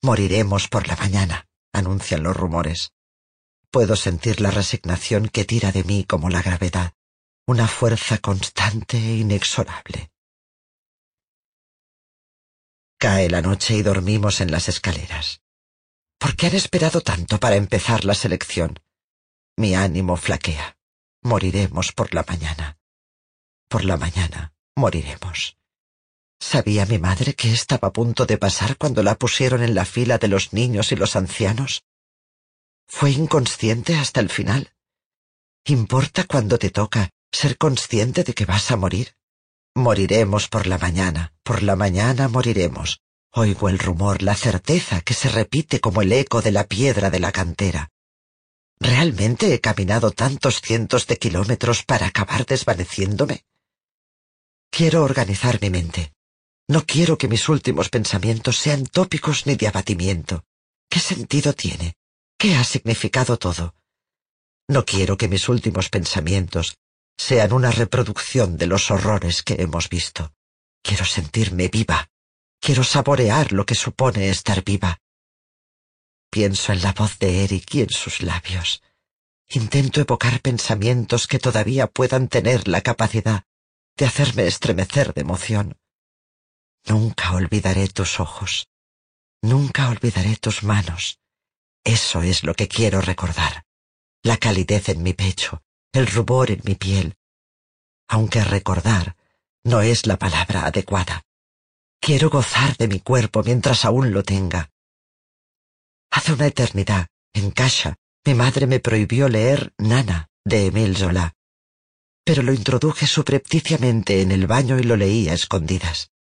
Moriremos 0.00 0.68
por 0.68 0.86
la 0.86 0.94
mañana, 0.94 1.48
anuncian 1.72 2.22
los 2.22 2.36
rumores. 2.36 2.92
Puedo 3.72 3.96
sentir 3.96 4.40
la 4.40 4.52
resignación 4.52 5.28
que 5.28 5.44
tira 5.44 5.72
de 5.72 5.82
mí 5.82 6.04
como 6.04 6.30
la 6.30 6.40
gravedad, 6.40 6.92
una 7.48 7.66
fuerza 7.66 8.18
constante 8.18 8.96
e 8.96 9.16
inexorable. 9.16 10.12
Cae 12.96 13.28
la 13.28 13.42
noche 13.42 13.74
y 13.74 13.82
dormimos 13.82 14.40
en 14.40 14.52
las 14.52 14.68
escaleras. 14.68 15.42
¿Por 16.20 16.36
qué 16.36 16.46
han 16.46 16.54
esperado 16.54 17.00
tanto 17.00 17.40
para 17.40 17.56
empezar 17.56 18.04
la 18.04 18.14
selección? 18.14 18.78
Mi 19.56 19.74
ánimo 19.74 20.16
flaquea. 20.16 20.78
Moriremos 21.22 21.90
por 21.90 22.14
la 22.14 22.22
mañana. 22.22 22.78
Por 23.68 23.84
la 23.84 23.96
mañana 23.96 24.54
moriremos. 24.76 25.56
¿Sabía 26.40 26.86
mi 26.86 26.98
madre 26.98 27.34
que 27.34 27.52
estaba 27.52 27.88
a 27.88 27.92
punto 27.92 28.24
de 28.26 28.38
pasar 28.38 28.76
cuando 28.76 29.02
la 29.02 29.14
pusieron 29.16 29.62
en 29.62 29.74
la 29.74 29.84
fila 29.84 30.18
de 30.18 30.28
los 30.28 30.52
niños 30.52 30.90
y 30.90 30.96
los 30.96 31.14
ancianos? 31.14 31.84
¿Fue 32.88 33.10
inconsciente 33.10 33.94
hasta 33.94 34.20
el 34.20 34.30
final? 34.30 34.72
¿Importa 35.64 36.24
cuando 36.24 36.58
te 36.58 36.70
toca 36.70 37.10
ser 37.30 37.58
consciente 37.58 38.24
de 38.24 38.34
que 38.34 38.46
vas 38.46 38.70
a 38.70 38.76
morir? 38.76 39.14
Moriremos 39.74 40.48
por 40.48 40.66
la 40.66 40.78
mañana, 40.78 41.32
por 41.44 41.62
la 41.62 41.76
mañana 41.76 42.28
moriremos. 42.28 43.00
Oigo 43.32 43.68
el 43.68 43.78
rumor, 43.78 44.22
la 44.22 44.34
certeza 44.34 45.02
que 45.02 45.14
se 45.14 45.28
repite 45.28 45.78
como 45.78 46.02
el 46.02 46.12
eco 46.12 46.42
de 46.42 46.50
la 46.50 46.64
piedra 46.64 47.10
de 47.10 47.20
la 47.20 47.30
cantera. 47.30 47.90
¿Realmente 48.80 49.54
he 49.54 49.60
caminado 49.60 50.10
tantos 50.10 50.60
cientos 50.60 51.06
de 51.06 51.18
kilómetros 51.18 51.84
para 51.84 52.06
acabar 52.06 52.46
desvaneciéndome? 52.46 53.44
Quiero 54.70 55.02
organizar 55.02 55.60
mi 55.60 55.68
mente. 55.68 56.12
No 56.68 56.86
quiero 56.86 57.18
que 57.18 57.28
mis 57.28 57.48
últimos 57.48 57.88
pensamientos 57.88 58.56
sean 58.56 58.86
tópicos 58.86 59.46
ni 59.46 59.56
de 59.56 59.66
abatimiento. 59.66 60.44
¿Qué 60.88 61.00
sentido 61.00 61.52
tiene? 61.52 61.94
¿Qué 62.38 62.54
ha 62.54 62.64
significado 62.64 63.36
todo? 63.36 63.74
No 64.68 64.84
quiero 64.84 65.16
que 65.16 65.28
mis 65.28 65.48
últimos 65.48 65.88
pensamientos 65.88 66.78
sean 67.18 67.52
una 67.52 67.72
reproducción 67.72 68.56
de 68.56 68.68
los 68.68 68.90
horrores 68.90 69.42
que 69.42 69.54
hemos 69.58 69.88
visto. 69.88 70.32
Quiero 70.82 71.04
sentirme 71.04 71.68
viva. 71.68 72.08
Quiero 72.60 72.84
saborear 72.84 73.52
lo 73.52 73.66
que 73.66 73.74
supone 73.74 74.30
estar 74.30 74.62
viva. 74.62 75.00
Pienso 76.30 76.72
en 76.72 76.82
la 76.82 76.92
voz 76.92 77.18
de 77.18 77.42
Eric 77.44 77.74
y 77.74 77.82
en 77.82 77.90
sus 77.90 78.22
labios. 78.22 78.82
Intento 79.48 80.00
evocar 80.00 80.40
pensamientos 80.40 81.26
que 81.26 81.40
todavía 81.40 81.88
puedan 81.88 82.28
tener 82.28 82.68
la 82.68 82.80
capacidad 82.82 83.44
de 83.96 84.06
hacerme 84.06 84.46
estremecer 84.46 85.12
de 85.14 85.20
emoción. 85.20 85.78
Nunca 86.86 87.32
olvidaré 87.32 87.88
tus 87.88 88.20
ojos. 88.20 88.68
Nunca 89.42 89.88
olvidaré 89.88 90.36
tus 90.36 90.62
manos. 90.62 91.18
Eso 91.84 92.22
es 92.22 92.44
lo 92.44 92.54
que 92.54 92.68
quiero 92.68 93.00
recordar. 93.00 93.64
La 94.22 94.36
calidez 94.36 94.88
en 94.90 95.02
mi 95.02 95.14
pecho, 95.14 95.62
el 95.92 96.06
rubor 96.06 96.50
en 96.50 96.60
mi 96.64 96.74
piel. 96.74 97.16
Aunque 98.08 98.44
recordar 98.44 99.16
no 99.64 99.80
es 99.82 100.06
la 100.06 100.18
palabra 100.18 100.66
adecuada. 100.66 101.22
Quiero 102.00 102.30
gozar 102.30 102.76
de 102.76 102.88
mi 102.88 103.00
cuerpo 103.00 103.42
mientras 103.42 103.84
aún 103.84 104.12
lo 104.12 104.22
tenga. 104.22 104.70
Hace 106.10 106.32
una 106.32 106.46
eternidad, 106.46 107.08
en 107.34 107.50
casa, 107.50 107.96
mi 108.24 108.34
madre 108.34 108.66
me 108.66 108.80
prohibió 108.80 109.28
leer 109.28 109.72
Nana 109.78 110.28
de 110.44 110.66
Emile 110.66 110.96
Zola, 110.96 111.34
pero 112.30 112.44
lo 112.44 112.52
introduje 112.52 113.08
subrepticiamente 113.08 114.22
en 114.22 114.30
el 114.30 114.46
baño 114.46 114.78
y 114.78 114.84
lo 114.84 114.96
leí 114.96 115.28
a 115.28 115.34
escondidas. 115.34 116.12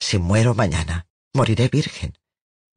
Si 0.00 0.18
muero 0.18 0.56
mañana, 0.56 1.06
moriré 1.32 1.68
virgen. 1.68 2.18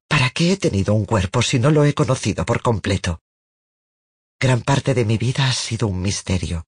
¿Para 0.08 0.30
qué 0.30 0.52
he 0.52 0.58
tenido 0.58 0.94
un 0.94 1.06
cuerpo 1.06 1.42
si 1.42 1.58
no 1.58 1.72
lo 1.72 1.84
he 1.84 1.96
conocido 1.96 2.46
por 2.46 2.62
completo? 2.62 3.24
Gran 4.40 4.62
parte 4.62 4.94
de 4.94 5.04
mi 5.04 5.18
vida 5.18 5.50
ha 5.50 5.54
sido 5.54 5.88
un 5.88 6.00
misterio. 6.00 6.68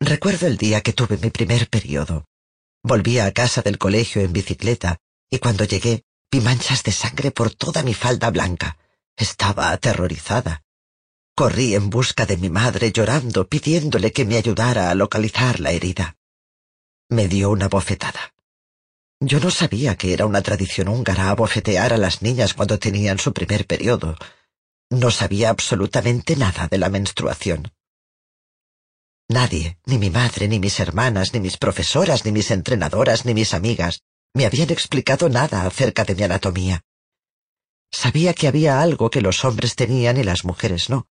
Recuerdo 0.00 0.46
el 0.48 0.58
día 0.58 0.82
que 0.82 0.92
tuve 0.92 1.16
mi 1.16 1.30
primer 1.30 1.70
periodo. 1.70 2.26
Volví 2.82 3.18
a 3.18 3.32
casa 3.32 3.62
del 3.62 3.78
colegio 3.78 4.20
en 4.20 4.34
bicicleta 4.34 4.98
y 5.30 5.38
cuando 5.38 5.64
llegué 5.64 6.04
Vi 6.30 6.42
manchas 6.42 6.82
de 6.82 6.92
sangre 6.92 7.30
por 7.30 7.54
toda 7.54 7.82
mi 7.82 7.94
falda 7.94 8.28
blanca. 8.28 8.76
Estaba 9.16 9.70
aterrorizada. 9.70 10.62
Corrí 11.38 11.76
en 11.76 11.88
busca 11.88 12.26
de 12.26 12.36
mi 12.36 12.50
madre 12.50 12.90
llorando, 12.90 13.46
pidiéndole 13.46 14.10
que 14.10 14.24
me 14.24 14.38
ayudara 14.38 14.90
a 14.90 14.94
localizar 14.96 15.60
la 15.60 15.70
herida. 15.70 16.16
Me 17.10 17.28
dio 17.28 17.50
una 17.50 17.68
bofetada. 17.68 18.34
Yo 19.20 19.38
no 19.38 19.52
sabía 19.52 19.94
que 19.94 20.12
era 20.12 20.26
una 20.26 20.42
tradición 20.42 20.88
húngara 20.88 21.30
abofetear 21.30 21.92
a 21.92 21.96
las 21.96 22.22
niñas 22.22 22.54
cuando 22.54 22.80
tenían 22.80 23.20
su 23.20 23.32
primer 23.32 23.68
periodo. 23.68 24.16
No 24.90 25.12
sabía 25.12 25.50
absolutamente 25.50 26.34
nada 26.34 26.66
de 26.66 26.78
la 26.78 26.88
menstruación. 26.88 27.72
Nadie, 29.28 29.78
ni 29.86 29.96
mi 29.96 30.10
madre, 30.10 30.48
ni 30.48 30.58
mis 30.58 30.80
hermanas, 30.80 31.34
ni 31.34 31.38
mis 31.38 31.56
profesoras, 31.56 32.24
ni 32.24 32.32
mis 32.32 32.50
entrenadoras, 32.50 33.26
ni 33.26 33.34
mis 33.34 33.54
amigas, 33.54 34.02
me 34.34 34.44
habían 34.44 34.72
explicado 34.72 35.28
nada 35.28 35.66
acerca 35.66 36.04
de 36.04 36.16
mi 36.16 36.24
anatomía. 36.24 36.82
Sabía 37.92 38.34
que 38.34 38.48
había 38.48 38.82
algo 38.82 39.08
que 39.08 39.20
los 39.20 39.44
hombres 39.44 39.76
tenían 39.76 40.16
y 40.16 40.24
las 40.24 40.44
mujeres 40.44 40.90
no. 40.90 41.06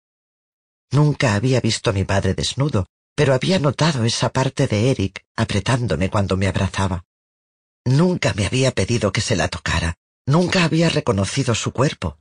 Nunca 0.93 1.34
había 1.34 1.61
visto 1.61 1.90
a 1.90 1.93
mi 1.93 2.05
padre 2.05 2.34
desnudo, 2.34 2.86
pero 3.14 3.34
había 3.34 3.59
notado 3.59 4.05
esa 4.05 4.28
parte 4.28 4.66
de 4.66 4.90
Eric 4.90 5.24
apretándome 5.34 6.11
cuando 6.11 6.36
me 6.36 6.47
abrazaba. 6.47 7.05
Nunca 7.84 8.32
me 8.34 8.47
había 8.47 8.72
pedido 8.72 9.11
que 9.11 9.22
se 9.22 9.34
la 9.34 9.49
tocara, 9.49 9.95
nunca 10.26 10.64
había 10.64 10.90
reconocido 10.90 11.55
su 11.55 11.72
cuerpo. 11.72 12.18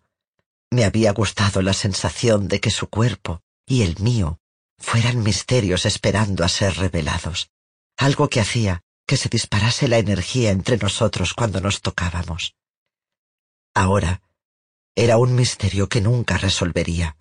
Me 0.71 0.85
había 0.85 1.11
gustado 1.11 1.61
la 1.61 1.73
sensación 1.73 2.47
de 2.47 2.59
que 2.61 2.71
su 2.71 2.89
cuerpo 2.89 3.41
y 3.67 3.83
el 3.83 3.99
mío 3.99 4.39
fueran 4.79 5.21
misterios 5.21 5.85
esperando 5.85 6.43
a 6.43 6.49
ser 6.49 6.75
revelados, 6.77 7.51
algo 7.97 8.29
que 8.29 8.39
hacía 8.39 8.81
que 9.05 9.17
se 9.17 9.27
disparase 9.27 9.89
la 9.89 9.97
energía 9.97 10.51
entre 10.51 10.77
nosotros 10.77 11.33
cuando 11.33 11.59
nos 11.59 11.81
tocábamos. 11.81 12.55
Ahora 13.73 14.21
era 14.95 15.17
un 15.17 15.35
misterio 15.35 15.89
que 15.89 16.01
nunca 16.01 16.37
resolvería. 16.37 17.17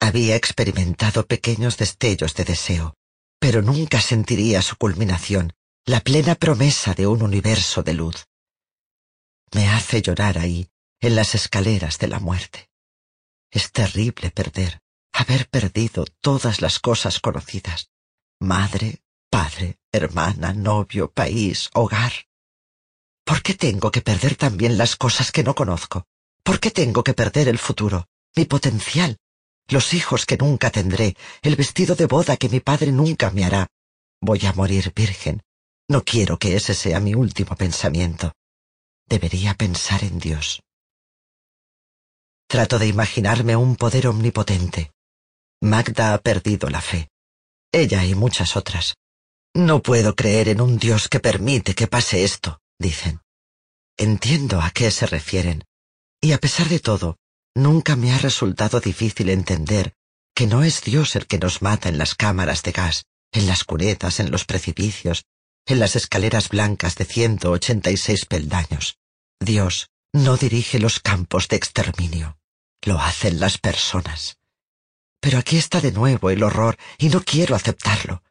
Había 0.00 0.36
experimentado 0.36 1.26
pequeños 1.26 1.76
destellos 1.76 2.34
de 2.34 2.44
deseo, 2.44 2.94
pero 3.38 3.62
nunca 3.62 4.00
sentiría 4.00 4.62
su 4.62 4.76
culminación, 4.76 5.52
la 5.86 6.00
plena 6.00 6.34
promesa 6.34 6.94
de 6.94 7.06
un 7.06 7.22
universo 7.22 7.82
de 7.82 7.94
luz. 7.94 8.26
Me 9.52 9.68
hace 9.68 10.02
llorar 10.02 10.38
ahí, 10.38 10.68
en 11.00 11.14
las 11.14 11.34
escaleras 11.34 11.98
de 11.98 12.08
la 12.08 12.18
muerte. 12.18 12.70
Es 13.50 13.70
terrible 13.70 14.30
perder, 14.30 14.80
haber 15.12 15.48
perdido 15.48 16.06
todas 16.20 16.60
las 16.60 16.80
cosas 16.80 17.20
conocidas. 17.20 17.90
Madre, 18.40 19.02
padre, 19.30 19.78
hermana, 19.92 20.52
novio, 20.52 21.12
país, 21.12 21.70
hogar. 21.74 22.12
¿Por 23.24 23.42
qué 23.42 23.54
tengo 23.54 23.90
que 23.90 24.00
perder 24.00 24.36
también 24.36 24.76
las 24.76 24.96
cosas 24.96 25.30
que 25.30 25.44
no 25.44 25.54
conozco? 25.54 26.06
¿Por 26.42 26.60
qué 26.60 26.70
tengo 26.70 27.04
que 27.04 27.14
perder 27.14 27.48
el 27.48 27.58
futuro, 27.58 28.08
mi 28.36 28.44
potencial, 28.44 29.18
los 29.68 29.94
hijos 29.94 30.26
que 30.26 30.36
nunca 30.36 30.70
tendré, 30.70 31.16
el 31.42 31.56
vestido 31.56 31.94
de 31.94 32.06
boda 32.06 32.36
que 32.36 32.48
mi 32.48 32.60
padre 32.60 32.92
nunca 32.92 33.30
me 33.30 33.44
hará? 33.44 33.68
Voy 34.20 34.44
a 34.46 34.52
morir 34.52 34.92
virgen. 34.94 35.42
No 35.88 36.02
quiero 36.02 36.38
que 36.38 36.56
ese 36.56 36.74
sea 36.74 37.00
mi 37.00 37.14
último 37.14 37.56
pensamiento. 37.56 38.32
Debería 39.06 39.54
pensar 39.54 40.02
en 40.02 40.18
Dios. 40.18 40.62
Trato 42.46 42.78
de 42.78 42.86
imaginarme 42.86 43.56
un 43.56 43.76
poder 43.76 44.06
omnipotente, 44.06 44.94
Magda 45.64 46.12
ha 46.12 46.18
perdido 46.18 46.68
la 46.68 46.82
fe. 46.82 47.08
Ella 47.72 48.04
y 48.04 48.14
muchas 48.14 48.54
otras. 48.54 48.96
No 49.54 49.80
puedo 49.82 50.14
creer 50.14 50.50
en 50.50 50.60
un 50.60 50.76
Dios 50.78 51.08
que 51.08 51.20
permite 51.20 51.74
que 51.74 51.86
pase 51.86 52.22
esto, 52.22 52.60
dicen. 52.78 53.22
Entiendo 53.96 54.60
a 54.60 54.70
qué 54.72 54.90
se 54.90 55.06
refieren, 55.06 55.64
y 56.20 56.32
a 56.32 56.38
pesar 56.38 56.68
de 56.68 56.80
todo, 56.80 57.16
nunca 57.54 57.96
me 57.96 58.12
ha 58.12 58.18
resultado 58.18 58.80
difícil 58.80 59.30
entender 59.30 59.94
que 60.34 60.46
no 60.46 60.64
es 60.64 60.82
Dios 60.82 61.14
el 61.16 61.26
que 61.26 61.38
nos 61.38 61.62
mata 61.62 61.88
en 61.88 61.98
las 61.98 62.14
cámaras 62.14 62.62
de 62.62 62.72
gas, 62.72 63.06
en 63.32 63.46
las 63.46 63.64
cunetas, 63.64 64.20
en 64.20 64.30
los 64.30 64.44
precipicios, 64.44 65.24
en 65.66 65.78
las 65.78 65.96
escaleras 65.96 66.48
blancas 66.48 66.96
de 66.96 67.04
ciento 67.04 67.52
ochenta 67.52 67.90
y 67.90 67.96
seis 67.96 68.26
peldaños. 68.26 68.98
Dios 69.40 69.90
no 70.12 70.36
dirige 70.36 70.78
los 70.78 71.00
campos 71.00 71.48
de 71.48 71.56
exterminio, 71.56 72.38
lo 72.82 73.00
hacen 73.00 73.40
las 73.40 73.58
personas. 73.58 74.38
Pero 75.20 75.38
aquí 75.38 75.56
está 75.56 75.80
de 75.80 75.92
nuevo 75.92 76.30
el 76.30 76.42
horror 76.42 76.76
y 76.98 77.08
no 77.08 77.22
quiero 77.22 77.54
aceptarlo. 77.54 78.22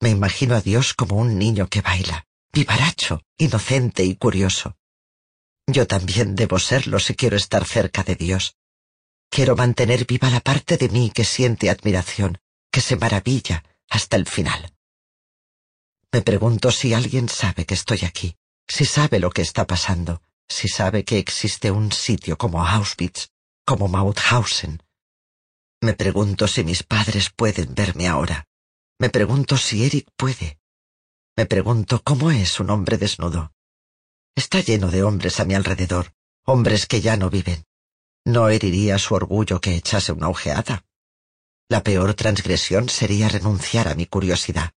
Me 0.00 0.10
imagino 0.10 0.54
a 0.56 0.60
Dios 0.60 0.94
como 0.94 1.16
un 1.16 1.38
niño 1.38 1.68
que 1.68 1.80
baila, 1.80 2.26
vivaracho, 2.52 3.22
inocente 3.36 4.04
y 4.04 4.16
curioso. 4.16 4.76
Yo 5.72 5.86
también 5.86 6.34
debo 6.34 6.58
serlo 6.58 6.98
si 6.98 7.14
quiero 7.14 7.36
estar 7.36 7.64
cerca 7.64 8.02
de 8.02 8.14
Dios. 8.14 8.56
Quiero 9.30 9.56
mantener 9.56 10.04
viva 10.06 10.28
la 10.30 10.40
parte 10.40 10.76
de 10.76 10.88
mí 10.88 11.10
que 11.10 11.24
siente 11.24 11.70
admiración, 11.70 12.38
que 12.70 12.80
se 12.80 12.96
maravilla 12.96 13.64
hasta 13.88 14.16
el 14.16 14.26
final. 14.26 14.74
Me 16.12 16.20
pregunto 16.22 16.70
si 16.70 16.92
alguien 16.92 17.28
sabe 17.28 17.64
que 17.64 17.74
estoy 17.74 18.00
aquí, 18.04 18.36
si 18.68 18.84
sabe 18.84 19.18
lo 19.18 19.30
que 19.30 19.42
está 19.42 19.66
pasando, 19.66 20.22
si 20.48 20.68
sabe 20.68 21.04
que 21.04 21.18
existe 21.18 21.70
un 21.70 21.90
sitio 21.90 22.36
como 22.36 22.66
Auschwitz, 22.66 23.30
como 23.64 23.88
Mauthausen, 23.88 24.82
me 25.82 25.94
pregunto 25.94 26.46
si 26.46 26.62
mis 26.62 26.84
padres 26.84 27.30
pueden 27.30 27.74
verme 27.74 28.06
ahora. 28.06 28.46
Me 29.00 29.10
pregunto 29.10 29.56
si 29.56 29.84
Eric 29.84 30.06
puede. 30.16 30.60
Me 31.36 31.44
pregunto 31.44 32.02
cómo 32.04 32.30
es 32.30 32.60
un 32.60 32.70
hombre 32.70 32.98
desnudo. 32.98 33.52
Está 34.34 34.60
lleno 34.60 34.90
de 34.90 35.02
hombres 35.02 35.40
a 35.40 35.44
mi 35.44 35.54
alrededor, 35.54 36.12
hombres 36.44 36.86
que 36.86 37.00
ya 37.00 37.16
no 37.16 37.30
viven. 37.30 37.64
¿No 38.24 38.48
heriría 38.48 38.98
su 38.98 39.14
orgullo 39.14 39.60
que 39.60 39.74
echase 39.76 40.12
una 40.12 40.28
ojeada? 40.28 40.84
La 41.68 41.82
peor 41.82 42.14
transgresión 42.14 42.88
sería 42.88 43.28
renunciar 43.28 43.88
a 43.88 43.94
mi 43.94 44.06
curiosidad. 44.06 44.72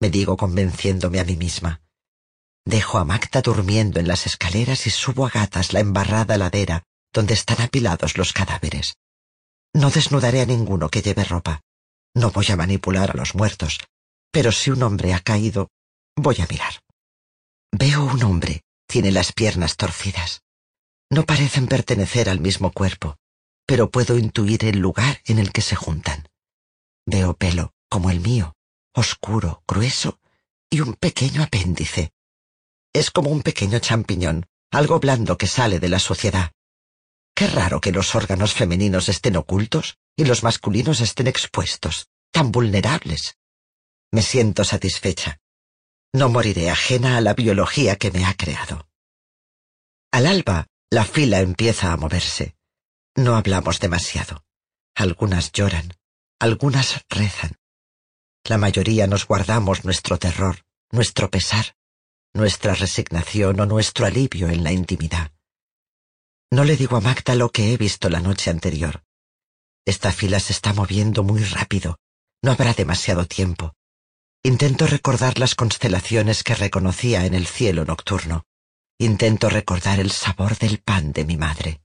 Me 0.00 0.10
digo 0.10 0.36
convenciéndome 0.36 1.20
a 1.20 1.24
mí 1.24 1.36
misma. 1.36 1.82
Dejo 2.64 2.98
a 2.98 3.04
Magda 3.04 3.42
durmiendo 3.42 4.00
en 4.00 4.08
las 4.08 4.26
escaleras 4.26 4.86
y 4.86 4.90
subo 4.90 5.26
a 5.26 5.30
gatas 5.30 5.72
la 5.72 5.80
embarrada 5.80 6.36
ladera 6.36 6.84
donde 7.16 7.32
están 7.32 7.62
apilados 7.62 8.18
los 8.18 8.34
cadáveres. 8.34 8.96
No 9.72 9.88
desnudaré 9.88 10.42
a 10.42 10.46
ninguno 10.46 10.90
que 10.90 11.00
lleve 11.00 11.24
ropa. 11.24 11.62
No 12.14 12.30
voy 12.30 12.46
a 12.50 12.56
manipular 12.56 13.12
a 13.12 13.14
los 13.14 13.34
muertos. 13.34 13.80
Pero 14.30 14.52
si 14.52 14.70
un 14.70 14.82
hombre 14.82 15.14
ha 15.14 15.20
caído, 15.20 15.70
voy 16.14 16.36
a 16.40 16.46
mirar. 16.46 16.74
Veo 17.72 18.04
un 18.04 18.22
hombre. 18.22 18.62
Tiene 18.86 19.10
las 19.10 19.32
piernas 19.32 19.76
torcidas. 19.76 20.42
No 21.10 21.24
parecen 21.24 21.66
pertenecer 21.66 22.28
al 22.28 22.40
mismo 22.40 22.72
cuerpo, 22.72 23.16
pero 23.66 23.90
puedo 23.90 24.18
intuir 24.18 24.64
el 24.64 24.78
lugar 24.78 25.20
en 25.24 25.38
el 25.38 25.52
que 25.52 25.62
se 25.62 25.76
juntan. 25.76 26.28
Veo 27.04 27.34
pelo, 27.36 27.72
como 27.88 28.10
el 28.10 28.20
mío, 28.20 28.54
oscuro, 28.94 29.62
grueso, 29.68 30.18
y 30.70 30.80
un 30.80 30.94
pequeño 30.94 31.42
apéndice. 31.42 32.12
Es 32.92 33.10
como 33.10 33.30
un 33.30 33.42
pequeño 33.42 33.78
champiñón, 33.78 34.46
algo 34.70 34.98
blando 34.98 35.36
que 35.38 35.46
sale 35.46 35.78
de 35.78 35.88
la 35.88 35.98
sociedad. 35.98 36.52
Qué 37.34 37.46
raro 37.46 37.80
que 37.80 37.92
los 37.92 38.14
órganos 38.14 38.54
femeninos 38.54 39.08
estén 39.08 39.36
ocultos 39.36 39.98
y 40.16 40.24
los 40.24 40.42
masculinos 40.42 41.00
estén 41.00 41.26
expuestos, 41.26 42.08
tan 42.32 42.50
vulnerables. 42.50 43.36
Me 44.10 44.22
siento 44.22 44.64
satisfecha. 44.64 45.38
No 46.12 46.28
moriré 46.28 46.70
ajena 46.70 47.16
a 47.16 47.20
la 47.20 47.34
biología 47.34 47.96
que 47.96 48.10
me 48.10 48.24
ha 48.24 48.34
creado. 48.34 48.88
Al 50.12 50.26
alba, 50.26 50.66
la 50.90 51.04
fila 51.04 51.40
empieza 51.40 51.92
a 51.92 51.96
moverse. 51.96 52.56
No 53.16 53.36
hablamos 53.36 53.80
demasiado. 53.80 54.44
Algunas 54.94 55.52
lloran, 55.52 55.92
algunas 56.40 57.04
rezan. 57.10 57.56
La 58.44 58.58
mayoría 58.58 59.06
nos 59.06 59.26
guardamos 59.26 59.84
nuestro 59.84 60.18
terror, 60.18 60.64
nuestro 60.90 61.30
pesar, 61.30 61.76
nuestra 62.32 62.74
resignación 62.74 63.60
o 63.60 63.66
nuestro 63.66 64.06
alivio 64.06 64.48
en 64.48 64.62
la 64.62 64.72
intimidad. 64.72 65.32
No 66.50 66.64
le 66.64 66.76
digo 66.76 66.96
a 66.96 67.00
Magda 67.00 67.34
lo 67.34 67.50
que 67.50 67.72
he 67.72 67.76
visto 67.76 68.08
la 68.08 68.20
noche 68.20 68.50
anterior. 68.50 69.02
Esta 69.84 70.12
fila 70.12 70.40
se 70.40 70.52
está 70.52 70.72
moviendo 70.72 71.22
muy 71.22 71.42
rápido. 71.44 71.98
No 72.42 72.52
habrá 72.52 72.72
demasiado 72.72 73.26
tiempo. 73.26 73.74
Intento 74.46 74.86
recordar 74.86 75.40
las 75.40 75.56
constelaciones 75.56 76.44
que 76.44 76.54
reconocía 76.54 77.26
en 77.26 77.34
el 77.34 77.48
cielo 77.48 77.84
nocturno. 77.84 78.46
Intento 78.96 79.48
recordar 79.48 79.98
el 79.98 80.12
sabor 80.12 80.56
del 80.56 80.78
pan 80.78 81.12
de 81.12 81.24
mi 81.24 81.36
madre. 81.36 81.80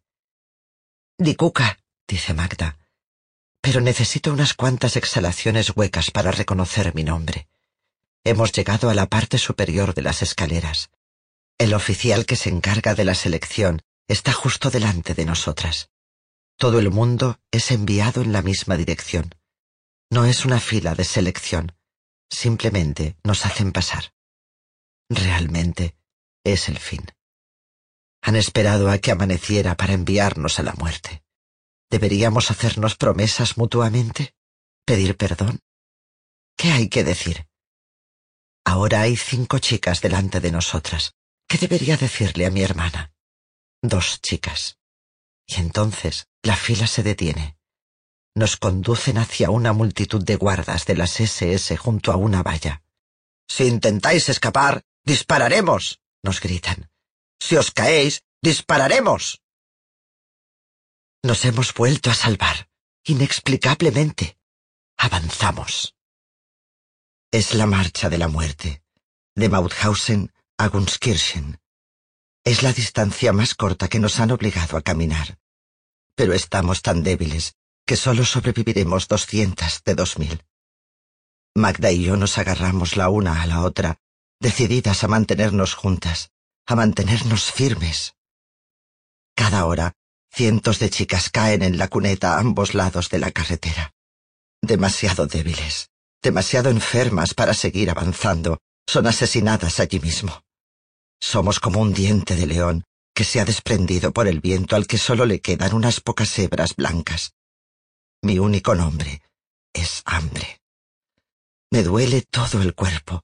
Dicuca, 1.18 1.80
dice 2.07 2.36
Magda, 2.36 2.78
pero 3.62 3.82
necesito 3.82 4.32
unas 4.32 4.53
cuantas 4.53 4.95
exhalaciones 4.95 5.76
huecas 5.76 6.12
para 6.12 6.30
reconocer 6.30 6.93
mi 6.93 7.03
nombre. 7.03 7.47
Hemos 8.24 8.51
llegado 8.51 8.91
a 8.91 8.93
la 8.93 9.07
parte 9.07 9.39
superior 9.39 9.95
de 9.95 10.03
las 10.03 10.22
escaleras. 10.22 10.91
El 11.57 11.74
oficial 11.74 12.28
que 12.28 12.36
se 12.36 12.49
encarga 12.49 12.93
de 12.93 13.05
la 13.05 13.16
selección 13.16 13.82
está 14.07 14.34
justo 14.34 14.70
delante 14.70 15.16
de 15.16 15.26
nosotras. 15.26 15.89
Todo 16.57 16.78
el 16.78 16.91
mundo 16.91 17.39
es 17.49 17.72
enviado 17.72 18.22
en 18.22 18.32
la 18.32 18.43
misma 18.43 18.78
dirección. 18.78 19.34
No 20.12 20.26
es 20.26 20.45
una 20.45 20.59
fila 20.59 20.93
de 20.93 21.05
selección, 21.05 21.74
simplemente 22.32 23.18
nos 23.24 23.46
hacen 23.46 23.72
pasar. 23.72 24.14
Realmente 25.10 25.96
es 26.44 26.70
el 26.70 26.80
fin. 26.80 27.06
Han 28.24 28.36
esperado 28.36 28.90
a 28.90 28.98
que 28.98 29.12
amaneciera 29.12 29.76
para 29.76 29.94
enviarnos 29.94 30.60
a 30.60 30.64
la 30.64 30.74
muerte. 30.74 31.24
¿Deberíamos 31.90 32.50
hacernos 32.50 32.96
promesas 32.96 33.58
mutuamente? 33.58 34.34
¿Pedir 34.86 35.18
perdón? 35.18 35.60
¿Qué 36.56 36.72
hay 36.72 36.88
que 36.88 37.04
decir? 37.04 37.48
Ahora 38.64 39.02
hay 39.02 39.18
cinco 39.18 39.60
chicas 39.60 40.02
delante 40.02 40.40
de 40.40 40.52
nosotras. 40.52 41.16
¿Qué 41.48 41.58
debería 41.58 41.98
decirle 41.98 42.46
a 42.46 42.52
mi 42.52 42.62
hermana? 42.62 43.14
Dos 43.82 44.22
chicas. 44.22 44.78
Y 45.46 45.56
entonces 45.56 46.28
la 46.44 46.56
fila 46.56 46.88
se 46.88 47.04
detiene. 47.04 47.58
Nos 48.34 48.56
conducen 48.56 49.18
hacia 49.18 49.50
una 49.50 49.74
multitud 49.74 50.24
de 50.24 50.38
guardas 50.38 50.86
de 50.86 50.96
las 50.96 51.20
SS 51.20 51.76
junto 51.76 52.14
a 52.14 52.16
una 52.16 52.44
valla. 52.44 52.82
Si 53.48 53.66
intentáis 53.66 54.30
escapar, 54.30 54.84
dispararemos, 55.04 56.00
nos 56.24 56.40
gritan. 56.40 56.90
Si 57.40 57.58
os 57.58 57.72
caéis, 57.72 58.24
dispararemos. 58.42 59.42
Nos 61.24 61.44
hemos 61.44 61.74
vuelto 61.74 62.10
a 62.10 62.14
salvar, 62.14 62.70
inexplicablemente. 63.04 64.38
Avanzamos. 64.98 65.96
Es 67.32 67.54
la 67.54 67.66
marcha 67.66 68.10
de 68.10 68.18
la 68.18 68.30
muerte, 68.30 68.82
de 69.36 69.50
Mauthausen 69.50 70.32
a 70.58 70.68
Gunskirchen. 70.68 71.60
Es 72.46 72.64
la 72.64 72.72
distancia 72.72 73.34
más 73.34 73.56
corta 73.56 73.90
que 73.90 74.00
nos 74.00 74.20
han 74.20 74.32
obligado 74.32 74.78
a 74.78 74.82
caminar. 74.82 75.38
Pero 76.16 76.34
estamos 76.34 76.82
tan 76.82 77.04
débiles 77.04 77.56
que 77.92 77.98
solo 77.98 78.24
sobreviviremos 78.24 79.10
doscientas 79.10 79.82
de 79.84 79.96
dos 79.96 80.18
mil. 80.18 80.46
Magda 81.54 81.92
y 81.92 82.04
yo 82.04 82.16
nos 82.16 82.38
agarramos 82.38 82.96
la 82.96 83.10
una 83.10 83.42
a 83.42 83.46
la 83.48 83.64
otra, 83.64 83.98
decididas 84.39 85.04
a 85.04 85.10
mantenernos 85.10 85.74
juntas, 85.74 86.32
a 86.66 86.78
mantenernos 86.78 87.52
firmes. 87.52 88.16
Cada 89.36 89.66
hora, 89.66 89.92
cientos 90.32 90.80
de 90.80 90.89
chicas 90.89 91.30
caen 91.30 91.64
en 91.64 91.78
la 91.78 91.89
cuneta 91.89 92.36
a 92.36 92.39
ambos 92.39 92.76
lados 92.76 93.10
de 93.10 93.20
la 93.20 93.32
carretera. 93.32 93.92
Demasiado 94.62 95.28
débiles, 95.28 95.89
demasiado 96.24 96.70
enfermas 96.70 97.34
para 97.34 97.54
seguir 97.54 97.89
avanzando, 97.89 98.62
son 98.88 99.06
asesinadas 99.06 99.82
allí 99.82 100.00
mismo. 100.00 100.46
Somos 101.20 101.60
como 101.60 101.82
un 101.82 101.92
diente 101.94 102.38
de 102.38 102.48
león 102.48 102.86
que 103.14 103.26
se 103.26 103.42
ha 103.42 103.44
desprendido 103.44 104.14
por 104.14 104.30
el 104.30 104.39
viento 104.39 104.78
al 104.78 104.88
que 104.88 104.98
solo 104.98 105.26
le 105.26 105.42
quedan 105.42 105.74
unas 105.74 106.00
pocas 106.00 106.39
hebras 106.39 106.78
blancas. 106.78 107.34
Mi 108.24 108.38
único 108.38 108.76
nombre 108.76 109.24
es 109.74 110.03
hambre. 110.05 110.61
Me 111.72 111.82
duele 111.82 112.22
todo 112.22 112.61
el 112.61 112.76
cuerpo. 112.76 113.24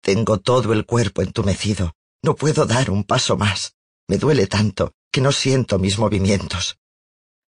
Tengo 0.00 0.38
todo 0.38 0.72
el 0.72 0.86
cuerpo 0.86 1.22
entumecido. 1.22 1.96
No 2.22 2.36
puedo 2.36 2.64
dar 2.64 2.90
un 2.90 3.02
paso 3.02 3.36
más. 3.36 3.74
Me 4.06 4.18
duele 4.18 4.46
tanto 4.46 4.94
que 5.10 5.20
no 5.20 5.32
siento 5.32 5.80
mis 5.80 5.98
movimientos. 5.98 6.78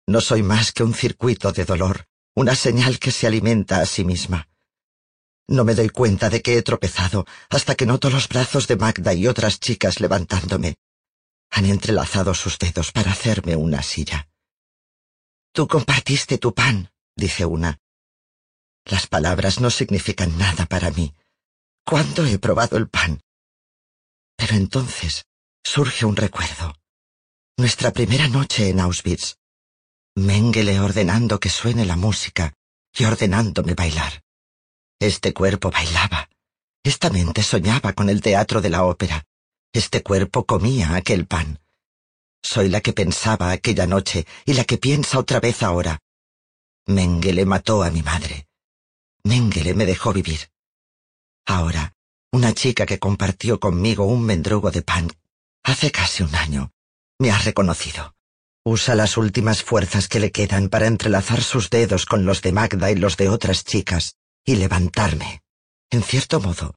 No 0.07 0.20
soy 0.20 0.45
más 0.45 0.70
que 0.70 0.84
un 0.84 0.95
circuito 0.95 1.51
de 1.51 1.64
dolor, 1.64 2.07
una 2.36 2.55
señal 2.55 3.01
que 3.01 3.11
se 3.11 3.26
alimenta 3.26 3.80
a 3.80 3.86
sí 3.86 4.05
misma. 4.05 4.49
No 5.49 5.64
me 5.64 5.74
doy 5.74 5.88
cuenta 5.88 6.30
de 6.30 6.42
que 6.42 6.59
he 6.59 6.62
tropezado 6.62 7.26
hasta 7.51 7.74
que 7.74 7.86
noto 7.86 8.09
los 8.09 8.28
brazos 8.28 8.68
de 8.68 8.76
Magda 8.76 9.14
y 9.14 9.26
otras 9.26 9.59
chicas 9.59 9.99
levantándome. 9.99 10.76
Han 11.51 11.66
entrelazado 11.66 12.34
sus 12.34 12.57
dedos 12.59 12.92
para 12.92 13.11
hacerme 13.11 13.57
una 13.57 13.82
silla. 13.82 14.28
Tú 15.55 15.69
compartiste 15.69 16.37
tu 16.39 16.53
pan, 16.53 16.91
dice 17.15 17.45
una. 17.45 17.79
Las 18.85 19.07
palabras 19.07 19.61
no 19.61 19.71
significan 19.71 20.37
nada 20.37 20.67
para 20.67 20.91
mí. 20.91 21.15
¿Cuándo 21.87 22.27
he 22.27 22.41
probado 22.41 22.77
el 22.77 22.89
pan? 22.89 23.21
Pero 24.37 24.57
entonces 24.57 25.27
surge 25.63 26.07
un 26.07 26.17
recuerdo. 26.17 26.75
Nuestra 27.57 27.93
primera 27.93 28.27
noche 28.27 28.69
en 28.69 28.81
Auschwitz. 28.81 29.37
Mengele 30.17 30.81
ordenando 30.81 31.39
que 31.39 31.51
suene 31.51 31.85
la 31.85 31.95
música 31.95 32.55
y 32.93 33.05
ordenándome 33.05 33.75
bailar. 33.75 34.25
Este 34.99 35.33
cuerpo 35.33 35.71
bailaba. 35.71 36.31
Esta 36.83 37.11
mente 37.11 37.45
soñaba 37.45 37.93
con 37.93 38.09
el 38.11 38.23
teatro 38.23 38.61
de 38.61 38.71
la 38.71 38.83
ópera. 38.83 39.25
Este 39.73 40.03
cuerpo 40.03 40.47
comía 40.47 40.97
aquel 40.97 41.29
pan. 41.29 41.61
Soy 42.45 42.68
la 42.68 42.82
que 42.82 42.92
pensaba 42.92 43.51
aquella 43.51 43.86
noche 43.86 44.26
y 44.45 44.53
la 44.53 44.64
que 44.64 44.76
piensa 44.76 45.18
otra 45.18 45.40
vez 45.40 45.62
ahora. 45.62 45.99
Mengele 46.86 47.47
mató 47.47 47.82
a 47.82 47.90
mi 47.90 48.03
madre. 48.03 48.47
Mengele 49.24 49.72
me 49.72 49.86
dejó 49.86 50.12
vivir. 50.12 50.51
Ahora, 51.47 51.95
una 52.32 52.53
chica 52.53 52.84
que 52.84 52.99
compartió 52.99 53.59
conmigo 53.59 54.05
un 54.05 54.22
mendrugo 54.22 54.70
de 54.70 54.82
pan 54.82 55.11
hace 55.62 55.90
casi 55.90 56.22
un 56.22 56.34
año 56.34 56.70
me 57.18 57.30
ha 57.30 57.38
reconocido. 57.38 58.14
Usa 58.62 58.95
las 58.95 59.16
últimas 59.16 59.62
fuerzas 59.62 60.09
que 60.09 60.20
le 60.20 60.30
quedan 60.30 60.68
para 60.68 60.86
entrelazar 60.86 61.42
sus 61.42 61.70
dedos 61.70 62.05
con 62.05 62.26
los 62.26 62.42
de 62.42 62.53
Magda 62.53 62.90
y 62.90 62.97
los 62.97 63.16
de 63.16 63.30
otras 63.30 63.64
chicas 63.64 64.16
y 64.45 64.57
levantarme. 64.57 65.42
En 65.90 66.03
cierto 66.03 66.40
modo, 66.40 66.74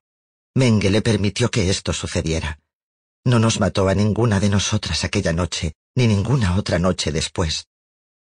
Mengele 0.56 1.02
permitió 1.02 1.52
que 1.52 1.70
esto 1.70 1.92
sucediera. 1.92 2.60
No 3.26 3.40
nos 3.40 3.60
mató 3.60 3.88
a 3.90 3.96
ninguna 3.96 4.40
de 4.40 4.50
nosotras 4.50 5.04
aquella 5.04 5.34
noche, 5.34 5.74
ni 5.96 6.08
ninguna 6.08 6.56
otra 6.56 6.80
noche 6.80 7.12
después. 7.12 7.68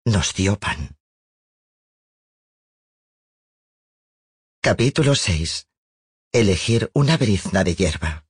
Nos 0.05 0.35
dio 0.35 0.59
pan. 0.59 0.97
Capítulo 4.61 5.15
6. 5.15 5.67
Elegir 6.33 6.91
una 6.95 7.17
brizna 7.17 7.65
de 7.65 7.75
hierba. 7.75 8.27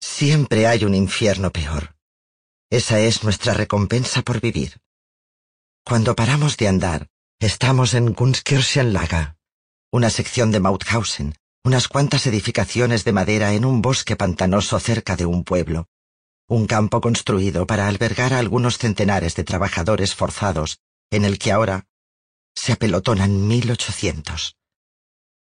Siempre 0.00 0.66
hay 0.66 0.84
un 0.84 0.94
infierno 0.94 1.50
peor. 1.50 1.96
Esa 2.70 3.00
es 3.00 3.24
nuestra 3.24 3.54
recompensa 3.54 4.22
por 4.22 4.40
vivir. 4.40 4.80
Cuando 5.84 6.14
paramos 6.14 6.56
de 6.56 6.68
andar, 6.68 7.08
estamos 7.38 7.94
en 7.94 8.12
Gunskirchenlager, 8.14 9.36
una 9.90 10.10
sección 10.10 10.50
de 10.50 10.60
Mauthausen, 10.60 11.34
unas 11.64 11.88
cuantas 11.88 12.26
edificaciones 12.26 13.04
de 13.04 13.12
madera 13.12 13.54
en 13.54 13.64
un 13.64 13.80
bosque 13.80 14.16
pantanoso 14.16 14.78
cerca 14.78 15.16
de 15.16 15.24
un 15.24 15.44
pueblo, 15.44 15.88
un 16.46 16.66
campo 16.66 17.00
construido 17.00 17.66
para 17.66 17.88
albergar 17.88 18.34
a 18.34 18.38
algunos 18.38 18.76
centenares 18.76 19.34
de 19.34 19.44
trabajadores 19.44 20.14
forzados, 20.14 20.80
en 21.10 21.24
el 21.24 21.38
que 21.38 21.52
ahora 21.52 21.86
se 22.54 22.72
apelotonan 22.72 23.48
mil 23.48 23.70
ochocientos. 23.70 24.58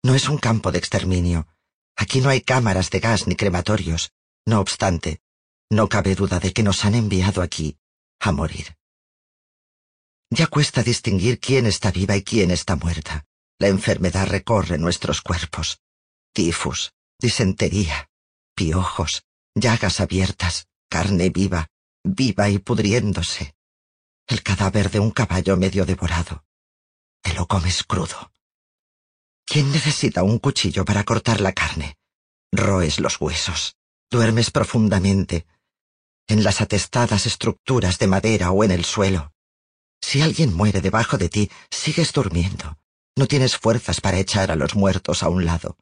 No 0.03 0.17
es 0.17 0.29
un 0.29 0.39
campo 0.39 0.73
de 0.73 0.79
exterminio. 0.79 1.47
Aquí 1.97 2.21
no 2.21 2.31
hay 2.31 2.41
cámaras 2.41 2.91
de 2.91 2.99
gas 2.99 3.29
ni 3.29 3.37
crematorios. 3.37 4.11
No 4.45 4.61
obstante, 4.61 5.21
no 5.71 5.89
cabe 5.89 6.17
duda 6.17 6.41
de 6.41 6.53
que 6.53 6.65
nos 6.65 6.85
han 6.85 6.97
enviado 6.97 7.43
aquí 7.43 7.79
a 8.19 8.33
morir. 8.33 8.77
Ya 10.31 10.49
cuesta 10.49 10.83
distinguir 10.83 11.39
quién 11.39 11.67
está 11.67 11.93
viva 11.93 12.17
y 12.17 12.25
quién 12.25 12.51
está 12.51 12.75
muerta. 12.75 13.25
La 13.61 13.69
enfermedad 13.69 14.27
recorre 14.27 14.79
nuestros 14.79 15.23
cuerpos 15.23 15.81
tifus, 16.39 16.93
disentería, 17.19 18.11
piojos, 18.55 19.25
llagas 19.57 19.99
abiertas, 19.99 20.69
carne 20.89 21.31
viva, 21.31 21.67
viva 22.05 22.49
y 22.49 22.61
pudriéndose. 22.61 23.57
El 24.29 24.45
cadáver 24.45 24.89
de 24.93 25.01
un 25.01 25.11
caballo 25.11 25.57
medio 25.57 25.85
devorado. 25.85 26.45
Te 27.23 27.35
lo 27.35 27.49
comes 27.49 27.83
crudo. 27.83 28.31
¿Quién 29.45 29.73
necesita 29.73 30.23
un 30.23 30.39
cuchillo 30.39 30.85
para 30.85 31.03
cortar 31.03 31.41
la 31.41 31.55
carne? 31.55 31.97
Roes 32.53 33.01
los 33.01 33.21
huesos, 33.21 33.75
duermes 34.09 34.53
profundamente, 34.53 35.45
en 36.29 36.45
las 36.45 36.61
atestadas 36.61 37.27
estructuras 37.27 37.99
de 37.99 38.07
madera 38.07 38.53
o 38.53 38.63
en 38.63 38.71
el 38.71 38.85
suelo. 38.85 39.33
Si 40.01 40.23
alguien 40.23 40.55
muere 40.55 40.83
debajo 40.83 41.19
de 41.19 41.31
ti, 41.31 41.51
sigues 41.69 42.13
durmiendo. 42.13 42.79
No 43.17 43.27
tienes 43.27 43.57
fuerzas 43.57 44.01
para 44.01 44.21
echar 44.21 44.53
a 44.53 44.57
los 44.57 44.77
muertos 44.77 45.25
a 45.25 45.31
un 45.31 45.45
lado. 45.45 45.77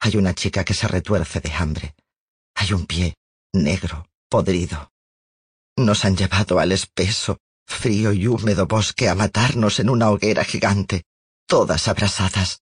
Hay 0.00 0.16
una 0.16 0.34
chica 0.34 0.64
que 0.64 0.74
se 0.74 0.88
retuerce 0.88 1.40
de 1.40 1.52
hambre. 1.52 1.94
Hay 2.54 2.72
un 2.72 2.86
pie, 2.86 3.16
negro, 3.52 4.08
podrido. 4.28 4.92
Nos 5.76 6.04
han 6.04 6.16
llevado 6.16 6.58
al 6.58 6.72
espeso, 6.72 7.38
frío 7.66 8.12
y 8.12 8.26
húmedo 8.26 8.66
bosque 8.66 9.08
a 9.08 9.14
matarnos 9.14 9.80
en 9.80 9.90
una 9.90 10.10
hoguera 10.10 10.44
gigante, 10.44 11.04
todas 11.46 11.88
abrasadas. 11.88 12.62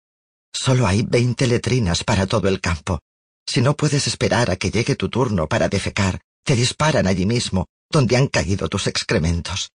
Solo 0.53 0.87
hay 0.87 1.03
veinte 1.03 1.47
letrinas 1.47 2.03
para 2.03 2.27
todo 2.27 2.49
el 2.49 2.61
campo. 2.61 3.01
Si 3.47 3.61
no 3.61 3.77
puedes 3.77 4.07
esperar 4.07 4.51
a 4.51 4.57
que 4.57 4.71
llegue 4.71 4.97
tu 4.97 5.09
turno 5.09 5.49
para 5.49 5.69
defecar, 5.69 6.21
te 6.45 6.57
disparan 6.57 7.07
allí 7.07 7.27
mismo, 7.27 7.67
donde 7.91 8.17
han 8.17 8.29
caído 8.29 8.69
tus 8.69 8.87
excrementos. 8.87 9.71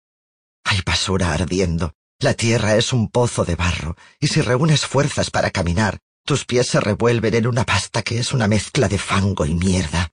Hay 0.63 0.81
basura 0.85 1.33
ardiendo. 1.33 1.93
La 2.19 2.33
tierra 2.33 2.75
es 2.75 2.93
un 2.93 3.09
pozo 3.09 3.45
de 3.45 3.55
barro, 3.55 3.95
y 4.19 4.27
si 4.27 4.41
reúnes 4.41 4.85
fuerzas 4.85 5.29
para 5.29 5.51
caminar, 5.51 5.99
tus 6.27 6.43
pies 6.43 6.67
se 6.67 6.81
revuelven 6.81 7.33
en 7.35 7.47
una 7.47 7.65
pasta 7.65 8.03
que 8.03 8.19
es 8.19 8.33
una 8.33 8.49
mezcla 8.49 8.89
de 8.89 8.97
fango 8.97 9.45
y 9.45 9.55
mierda. 9.55 10.11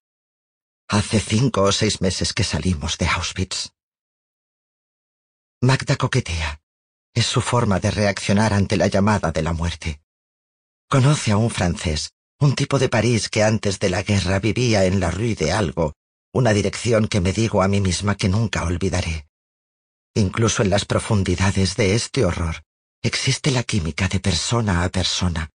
Hace 0.88 1.18
cinco 1.18 1.62
o 1.62 1.72
seis 1.72 2.00
meses 2.00 2.32
que 2.32 2.44
salimos 2.44 2.96
de 2.98 3.08
Auschwitz. 3.08 3.72
Magda 5.60 5.96
coquetea. 5.96 6.60
Es 7.14 7.26
su 7.26 7.40
forma 7.40 7.80
de 7.80 7.90
reaccionar 7.90 8.52
ante 8.52 8.76
la 8.76 8.86
llamada 8.86 9.32
de 9.32 9.42
la 9.42 9.52
muerte. 9.52 10.02
Conoce 10.88 11.32
a 11.32 11.36
un 11.36 11.50
francés, 11.50 12.12
un 12.38 12.54
tipo 12.54 12.78
de 12.78 12.88
París 12.88 13.28
que 13.28 13.42
antes 13.42 13.80
de 13.80 13.90
la 13.90 14.04
guerra 14.04 14.38
vivía 14.38 14.84
en 14.84 15.00
la 15.00 15.10
Rue 15.10 15.34
de 15.34 15.50
Algo, 15.50 15.94
una 16.32 16.52
dirección 16.52 17.08
que 17.08 17.20
me 17.20 17.32
digo 17.32 17.60
a 17.60 17.66
mí 17.66 17.80
misma 17.80 18.16
que 18.16 18.28
nunca 18.28 18.62
olvidaré. 18.62 19.26
Incluso 20.14 20.62
en 20.62 20.70
las 20.70 20.84
profundidades 20.84 21.74
de 21.74 21.96
este 21.96 22.24
horror 22.24 22.62
existe 23.02 23.50
la 23.50 23.64
química 23.64 24.06
de 24.06 24.20
persona 24.20 24.84
a 24.84 24.88
persona, 24.90 25.50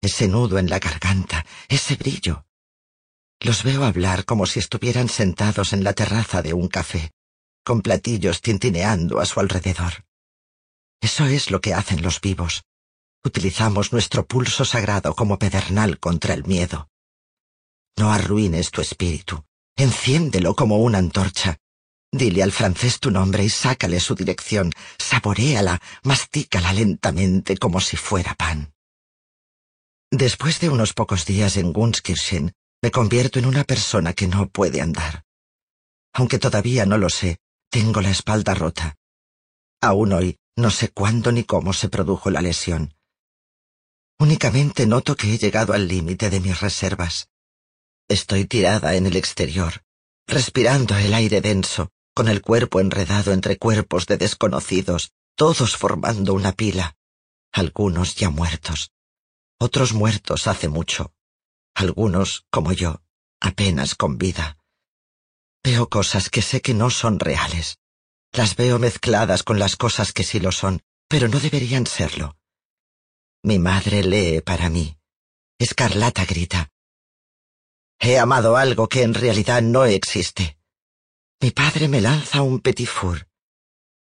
ese 0.00 0.28
nudo 0.28 0.58
en 0.58 0.70
la 0.70 0.78
garganta, 0.78 1.44
ese 1.68 1.96
brillo. 1.96 2.44
Los 3.40 3.62
veo 3.62 3.84
hablar 3.84 4.24
como 4.24 4.46
si 4.46 4.58
estuvieran 4.58 5.08
sentados 5.08 5.72
en 5.72 5.84
la 5.84 5.92
terraza 5.92 6.42
de 6.42 6.52
un 6.54 6.68
café, 6.68 7.12
con 7.64 7.82
platillos 7.82 8.40
tintineando 8.40 9.20
a 9.20 9.26
su 9.26 9.40
alrededor. 9.40 10.04
Eso 11.00 11.26
es 11.26 11.50
lo 11.50 11.60
que 11.60 11.74
hacen 11.74 12.02
los 12.02 12.20
vivos. 12.20 12.64
Utilizamos 13.24 13.92
nuestro 13.92 14.26
pulso 14.26 14.64
sagrado 14.64 15.14
como 15.14 15.38
pedernal 15.38 15.98
contra 15.98 16.34
el 16.34 16.44
miedo. 16.44 16.88
No 17.96 18.12
arruines 18.12 18.70
tu 18.70 18.80
espíritu. 18.80 19.44
Enciéndelo 19.76 20.54
como 20.54 20.78
una 20.78 20.98
antorcha. 20.98 21.58
Dile 22.10 22.42
al 22.42 22.52
francés 22.52 23.00
tu 23.00 23.10
nombre 23.10 23.44
y 23.44 23.48
sácale 23.48 24.00
su 24.00 24.14
dirección. 24.14 24.72
Saboréala, 24.98 25.80
mastícala 26.02 26.72
lentamente 26.72 27.56
como 27.58 27.80
si 27.80 27.96
fuera 27.96 28.34
pan. 28.34 28.72
Después 30.10 30.58
de 30.60 30.70
unos 30.70 30.94
pocos 30.94 31.26
días 31.26 31.58
en 31.58 31.72
Gunskirchen, 31.72 32.54
me 32.82 32.90
convierto 32.90 33.38
en 33.38 33.44
una 33.46 33.64
persona 33.64 34.14
que 34.14 34.26
no 34.26 34.48
puede 34.48 34.80
andar. 34.80 35.24
Aunque 36.14 36.38
todavía 36.38 36.86
no 36.86 36.96
lo 36.96 37.10
sé, 37.10 37.38
tengo 37.70 38.00
la 38.00 38.10
espalda 38.10 38.54
rota. 38.54 38.96
Aún 39.82 40.12
hoy 40.14 40.38
no 40.56 40.70
sé 40.70 40.88
cuándo 40.88 41.30
ni 41.30 41.44
cómo 41.44 41.74
se 41.74 41.90
produjo 41.90 42.30
la 42.30 42.40
lesión. 42.40 42.94
Únicamente 44.18 44.86
noto 44.86 45.14
que 45.14 45.34
he 45.34 45.38
llegado 45.38 45.74
al 45.74 45.86
límite 45.86 46.30
de 46.30 46.40
mis 46.40 46.58
reservas. 46.60 47.28
Estoy 48.08 48.46
tirada 48.46 48.94
en 48.96 49.06
el 49.06 49.14
exterior, 49.14 49.84
respirando 50.26 50.96
el 50.96 51.12
aire 51.12 51.42
denso, 51.42 51.90
con 52.14 52.28
el 52.28 52.40
cuerpo 52.40 52.80
enredado 52.80 53.32
entre 53.32 53.58
cuerpos 53.58 54.06
de 54.06 54.16
desconocidos, 54.16 55.12
todos 55.36 55.76
formando 55.76 56.32
una 56.32 56.52
pila, 56.52 56.96
algunos 57.52 58.16
ya 58.16 58.30
muertos, 58.30 58.90
otros 59.58 59.92
muertos 59.92 60.46
hace 60.46 60.68
mucho, 60.68 61.12
algunos, 61.74 62.44
como 62.50 62.72
yo, 62.72 63.02
apenas 63.40 63.94
con 63.94 64.18
vida. 64.18 64.58
Veo 65.62 65.88
cosas 65.88 66.30
que 66.30 66.42
sé 66.42 66.60
que 66.60 66.74
no 66.74 66.90
son 66.90 67.18
reales. 67.18 67.78
Las 68.32 68.56
veo 68.56 68.78
mezcladas 68.78 69.42
con 69.42 69.58
las 69.58 69.76
cosas 69.76 70.12
que 70.12 70.24
sí 70.24 70.40
lo 70.40 70.52
son, 70.52 70.82
pero 71.08 71.28
no 71.28 71.40
deberían 71.40 71.86
serlo. 71.86 72.36
Mi 73.42 73.58
madre 73.58 74.02
lee 74.02 74.40
para 74.40 74.68
mí. 74.70 74.98
Escarlata 75.58 76.24
grita. 76.24 76.70
He 78.00 78.18
amado 78.18 78.56
algo 78.56 78.88
que 78.88 79.02
en 79.02 79.14
realidad 79.14 79.62
no 79.62 79.84
existe. 79.84 80.58
Mi 81.40 81.50
padre 81.50 81.88
me 81.88 82.00
lanza 82.00 82.42
un 82.42 82.60
petit 82.60 82.88
four. 82.88 83.28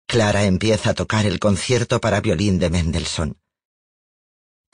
Clara 0.07 0.45
empieza 0.45 0.91
a 0.91 0.95
tocar 0.95 1.27
el 1.27 1.39
concierto 1.39 2.01
para 2.01 2.21
violín 2.21 2.59
de 2.59 2.71
Mendelssohn. 2.71 3.39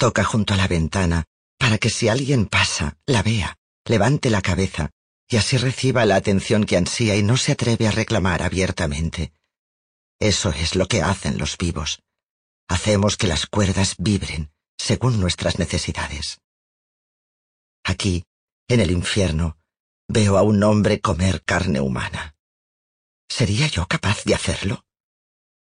Toca 0.01 0.25
junto 0.25 0.55
a 0.55 0.57
la 0.57 0.67
ventana 0.67 1.27
para 1.59 1.77
que 1.77 1.91
si 1.91 2.09
alguien 2.09 2.47
pasa, 2.47 2.97
la 3.05 3.23
vea, 3.23 3.59
levante 3.85 4.31
la 4.31 4.41
cabeza 4.41 4.89
y 5.29 5.37
así 5.37 5.59
reciba 5.59 6.07
la 6.07 6.17
atención 6.17 6.65
que 6.65 6.79
ansía 6.79 7.17
y 7.17 7.23
no 7.23 7.37
se 7.37 7.53
atreve 7.53 7.87
a 7.87 7.91
reclamar 7.91 8.43
abiertamente. 8.43 9.35
Eso 10.19 10.53
es 10.53 10.75
lo 10.75 10.87
que 10.87 11.03
hacen 11.03 11.37
los 11.37 11.59
vivos. 11.59 12.01
Hacemos 12.67 13.19
que 13.19 13.27
las 13.27 13.45
cuerdas 13.45 13.95
vibren 13.99 14.51
según 14.79 15.21
nuestras 15.21 15.59
necesidades. 15.59 16.41
Aquí, 17.85 18.25
en 18.69 18.81
el 18.81 18.93
infierno, 18.93 19.59
veo 20.09 20.39
a 20.39 20.43
un 20.43 20.63
hombre 20.63 21.03
comer 21.03 21.43
carne 21.45 21.83
humana. 21.83 22.37
¿Sería 23.29 23.67
yo 23.67 23.87
capaz 23.87 24.25
de 24.25 24.35
hacerlo? 24.35 24.83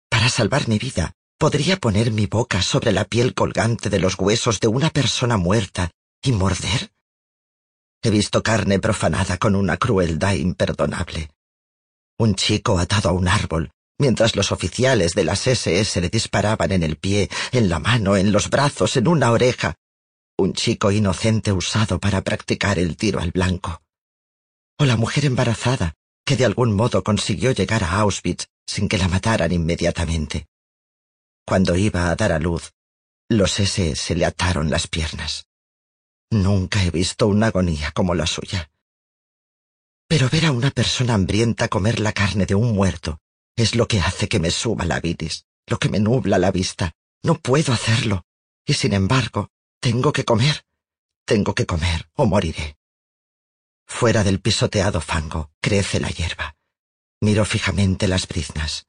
Para 0.10 0.30
salvar 0.30 0.68
mi 0.68 0.80
vida, 0.80 1.14
podría 1.38 1.78
poner 1.78 2.12
mi 2.12 2.26
boca 2.26 2.62
sobre 2.62 2.92
la 2.92 3.06
piel 3.06 3.34
colgante 3.34 3.90
de 3.90 4.00
los 4.00 4.18
huesos 4.18 4.60
de 4.60 4.68
una 4.68 4.90
persona 4.90 5.38
muerta 5.38 5.92
y 6.22 6.32
morder. 6.32 6.92
He 8.02 8.10
visto 8.10 8.44
carne 8.44 8.80
profanada 8.80 9.38
con 9.38 9.56
una 9.56 9.78
crueldad 9.78 10.34
imperdonable. 10.34 11.30
Un 12.18 12.36
chico 12.36 12.80
atado 12.80 13.10
a 13.10 13.12
un 13.12 13.28
árbol, 13.28 13.72
mientras 13.98 14.36
los 14.36 14.52
oficiales 14.52 15.14
de 15.14 15.24
las 15.26 15.48
SS 15.48 16.00
le 16.02 16.10
disparaban 16.10 16.72
en 16.72 16.84
el 16.84 16.98
pie, 16.98 17.30
en 17.52 17.70
la 17.70 17.80
mano, 17.80 18.16
en 18.16 18.32
los 18.32 18.50
brazos, 18.50 18.96
en 18.96 19.08
una 19.08 19.32
oreja. 19.32 19.76
Un 20.38 20.54
chico 20.54 20.92
inocente 20.92 21.52
usado 21.52 22.00
para 22.00 22.22
practicar 22.22 22.78
el 22.80 22.96
tiro 22.96 23.20
al 23.20 23.32
blanco. 23.32 23.82
O 24.78 24.86
la 24.86 24.98
mujer 24.98 25.26
embarazada, 25.26 25.94
que 26.26 26.36
de 26.36 26.46
algún 26.46 26.74
modo 26.74 27.04
consiguió 27.04 27.52
llegar 27.52 27.84
a 27.84 28.00
Auschwitz 28.00 28.48
sin 28.68 28.88
que 28.88 28.98
la 28.98 29.08
mataran 29.08 29.52
inmediatamente. 29.52 30.48
Cuando 31.46 31.76
iba 31.76 32.10
a 32.10 32.16
dar 32.16 32.32
a 32.32 32.40
luz, 32.40 32.74
los 33.30 33.60
SS 33.60 34.16
le 34.16 34.26
ataron 34.26 34.70
las 34.70 34.88
piernas. 34.88 35.48
Nunca 36.32 36.84
he 36.84 36.90
visto 36.90 37.28
una 37.28 37.48
agonía 37.48 37.92
como 37.92 38.16
la 38.16 38.26
suya. 38.26 38.72
Pero 40.08 40.30
ver 40.30 40.48
a 40.48 40.52
una 40.52 40.72
persona 40.72 41.14
hambrienta 41.14 41.68
comer 41.68 42.00
la 42.00 42.14
carne 42.14 42.46
de 42.46 42.56
un 42.56 42.74
muerto 42.74 43.20
es 43.56 43.76
lo 43.76 43.88
que 43.88 44.00
hace 44.00 44.28
que 44.28 44.40
me 44.40 44.52
suba 44.52 44.86
la 44.86 45.00
vitis, 45.00 45.46
lo 45.68 45.78
que 45.78 45.90
me 45.90 46.00
nubla 46.00 46.38
la 46.38 46.52
vista. 46.52 46.94
No 47.24 47.36
puedo 47.40 47.74
hacerlo. 47.74 48.26
Y 48.66 48.74
sin 48.74 48.94
embargo, 48.94 49.50
tengo 49.80 50.12
que 50.14 50.26
comer. 50.26 50.66
Tengo 51.26 51.54
que 51.54 51.66
comer 51.66 52.10
o 52.16 52.26
moriré. 52.26 52.78
Fuera 53.88 54.24
del 54.24 54.42
pisoteado 54.42 55.00
fango 55.00 55.52
crece 55.62 56.00
la 56.00 56.10
hierba. 56.10 56.56
Miro 57.22 57.46
fijamente 57.46 58.08
las 58.08 58.28
briznas. 58.28 58.88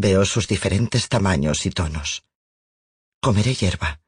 Veo 0.00 0.24
sus 0.24 0.48
diferentes 0.48 1.10
tamaños 1.10 1.66
y 1.66 1.70
tonos. 1.70 2.24
Comeré 3.20 3.54
hierba. 3.54 4.00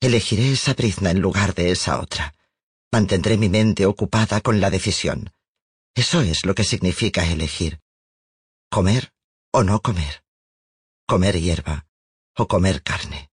Elegiré 0.00 0.52
esa 0.52 0.72
brizna 0.72 1.10
en 1.10 1.20
lugar 1.20 1.54
de 1.54 1.70
esa 1.70 2.00
otra. 2.00 2.34
Mantendré 2.90 3.36
mi 3.36 3.50
mente 3.50 3.84
ocupada 3.84 4.40
con 4.40 4.62
la 4.62 4.70
decisión. 4.70 5.34
Eso 5.94 6.22
es 6.22 6.46
lo 6.46 6.54
que 6.54 6.64
significa 6.64 7.26
elegir. 7.26 7.82
Comer 8.70 9.12
o 9.52 9.62
no 9.64 9.82
comer. 9.82 10.24
Comer 11.06 11.38
hierba 11.38 11.86
o 12.38 12.48
comer 12.48 12.82
carne. 12.82 13.28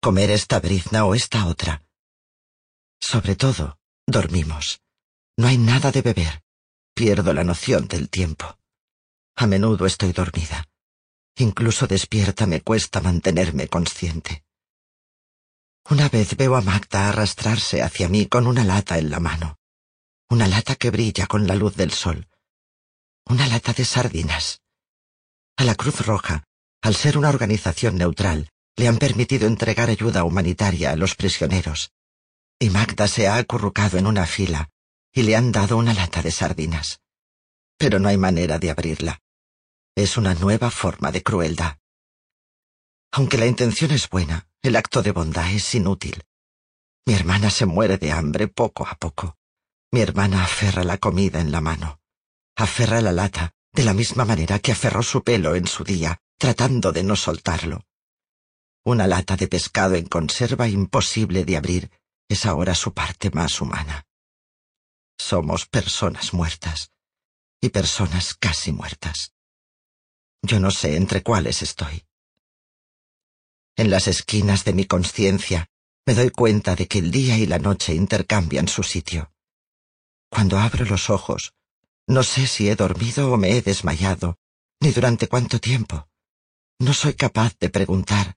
Comer 0.00 0.30
esta 0.30 0.60
brizna 0.60 1.04
o 1.04 1.14
esta 1.14 1.44
otra. 1.44 1.84
Sobre 3.02 3.36
todo, 3.36 3.78
dormimos. 4.06 4.80
No 5.36 5.46
hay 5.46 5.58
nada 5.58 5.92
de 5.92 6.00
beber. 6.00 6.42
Pierdo 6.94 7.34
la 7.34 7.44
noción 7.44 7.86
del 7.86 8.08
tiempo. 8.08 8.58
A 9.36 9.46
menudo 9.46 9.84
estoy 9.84 10.12
dormida. 10.12 10.64
Incluso 11.40 11.86
despierta 11.86 12.46
me 12.46 12.62
cuesta 12.62 13.00
mantenerme 13.00 13.68
consciente. 13.68 14.44
Una 15.88 16.08
vez 16.08 16.36
veo 16.36 16.56
a 16.56 16.60
Magda 16.60 17.08
arrastrarse 17.08 17.80
hacia 17.80 18.08
mí 18.08 18.26
con 18.26 18.48
una 18.48 18.64
lata 18.64 18.98
en 18.98 19.08
la 19.10 19.20
mano. 19.20 19.56
Una 20.28 20.48
lata 20.48 20.74
que 20.74 20.90
brilla 20.90 21.28
con 21.28 21.46
la 21.46 21.54
luz 21.54 21.76
del 21.76 21.92
sol. 21.92 22.28
Una 23.24 23.46
lata 23.46 23.72
de 23.72 23.84
sardinas. 23.84 24.62
A 25.56 25.62
la 25.62 25.76
Cruz 25.76 26.04
Roja, 26.04 26.42
al 26.82 26.96
ser 26.96 27.16
una 27.16 27.28
organización 27.28 27.96
neutral, 27.96 28.50
le 28.74 28.88
han 28.88 28.98
permitido 28.98 29.46
entregar 29.46 29.90
ayuda 29.90 30.24
humanitaria 30.24 30.90
a 30.90 30.96
los 30.96 31.14
prisioneros. 31.14 31.92
Y 32.58 32.70
Magda 32.70 33.06
se 33.06 33.28
ha 33.28 33.36
acurrucado 33.36 33.96
en 33.96 34.08
una 34.08 34.26
fila 34.26 34.70
y 35.12 35.22
le 35.22 35.36
han 35.36 35.52
dado 35.52 35.76
una 35.76 35.94
lata 35.94 36.20
de 36.20 36.32
sardinas. 36.32 37.00
Pero 37.76 38.00
no 38.00 38.08
hay 38.08 38.16
manera 38.16 38.58
de 38.58 38.70
abrirla. 38.70 39.20
Es 39.98 40.16
una 40.16 40.32
nueva 40.34 40.70
forma 40.70 41.10
de 41.10 41.24
crueldad. 41.24 41.78
Aunque 43.10 43.36
la 43.36 43.46
intención 43.46 43.90
es 43.90 44.08
buena, 44.08 44.46
el 44.62 44.76
acto 44.76 45.02
de 45.02 45.10
bondad 45.10 45.50
es 45.50 45.74
inútil. 45.74 46.22
Mi 47.04 47.14
hermana 47.14 47.50
se 47.50 47.66
muere 47.66 47.98
de 47.98 48.12
hambre 48.12 48.46
poco 48.46 48.86
a 48.86 48.94
poco. 48.94 49.36
Mi 49.90 50.00
hermana 50.00 50.44
aferra 50.44 50.84
la 50.84 50.98
comida 50.98 51.40
en 51.40 51.50
la 51.50 51.60
mano. 51.60 52.00
Aferra 52.54 53.00
la 53.00 53.10
lata 53.10 53.56
de 53.72 53.82
la 53.82 53.92
misma 53.92 54.24
manera 54.24 54.60
que 54.60 54.70
aferró 54.70 55.02
su 55.02 55.24
pelo 55.24 55.56
en 55.56 55.66
su 55.66 55.82
día, 55.82 56.20
tratando 56.38 56.92
de 56.92 57.02
no 57.02 57.16
soltarlo. 57.16 57.84
Una 58.84 59.08
lata 59.08 59.34
de 59.34 59.48
pescado 59.48 59.96
en 59.96 60.06
conserva 60.06 60.68
imposible 60.68 61.44
de 61.44 61.56
abrir 61.56 61.90
es 62.28 62.46
ahora 62.46 62.76
su 62.76 62.94
parte 62.94 63.32
más 63.32 63.60
humana. 63.60 64.06
Somos 65.18 65.66
personas 65.66 66.32
muertas 66.34 66.92
y 67.60 67.70
personas 67.70 68.34
casi 68.34 68.70
muertas. 68.70 69.32
Yo 70.42 70.60
no 70.60 70.70
sé 70.70 70.96
entre 70.96 71.22
cuáles 71.22 71.62
estoy. 71.62 72.04
En 73.76 73.90
las 73.90 74.08
esquinas 74.08 74.64
de 74.64 74.72
mi 74.72 74.84
conciencia 74.86 75.70
me 76.06 76.14
doy 76.14 76.30
cuenta 76.30 76.74
de 76.74 76.88
que 76.88 76.98
el 76.98 77.10
día 77.10 77.36
y 77.36 77.46
la 77.46 77.58
noche 77.58 77.94
intercambian 77.94 78.66
su 78.66 78.82
sitio. 78.82 79.32
Cuando 80.30 80.58
abro 80.58 80.84
los 80.84 81.10
ojos, 81.10 81.54
no 82.06 82.22
sé 82.22 82.46
si 82.46 82.68
he 82.68 82.76
dormido 82.76 83.32
o 83.32 83.36
me 83.36 83.50
he 83.50 83.62
desmayado, 83.62 84.38
ni 84.80 84.90
durante 84.90 85.28
cuánto 85.28 85.60
tiempo. 85.60 86.08
No 86.78 86.94
soy 86.94 87.14
capaz 87.14 87.58
de 87.58 87.68
preguntar 87.68 88.36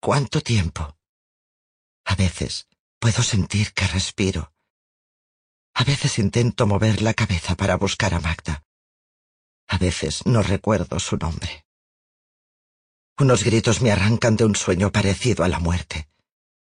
¿cuánto 0.00 0.40
tiempo? 0.40 0.98
A 2.04 2.14
veces 2.16 2.66
puedo 2.98 3.22
sentir 3.22 3.72
que 3.72 3.86
respiro. 3.86 4.52
A 5.74 5.84
veces 5.84 6.18
intento 6.18 6.66
mover 6.66 7.00
la 7.00 7.14
cabeza 7.14 7.54
para 7.56 7.76
buscar 7.76 8.12
a 8.14 8.20
Magda. 8.20 8.64
A 9.72 9.78
veces 9.78 10.26
no 10.26 10.42
recuerdo 10.42 11.00
su 11.00 11.16
nombre. 11.16 11.64
Unos 13.18 13.42
gritos 13.42 13.80
me 13.80 13.90
arrancan 13.90 14.36
de 14.36 14.44
un 14.44 14.54
sueño 14.54 14.92
parecido 14.92 15.44
a 15.44 15.48
la 15.48 15.60
muerte. 15.60 16.10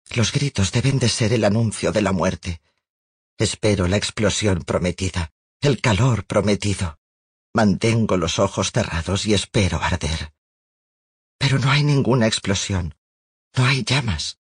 Los 0.10 0.34
gritos 0.34 0.74
deben 0.74 1.00
de 1.00 1.08
ser 1.08 1.32
el 1.32 1.46
anuncio 1.46 1.94
de 1.94 2.02
la 2.02 2.12
muerte. 2.12 2.60
Espero 3.38 3.88
la 3.88 3.96
explosión 3.96 4.64
prometida, 4.64 5.32
el 5.62 5.80
calor 5.80 6.26
prometido. 6.26 7.00
Mantengo 7.54 8.18
los 8.18 8.38
ojos 8.38 8.74
cerrados 8.74 9.26
y 9.26 9.34
espero 9.34 9.82
arder. 9.82 10.34
Pero 11.38 11.58
no 11.58 11.72
hay 11.72 11.86
ninguna 11.86 12.28
explosión. 12.28 12.96
No 13.56 13.64
hay 13.64 13.86
llamas. 13.86 14.40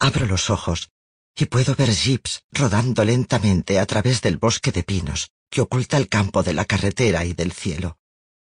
Abro 0.00 0.26
los 0.26 0.50
ojos 0.50 0.90
y 1.36 1.46
puedo 1.46 1.76
ver 1.76 1.94
jeeps 1.94 2.42
rodando 2.50 3.04
lentamente 3.04 3.78
a 3.78 3.86
través 3.86 4.20
del 4.20 4.36
bosque 4.36 4.72
de 4.72 4.82
pinos 4.82 5.30
que 5.52 5.60
oculta 5.60 5.98
el 5.98 6.08
campo 6.08 6.42
de 6.42 6.54
la 6.54 6.64
carretera 6.64 7.26
y 7.26 7.34
del 7.34 7.52
cielo. 7.52 7.98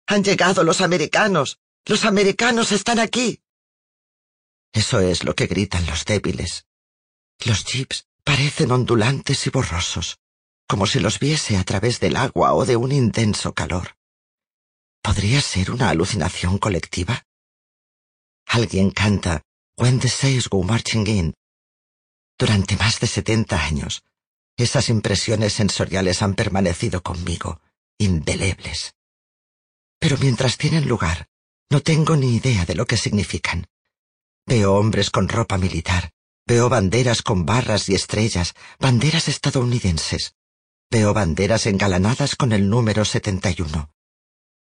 Han 0.08 0.24
llegado 0.24 0.64
los 0.64 0.82
americanos. 0.82 1.60
Los 1.86 2.04
americanos 2.04 2.72
están 2.72 3.00
aquí. 3.00 3.44
Eso 4.74 5.00
es 5.00 5.24
lo 5.24 5.36
que 5.36 5.46
gritan 5.46 5.86
los 5.86 6.04
débiles. 6.04 6.66
Los 7.46 7.64
jeeps 7.64 8.08
parecen 8.24 8.72
ondulantes 8.72 9.46
y 9.46 9.52
borrosos, 9.52 10.18
como 10.68 10.88
si 10.88 11.00
los 11.00 11.20
viese 11.20 11.58
a 11.58 11.64
través 11.64 12.00
del 12.00 12.16
agua 12.16 12.54
o 12.54 12.66
de 12.66 12.76
un 12.76 12.92
intenso 12.92 13.54
calor. 13.54 13.96
¿Podría 15.04 15.42
ser 15.42 15.70
una 15.70 15.90
alucinación 15.92 16.58
colectiva? 16.58 17.28
Alguien 18.48 18.90
canta 18.90 19.44
When 19.78 20.00
the 20.00 20.10
Saints 20.10 20.50
Go 20.50 20.64
Marching 20.64 21.06
In. 21.06 21.34
Durante 22.40 22.76
más 22.78 23.00
de 23.00 23.06
setenta 23.06 23.64
años, 23.64 24.04
esas 24.64 24.90
impresiones 24.90 25.54
sensoriales 25.54 26.22
han 26.22 26.34
permanecido 26.34 27.04
conmigo, 27.04 27.62
indelebles. 27.98 28.96
Pero 30.00 30.18
mientras 30.18 30.58
tienen 30.58 30.88
lugar, 30.88 31.28
no 31.70 31.82
tengo 31.82 32.16
ni 32.16 32.36
idea 32.36 32.66
de 32.66 32.76
lo 32.76 32.86
que 32.86 32.98
significan. 32.98 33.68
Veo 34.46 34.76
hombres 34.76 35.10
con 35.10 35.28
ropa 35.28 35.58
militar, 35.58 36.12
veo 36.46 36.70
banderas 36.70 37.22
con 37.22 37.46
barras 37.46 37.90
y 37.90 37.96
estrellas, 37.96 38.54
banderas 38.80 39.28
estadounidenses. 39.28 40.36
Veo 40.92 41.14
banderas 41.14 41.66
engalanadas 41.66 42.36
con 42.36 42.52
el 42.52 42.70
número 42.70 43.04
71. 43.04 43.90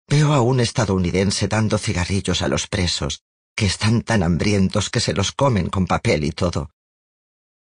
Veo 0.06 0.32
a 0.32 0.40
un 0.42 0.60
estadounidense 0.60 1.48
dando 1.48 1.78
cigarrillos 1.78 2.42
a 2.42 2.48
los 2.48 2.66
presos, 2.66 3.22
que 3.56 3.66
están 3.66 4.02
tan 4.02 4.22
hambrientos 4.22 4.90
que 4.90 5.00
se 5.00 5.14
los 5.14 5.32
comen 5.32 5.68
con 5.68 5.86
papel 5.86 6.24
y 6.24 6.32
todo. 6.32 6.70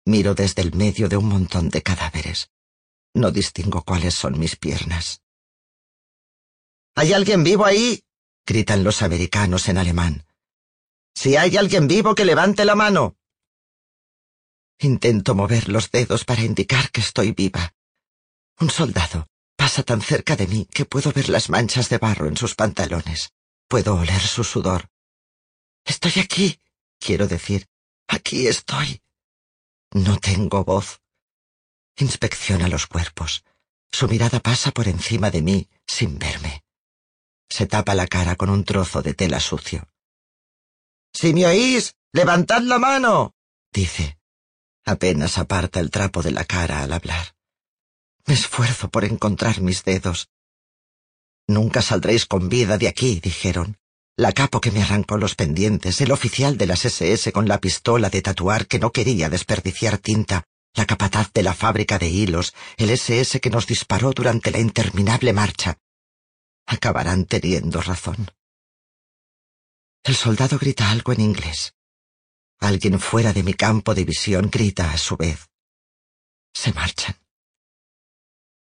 Miro 0.09 0.35
desde 0.35 0.63
el 0.63 0.75
medio 0.75 1.07
de 1.11 1.19
un 1.19 1.27
montón 1.27 1.69
de 1.69 1.83
cadáveres. 1.83 2.51
No 3.13 3.31
distingo 3.31 3.83
cuáles 3.83 4.15
son 4.15 4.39
mis 4.39 4.57
piernas. 4.57 5.21
¿Hay 6.95 7.13
alguien 7.13 7.45
vivo 7.45 7.67
ahí? 7.67 8.03
gritan 8.47 8.85
los 8.85 9.03
americanos 9.03 9.69
en 9.69 9.77
alemán. 9.77 10.25
Si 11.15 11.37
hay 11.37 11.59
alguien 11.59 11.89
vivo 11.89 12.15
que 12.15 12.25
levante 12.25 12.65
la 12.65 12.75
mano. 12.75 13.19
Intento 14.79 15.35
mover 15.35 15.69
los 15.69 15.91
dedos 15.91 16.25
para 16.25 16.41
indicar 16.43 16.91
que 16.91 17.03
estoy 17.03 17.33
viva. 17.33 17.75
Un 18.61 18.71
soldado 18.71 19.29
pasa 19.57 19.83
tan 19.83 20.01
cerca 20.01 20.37
de 20.37 20.47
mí 20.47 20.67
que 20.73 20.87
puedo 20.87 21.13
ver 21.13 21.29
las 21.29 21.51
manchas 21.51 21.91
de 21.91 21.99
barro 21.99 22.29
en 22.29 22.39
sus 22.39 22.55
pantalones. 22.55 23.35
Puedo 23.69 23.97
oler 23.97 24.23
su 24.23 24.43
sudor. 24.43 24.89
Estoy 25.85 26.13
aquí, 26.17 26.59
quiero 26.99 27.29
decir. 27.29 27.69
Aquí 28.07 28.47
estoy. 28.47 29.03
No 29.93 30.19
tengo 30.19 30.65
voz. 30.65 31.01
Inspecciona 31.97 32.69
los 32.69 32.87
cuerpos. 32.87 33.45
Su 33.91 34.07
mirada 34.07 34.41
pasa 34.41 34.71
por 34.71 34.87
encima 34.87 35.31
de 35.31 35.43
mí 35.43 35.69
sin 35.87 36.19
verme. 36.19 36.63
Se 37.49 37.67
tapa 37.67 37.95
la 37.95 38.07
cara 38.07 38.37
con 38.37 38.51
un 38.51 38.65
trozo 38.65 39.03
de 39.03 39.15
tela 39.15 39.41
sucio. 39.41 39.89
Si 41.13 41.33
me 41.33 41.47
oís, 41.47 41.97
levantad 42.13 42.61
la 42.63 42.79
mano, 42.79 43.35
dice. 43.73 44.19
Apenas 44.85 45.39
aparta 45.39 45.81
el 45.81 45.91
trapo 45.91 46.23
de 46.23 46.31
la 46.31 46.45
cara 46.45 46.83
al 46.83 46.93
hablar. 46.93 47.35
Me 48.27 48.35
esfuerzo 48.35 48.91
por 48.91 49.05
encontrar 49.05 49.61
mis 49.61 49.85
dedos. 49.85 50.29
Nunca 51.47 51.81
saldréis 51.81 52.27
con 52.27 52.51
vida 52.51 52.77
de 52.77 52.89
aquí, 52.89 53.21
dijeron. 53.21 53.79
La 54.19 54.33
capo 54.33 54.61
que 54.61 54.73
me 54.73 54.83
arrancó 54.83 55.17
los 55.17 55.37
pendientes, 55.37 56.01
el 56.01 56.11
oficial 56.11 56.59
de 56.59 56.67
las 56.67 56.85
SS 56.85 57.31
con 57.31 57.47
la 57.47 57.61
pistola 57.61 58.11
de 58.11 58.21
tatuar 58.21 58.67
que 58.67 58.81
no 58.81 58.91
quería 58.91 59.31
desperdiciar 59.31 59.99
tinta, 59.99 60.43
la 60.75 60.87
capataz 60.87 61.33
de 61.33 61.45
la 61.45 61.55
fábrica 61.55 62.01
de 62.01 62.09
hilos, 62.09 62.53
el 62.79 62.91
SS 62.91 63.39
que 63.39 63.49
nos 63.49 63.69
disparó 63.69 64.11
durante 64.11 64.51
la 64.51 64.59
interminable 64.59 65.33
marcha. 65.33 65.79
Acabarán 66.67 67.27
teniendo 67.27 67.81
razón. 67.81 68.29
El 70.03 70.17
soldado 70.17 70.59
grita 70.59 70.91
algo 70.91 71.13
en 71.13 71.21
inglés. 71.21 71.75
Alguien 72.59 72.99
fuera 72.99 73.33
de 73.33 73.45
mi 73.45 73.55
campo 73.55 73.95
de 73.95 74.05
visión 74.05 74.51
grita 74.51 74.91
a 74.91 74.99
su 74.99 75.17
vez. 75.17 75.49
Se 76.53 76.73
marchan. 76.73 77.15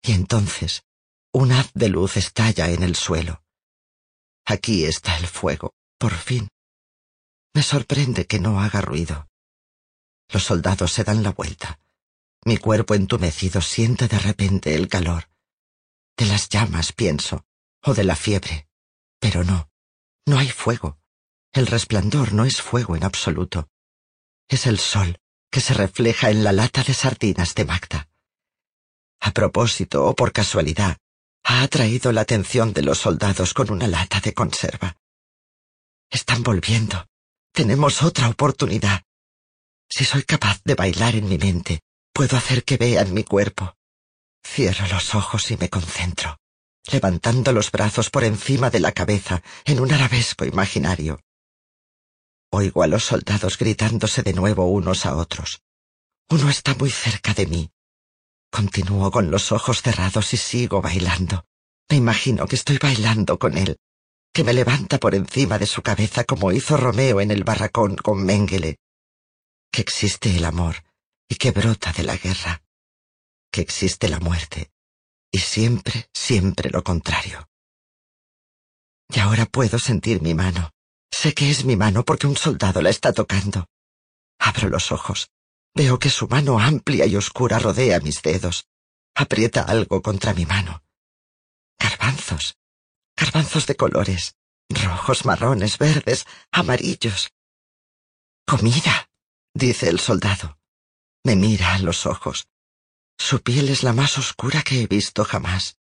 Y 0.03 0.11
entonces 0.11 0.83
un 1.31 1.51
haz 1.51 1.71
de 1.73 1.89
luz 1.89 2.15
estalla 2.15 2.69
en 2.69 2.83
el 2.83 2.95
suelo. 2.95 3.41
Aquí 4.49 4.85
está 4.85 5.17
el 5.17 5.27
fuego, 5.27 5.73
por 5.99 6.13
fin. 6.13 6.47
Me 7.53 7.61
sorprende 7.61 8.27
que 8.27 8.39
no 8.39 8.61
haga 8.61 8.79
ruido. 8.79 9.27
Los 10.29 10.45
soldados 10.45 10.93
se 10.93 11.03
dan 11.03 11.21
la 11.21 11.31
vuelta. 11.31 11.81
Mi 12.45 12.55
cuerpo 12.57 12.95
entumecido 12.95 13.59
siente 13.59 14.07
de 14.07 14.17
repente 14.17 14.73
el 14.73 14.87
calor. 14.87 15.29
De 16.15 16.27
las 16.27 16.47
llamas, 16.47 16.93
pienso, 16.93 17.45
o 17.83 17.93
de 17.93 18.05
la 18.05 18.15
fiebre. 18.15 18.69
Pero 19.19 19.43
no, 19.43 19.69
no 20.25 20.39
hay 20.39 20.49
fuego. 20.49 20.97
El 21.51 21.67
resplandor 21.67 22.31
no 22.31 22.45
es 22.45 22.61
fuego 22.61 22.95
en 22.95 23.03
absoluto. 23.03 23.67
Es 24.47 24.65
el 24.65 24.79
sol 24.79 25.19
que 25.51 25.59
se 25.59 25.73
refleja 25.73 26.29
en 26.29 26.45
la 26.45 26.53
lata 26.53 26.83
de 26.83 26.93
sardinas 26.93 27.53
de 27.53 27.65
Magda. 27.65 28.09
A 29.19 29.31
propósito 29.31 30.05
o 30.05 30.15
por 30.15 30.31
casualidad, 30.31 30.97
ha 31.49 31.63
atraído 31.63 32.11
la 32.11 32.21
atención 32.21 32.73
de 32.73 32.81
los 32.81 32.97
soldados 32.97 33.53
con 33.53 33.71
una 33.71 33.87
lata 33.87 34.19
de 34.19 34.33
conserva. 34.33 34.97
Están 36.09 36.43
volviendo. 36.43 37.07
Tenemos 37.53 38.03
otra 38.03 38.27
oportunidad. 38.27 39.03
Si 39.89 40.03
soy 40.03 40.23
capaz 40.23 40.59
de 40.65 40.75
bailar 40.75 41.15
en 41.15 41.29
mi 41.29 41.37
mente, 41.37 41.79
puedo 42.11 42.35
hacer 42.35 42.65
que 42.65 42.75
vean 42.75 43.13
mi 43.13 43.23
cuerpo. 43.23 43.75
Cierro 44.45 44.87
los 44.87 45.15
ojos 45.15 45.49
y 45.49 45.55
me 45.55 45.69
concentro, 45.69 46.37
levantando 46.91 47.53
los 47.53 47.71
brazos 47.71 48.09
por 48.09 48.25
encima 48.25 48.69
de 48.69 48.81
la 48.81 48.91
cabeza 48.91 49.41
en 49.63 49.79
un 49.79 49.93
arabesco 49.93 50.43
imaginario. 50.43 51.21
Oigo 52.51 52.83
a 52.83 52.87
los 52.87 53.05
soldados 53.05 53.57
gritándose 53.57 54.21
de 54.21 54.33
nuevo 54.33 54.65
unos 54.65 55.05
a 55.05 55.15
otros. 55.15 55.61
Uno 56.29 56.49
está 56.49 56.75
muy 56.75 56.91
cerca 56.91 57.33
de 57.33 57.47
mí, 57.47 57.71
Continúo 58.51 59.11
con 59.11 59.29
los 59.31 59.51
ojos 59.51 59.81
cerrados 59.81 60.33
y 60.33 60.37
sigo 60.37 60.81
bailando. 60.81 61.45
Me 61.89 61.97
imagino 61.97 62.47
que 62.47 62.55
estoy 62.55 62.77
bailando 62.77 63.37
con 63.39 63.57
él, 63.57 63.77
que 64.33 64.43
me 64.43 64.53
levanta 64.53 64.97
por 64.97 65.15
encima 65.15 65.57
de 65.57 65.65
su 65.65 65.81
cabeza 65.81 66.23
como 66.23 66.51
hizo 66.51 66.77
Romeo 66.77 67.21
en 67.21 67.31
el 67.31 67.43
barracón 67.43 67.95
con 67.95 68.25
Mengele, 68.25 68.77
que 69.71 69.81
existe 69.81 70.35
el 70.35 70.45
amor 70.45 70.83
y 71.29 71.35
que 71.35 71.51
brota 71.51 71.91
de 71.93 72.03
la 72.03 72.17
guerra, 72.17 72.61
que 73.51 73.61
existe 73.61 74.09
la 74.09 74.19
muerte 74.19 74.71
y 75.31 75.39
siempre, 75.39 76.09
siempre 76.13 76.69
lo 76.69 76.83
contrario. 76.83 77.49
Y 79.09 79.19
ahora 79.19 79.45
puedo 79.45 79.79
sentir 79.79 80.21
mi 80.21 80.33
mano. 80.33 80.71
Sé 81.11 81.33
que 81.33 81.49
es 81.49 81.63
mi 81.65 81.75
mano 81.75 82.03
porque 82.03 82.27
un 82.27 82.35
soldado 82.35 82.81
la 82.81 82.89
está 82.89 83.13
tocando. 83.13 83.67
Abro 84.39 84.69
los 84.69 84.91
ojos. 84.91 85.29
Veo 85.77 85.99
que 85.99 86.09
su 86.09 86.27
mano 86.27 86.59
amplia 86.59 87.05
y 87.05 87.15
oscura 87.15 87.59
rodea 87.59 87.99
mis 87.99 88.23
dedos. 88.23 88.65
Aprieta 89.13 89.61
algo 89.61 90.01
contra 90.01 90.33
mi 90.33 90.43
mano. 90.43 90.81
Garbanzos. 91.77 92.57
Garbanzos 93.15 93.67
de 93.67 93.75
colores. 93.75 94.35
Rojos, 94.69 95.23
marrones, 95.25 95.77
verdes, 95.77 96.25
amarillos. 96.51 97.29
Comida, 98.47 99.11
dice 99.53 99.87
el 99.89 99.99
soldado. 99.99 100.57
Me 101.23 101.35
mira 101.35 101.75
a 101.75 101.79
los 101.79 102.07
ojos. 102.07 102.47
Su 103.19 103.43
piel 103.43 103.69
es 103.69 103.83
la 103.83 103.93
más 103.93 104.17
oscura 104.17 104.63
que 104.63 104.81
he 104.81 104.87
visto 104.87 105.25
jamás. 105.25 105.77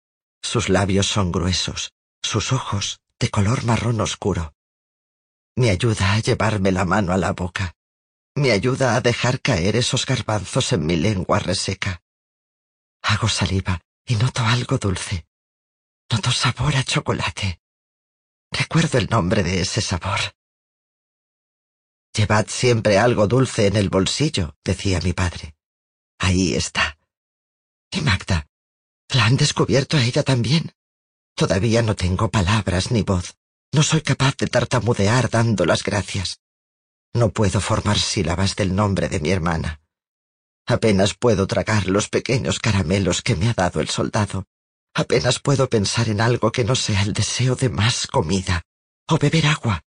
Sus 0.40 0.68
labios 0.68 1.08
son 1.08 1.32
gruesos, 1.32 1.92
sus 2.22 2.52
ojos 2.52 3.00
de 3.18 3.28
color 3.28 3.64
marrón 3.64 4.00
oscuro. 4.00 4.54
Me 5.56 5.70
ayuda 5.70 6.12
a 6.12 6.20
llevarme 6.20 6.70
la 6.70 6.84
mano 6.84 7.12
a 7.12 7.16
la 7.16 7.32
boca 7.32 7.74
me 8.40 8.50
ayuda 8.50 8.96
a 8.96 9.00
dejar 9.00 9.40
caer 9.40 9.76
esos 9.76 10.06
garbanzos 10.06 10.72
en 10.72 10.86
mi 10.86 10.96
lengua 10.96 11.38
reseca. 11.38 12.02
Hago 13.02 13.28
saliva 13.28 13.80
y 14.04 14.16
noto 14.16 14.44
algo 14.44 14.78
dulce. 14.78 15.26
Noto 16.10 16.32
sabor 16.32 16.74
a 16.76 16.82
chocolate. 16.82 17.60
Recuerdo 18.50 18.98
el 18.98 19.08
nombre 19.08 19.42
de 19.42 19.60
ese 19.60 19.80
sabor. 19.80 20.18
Llevad 22.12 22.46
siempre 22.48 22.98
algo 22.98 23.28
dulce 23.28 23.66
en 23.66 23.76
el 23.76 23.88
bolsillo, 23.88 24.56
decía 24.64 25.00
mi 25.00 25.12
padre. 25.12 25.54
Ahí 26.18 26.54
está. 26.54 26.98
¿Y 27.92 28.00
Magda? 28.00 28.48
¿La 29.10 29.26
han 29.26 29.36
descubierto 29.36 29.96
a 29.96 30.04
ella 30.04 30.22
también? 30.22 30.72
Todavía 31.34 31.82
no 31.82 31.94
tengo 31.94 32.30
palabras 32.30 32.90
ni 32.90 33.02
voz. 33.02 33.36
No 33.72 33.82
soy 33.82 34.02
capaz 34.02 34.36
de 34.36 34.48
tartamudear 34.48 35.30
dando 35.30 35.64
las 35.64 35.84
gracias. 35.84 36.39
No 37.12 37.30
puedo 37.30 37.60
formar 37.60 37.98
sílabas 37.98 38.56
del 38.56 38.74
nombre 38.74 39.08
de 39.08 39.20
mi 39.20 39.30
hermana. 39.30 39.80
Apenas 40.66 41.14
puedo 41.14 41.46
tragar 41.46 41.86
los 41.86 42.08
pequeños 42.08 42.60
caramelos 42.60 43.22
que 43.22 43.34
me 43.34 43.48
ha 43.48 43.54
dado 43.54 43.80
el 43.80 43.88
soldado. 43.88 44.44
Apenas 44.94 45.40
puedo 45.40 45.68
pensar 45.68 46.08
en 46.08 46.20
algo 46.20 46.52
que 46.52 46.64
no 46.64 46.76
sea 46.76 47.02
el 47.02 47.12
deseo 47.12 47.56
de 47.56 47.68
más 47.68 48.06
comida 48.06 48.62
o 49.08 49.18
beber 49.18 49.46
agua. 49.46 49.82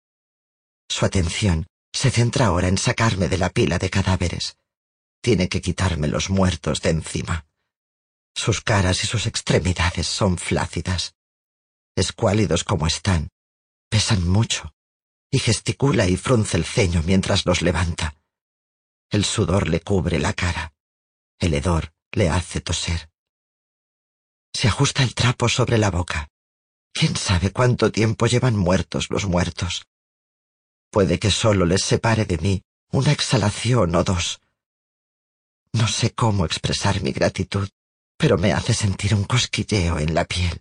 Su 0.89 1.05
atención 1.05 1.67
se 1.93 2.11
centra 2.11 2.47
ahora 2.47 2.69
en 2.69 2.79
sacarme 2.79 3.29
de 3.29 3.39
la 3.39 3.51
pila 3.51 3.79
de 3.79 3.91
cadáveres. 3.91 4.57
Tiene 5.21 5.49
que 5.49 5.61
quitarme 5.61 6.09
los 6.09 6.31
muertos 6.31 6.81
de 6.81 6.91
encima. 6.91 7.47
Sus 8.35 8.63
caras 8.63 9.05
y 9.05 9.07
sus 9.07 9.27
extremidades 9.27 10.07
son 10.07 10.39
flácidas. 10.39 11.15
Escuálidos 11.95 12.65
como 12.65 12.87
están, 12.87 13.29
pesan 13.91 14.27
mucho, 14.27 14.73
y 15.31 15.39
gesticula 15.39 16.07
y 16.09 16.17
frunce 16.17 16.57
el 16.57 16.65
ceño 16.65 17.03
mientras 17.05 17.47
los 17.47 17.63
levanta. 17.63 18.15
El 19.11 19.25
sudor 19.25 19.69
le 19.69 19.81
cubre 19.81 20.19
la 20.19 20.33
cara. 20.33 20.75
El 21.39 21.55
hedor 21.55 21.93
le 22.13 22.29
hace 22.29 22.61
toser. 22.61 23.11
Se 24.53 24.69
ajusta 24.69 25.03
el 25.03 25.15
trapo 25.15 25.49
sobre 25.49 25.79
la 25.79 25.91
boca. 25.91 26.29
¿Quién 26.93 27.17
sabe 27.17 27.53
cuánto 27.53 27.93
tiempo 27.93 28.27
llevan 28.27 28.57
muertos 28.57 29.11
los 29.11 29.27
muertos? 29.27 29.87
Puede 30.91 31.19
que 31.19 31.31
solo 31.31 31.65
les 31.67 31.83
separe 31.83 32.25
de 32.25 32.39
mí 32.39 32.63
una 32.91 33.13
exhalación 33.13 33.95
o 33.95 34.03
dos. 34.03 34.41
No 35.73 35.87
sé 35.87 36.13
cómo 36.13 36.45
expresar 36.45 37.01
mi 37.01 37.13
gratitud, 37.13 37.69
pero 38.17 38.37
me 38.39 38.53
hace 38.53 38.75
sentir 38.75 39.15
un 39.15 39.25
cosquilleo 39.25 39.99
en 40.01 40.15
la 40.15 40.25
piel. 40.25 40.61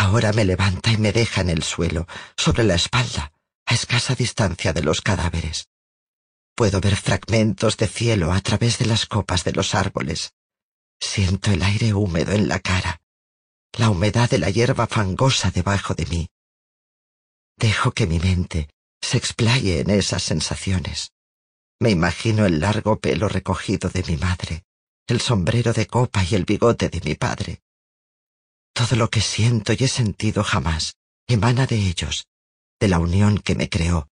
Ahora 0.00 0.32
me 0.32 0.44
levanta 0.44 0.92
y 0.92 0.96
me 0.96 1.10
deja 1.10 1.40
en 1.40 1.50
el 1.50 1.64
suelo, 1.64 2.06
sobre 2.36 2.62
la 2.62 2.76
espalda, 2.76 3.32
a 3.66 3.74
escasa 3.74 4.14
distancia 4.14 4.72
de 4.72 4.80
los 4.80 5.00
cadáveres. 5.00 5.70
Puedo 6.54 6.80
ver 6.80 6.94
fragmentos 6.94 7.76
de 7.76 7.88
cielo 7.88 8.32
a 8.32 8.40
través 8.40 8.78
de 8.78 8.86
las 8.86 9.06
copas 9.06 9.42
de 9.42 9.50
los 9.50 9.74
árboles. 9.74 10.34
Siento 11.00 11.50
el 11.50 11.62
aire 11.64 11.94
húmedo 11.94 12.30
en 12.30 12.46
la 12.46 12.60
cara, 12.60 13.02
la 13.72 13.90
humedad 13.90 14.30
de 14.30 14.38
la 14.38 14.50
hierba 14.50 14.86
fangosa 14.86 15.50
debajo 15.50 15.94
de 15.94 16.06
mí. 16.06 16.30
Dejo 17.56 17.90
que 17.90 18.06
mi 18.06 18.20
mente 18.20 18.68
se 19.00 19.18
explaye 19.18 19.80
en 19.80 19.90
esas 19.90 20.22
sensaciones. 20.22 21.10
Me 21.80 21.90
imagino 21.90 22.46
el 22.46 22.60
largo 22.60 23.00
pelo 23.00 23.28
recogido 23.28 23.90
de 23.90 24.04
mi 24.04 24.16
madre, 24.16 24.62
el 25.08 25.20
sombrero 25.20 25.72
de 25.72 25.88
copa 25.88 26.22
y 26.22 26.36
el 26.36 26.44
bigote 26.44 26.88
de 26.88 27.00
mi 27.00 27.16
padre. 27.16 27.62
Todo 28.78 28.94
lo 28.94 29.10
que 29.10 29.20
siento 29.20 29.72
y 29.72 29.78
he 29.80 29.88
sentido 29.88 30.44
jamás 30.44 30.94
emana 31.26 31.66
de 31.66 31.74
ellos, 31.74 32.28
de 32.78 32.86
la 32.86 33.00
unión 33.00 33.38
que 33.38 33.56
me 33.56 33.68
creó, 33.68 34.08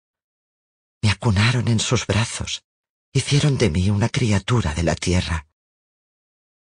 me 1.00 1.08
acunaron 1.08 1.68
en 1.68 1.78
sus 1.78 2.04
brazos, 2.04 2.64
hicieron 3.12 3.58
de 3.58 3.70
mí 3.70 3.90
una 3.90 4.08
criatura 4.08 4.74
de 4.74 4.82
la 4.82 4.96
tierra. 4.96 5.46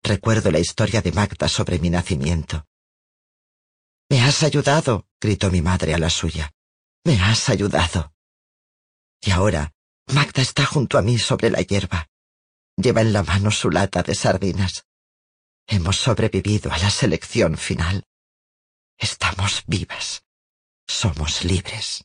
Recuerdo 0.02 0.50
la 0.50 0.60
historia 0.60 1.02
de 1.02 1.12
Magda 1.12 1.46
sobre 1.46 1.78
mi 1.78 1.90
nacimiento. 1.90 2.64
Me 4.08 4.22
has 4.22 4.44
ayudado, 4.44 5.06
gritó 5.20 5.50
mi 5.50 5.60
madre 5.60 5.92
a 5.92 5.98
la 5.98 6.08
suya. 6.08 6.50
Me 7.04 7.20
has 7.20 7.50
ayudado. 7.50 8.14
Y 9.20 9.30
ahora 9.30 9.74
Magda 10.06 10.40
está 10.40 10.64
junto 10.64 10.96
a 10.96 11.02
mí 11.02 11.18
sobre 11.18 11.50
la 11.50 11.60
hierba. 11.60 12.08
Lleva 12.78 13.02
en 13.02 13.12
la 13.12 13.22
mano 13.24 13.50
su 13.50 13.70
lata 13.70 14.02
de 14.02 14.14
sardinas. 14.14 14.86
Hemos 15.72 15.98
sobrevivido 15.98 16.72
a 16.72 16.78
la 16.78 16.90
selección 16.90 17.56
final. 17.56 18.02
Estamos 18.98 19.62
vivas. 19.68 20.24
Somos 20.88 21.44
libres. 21.44 22.04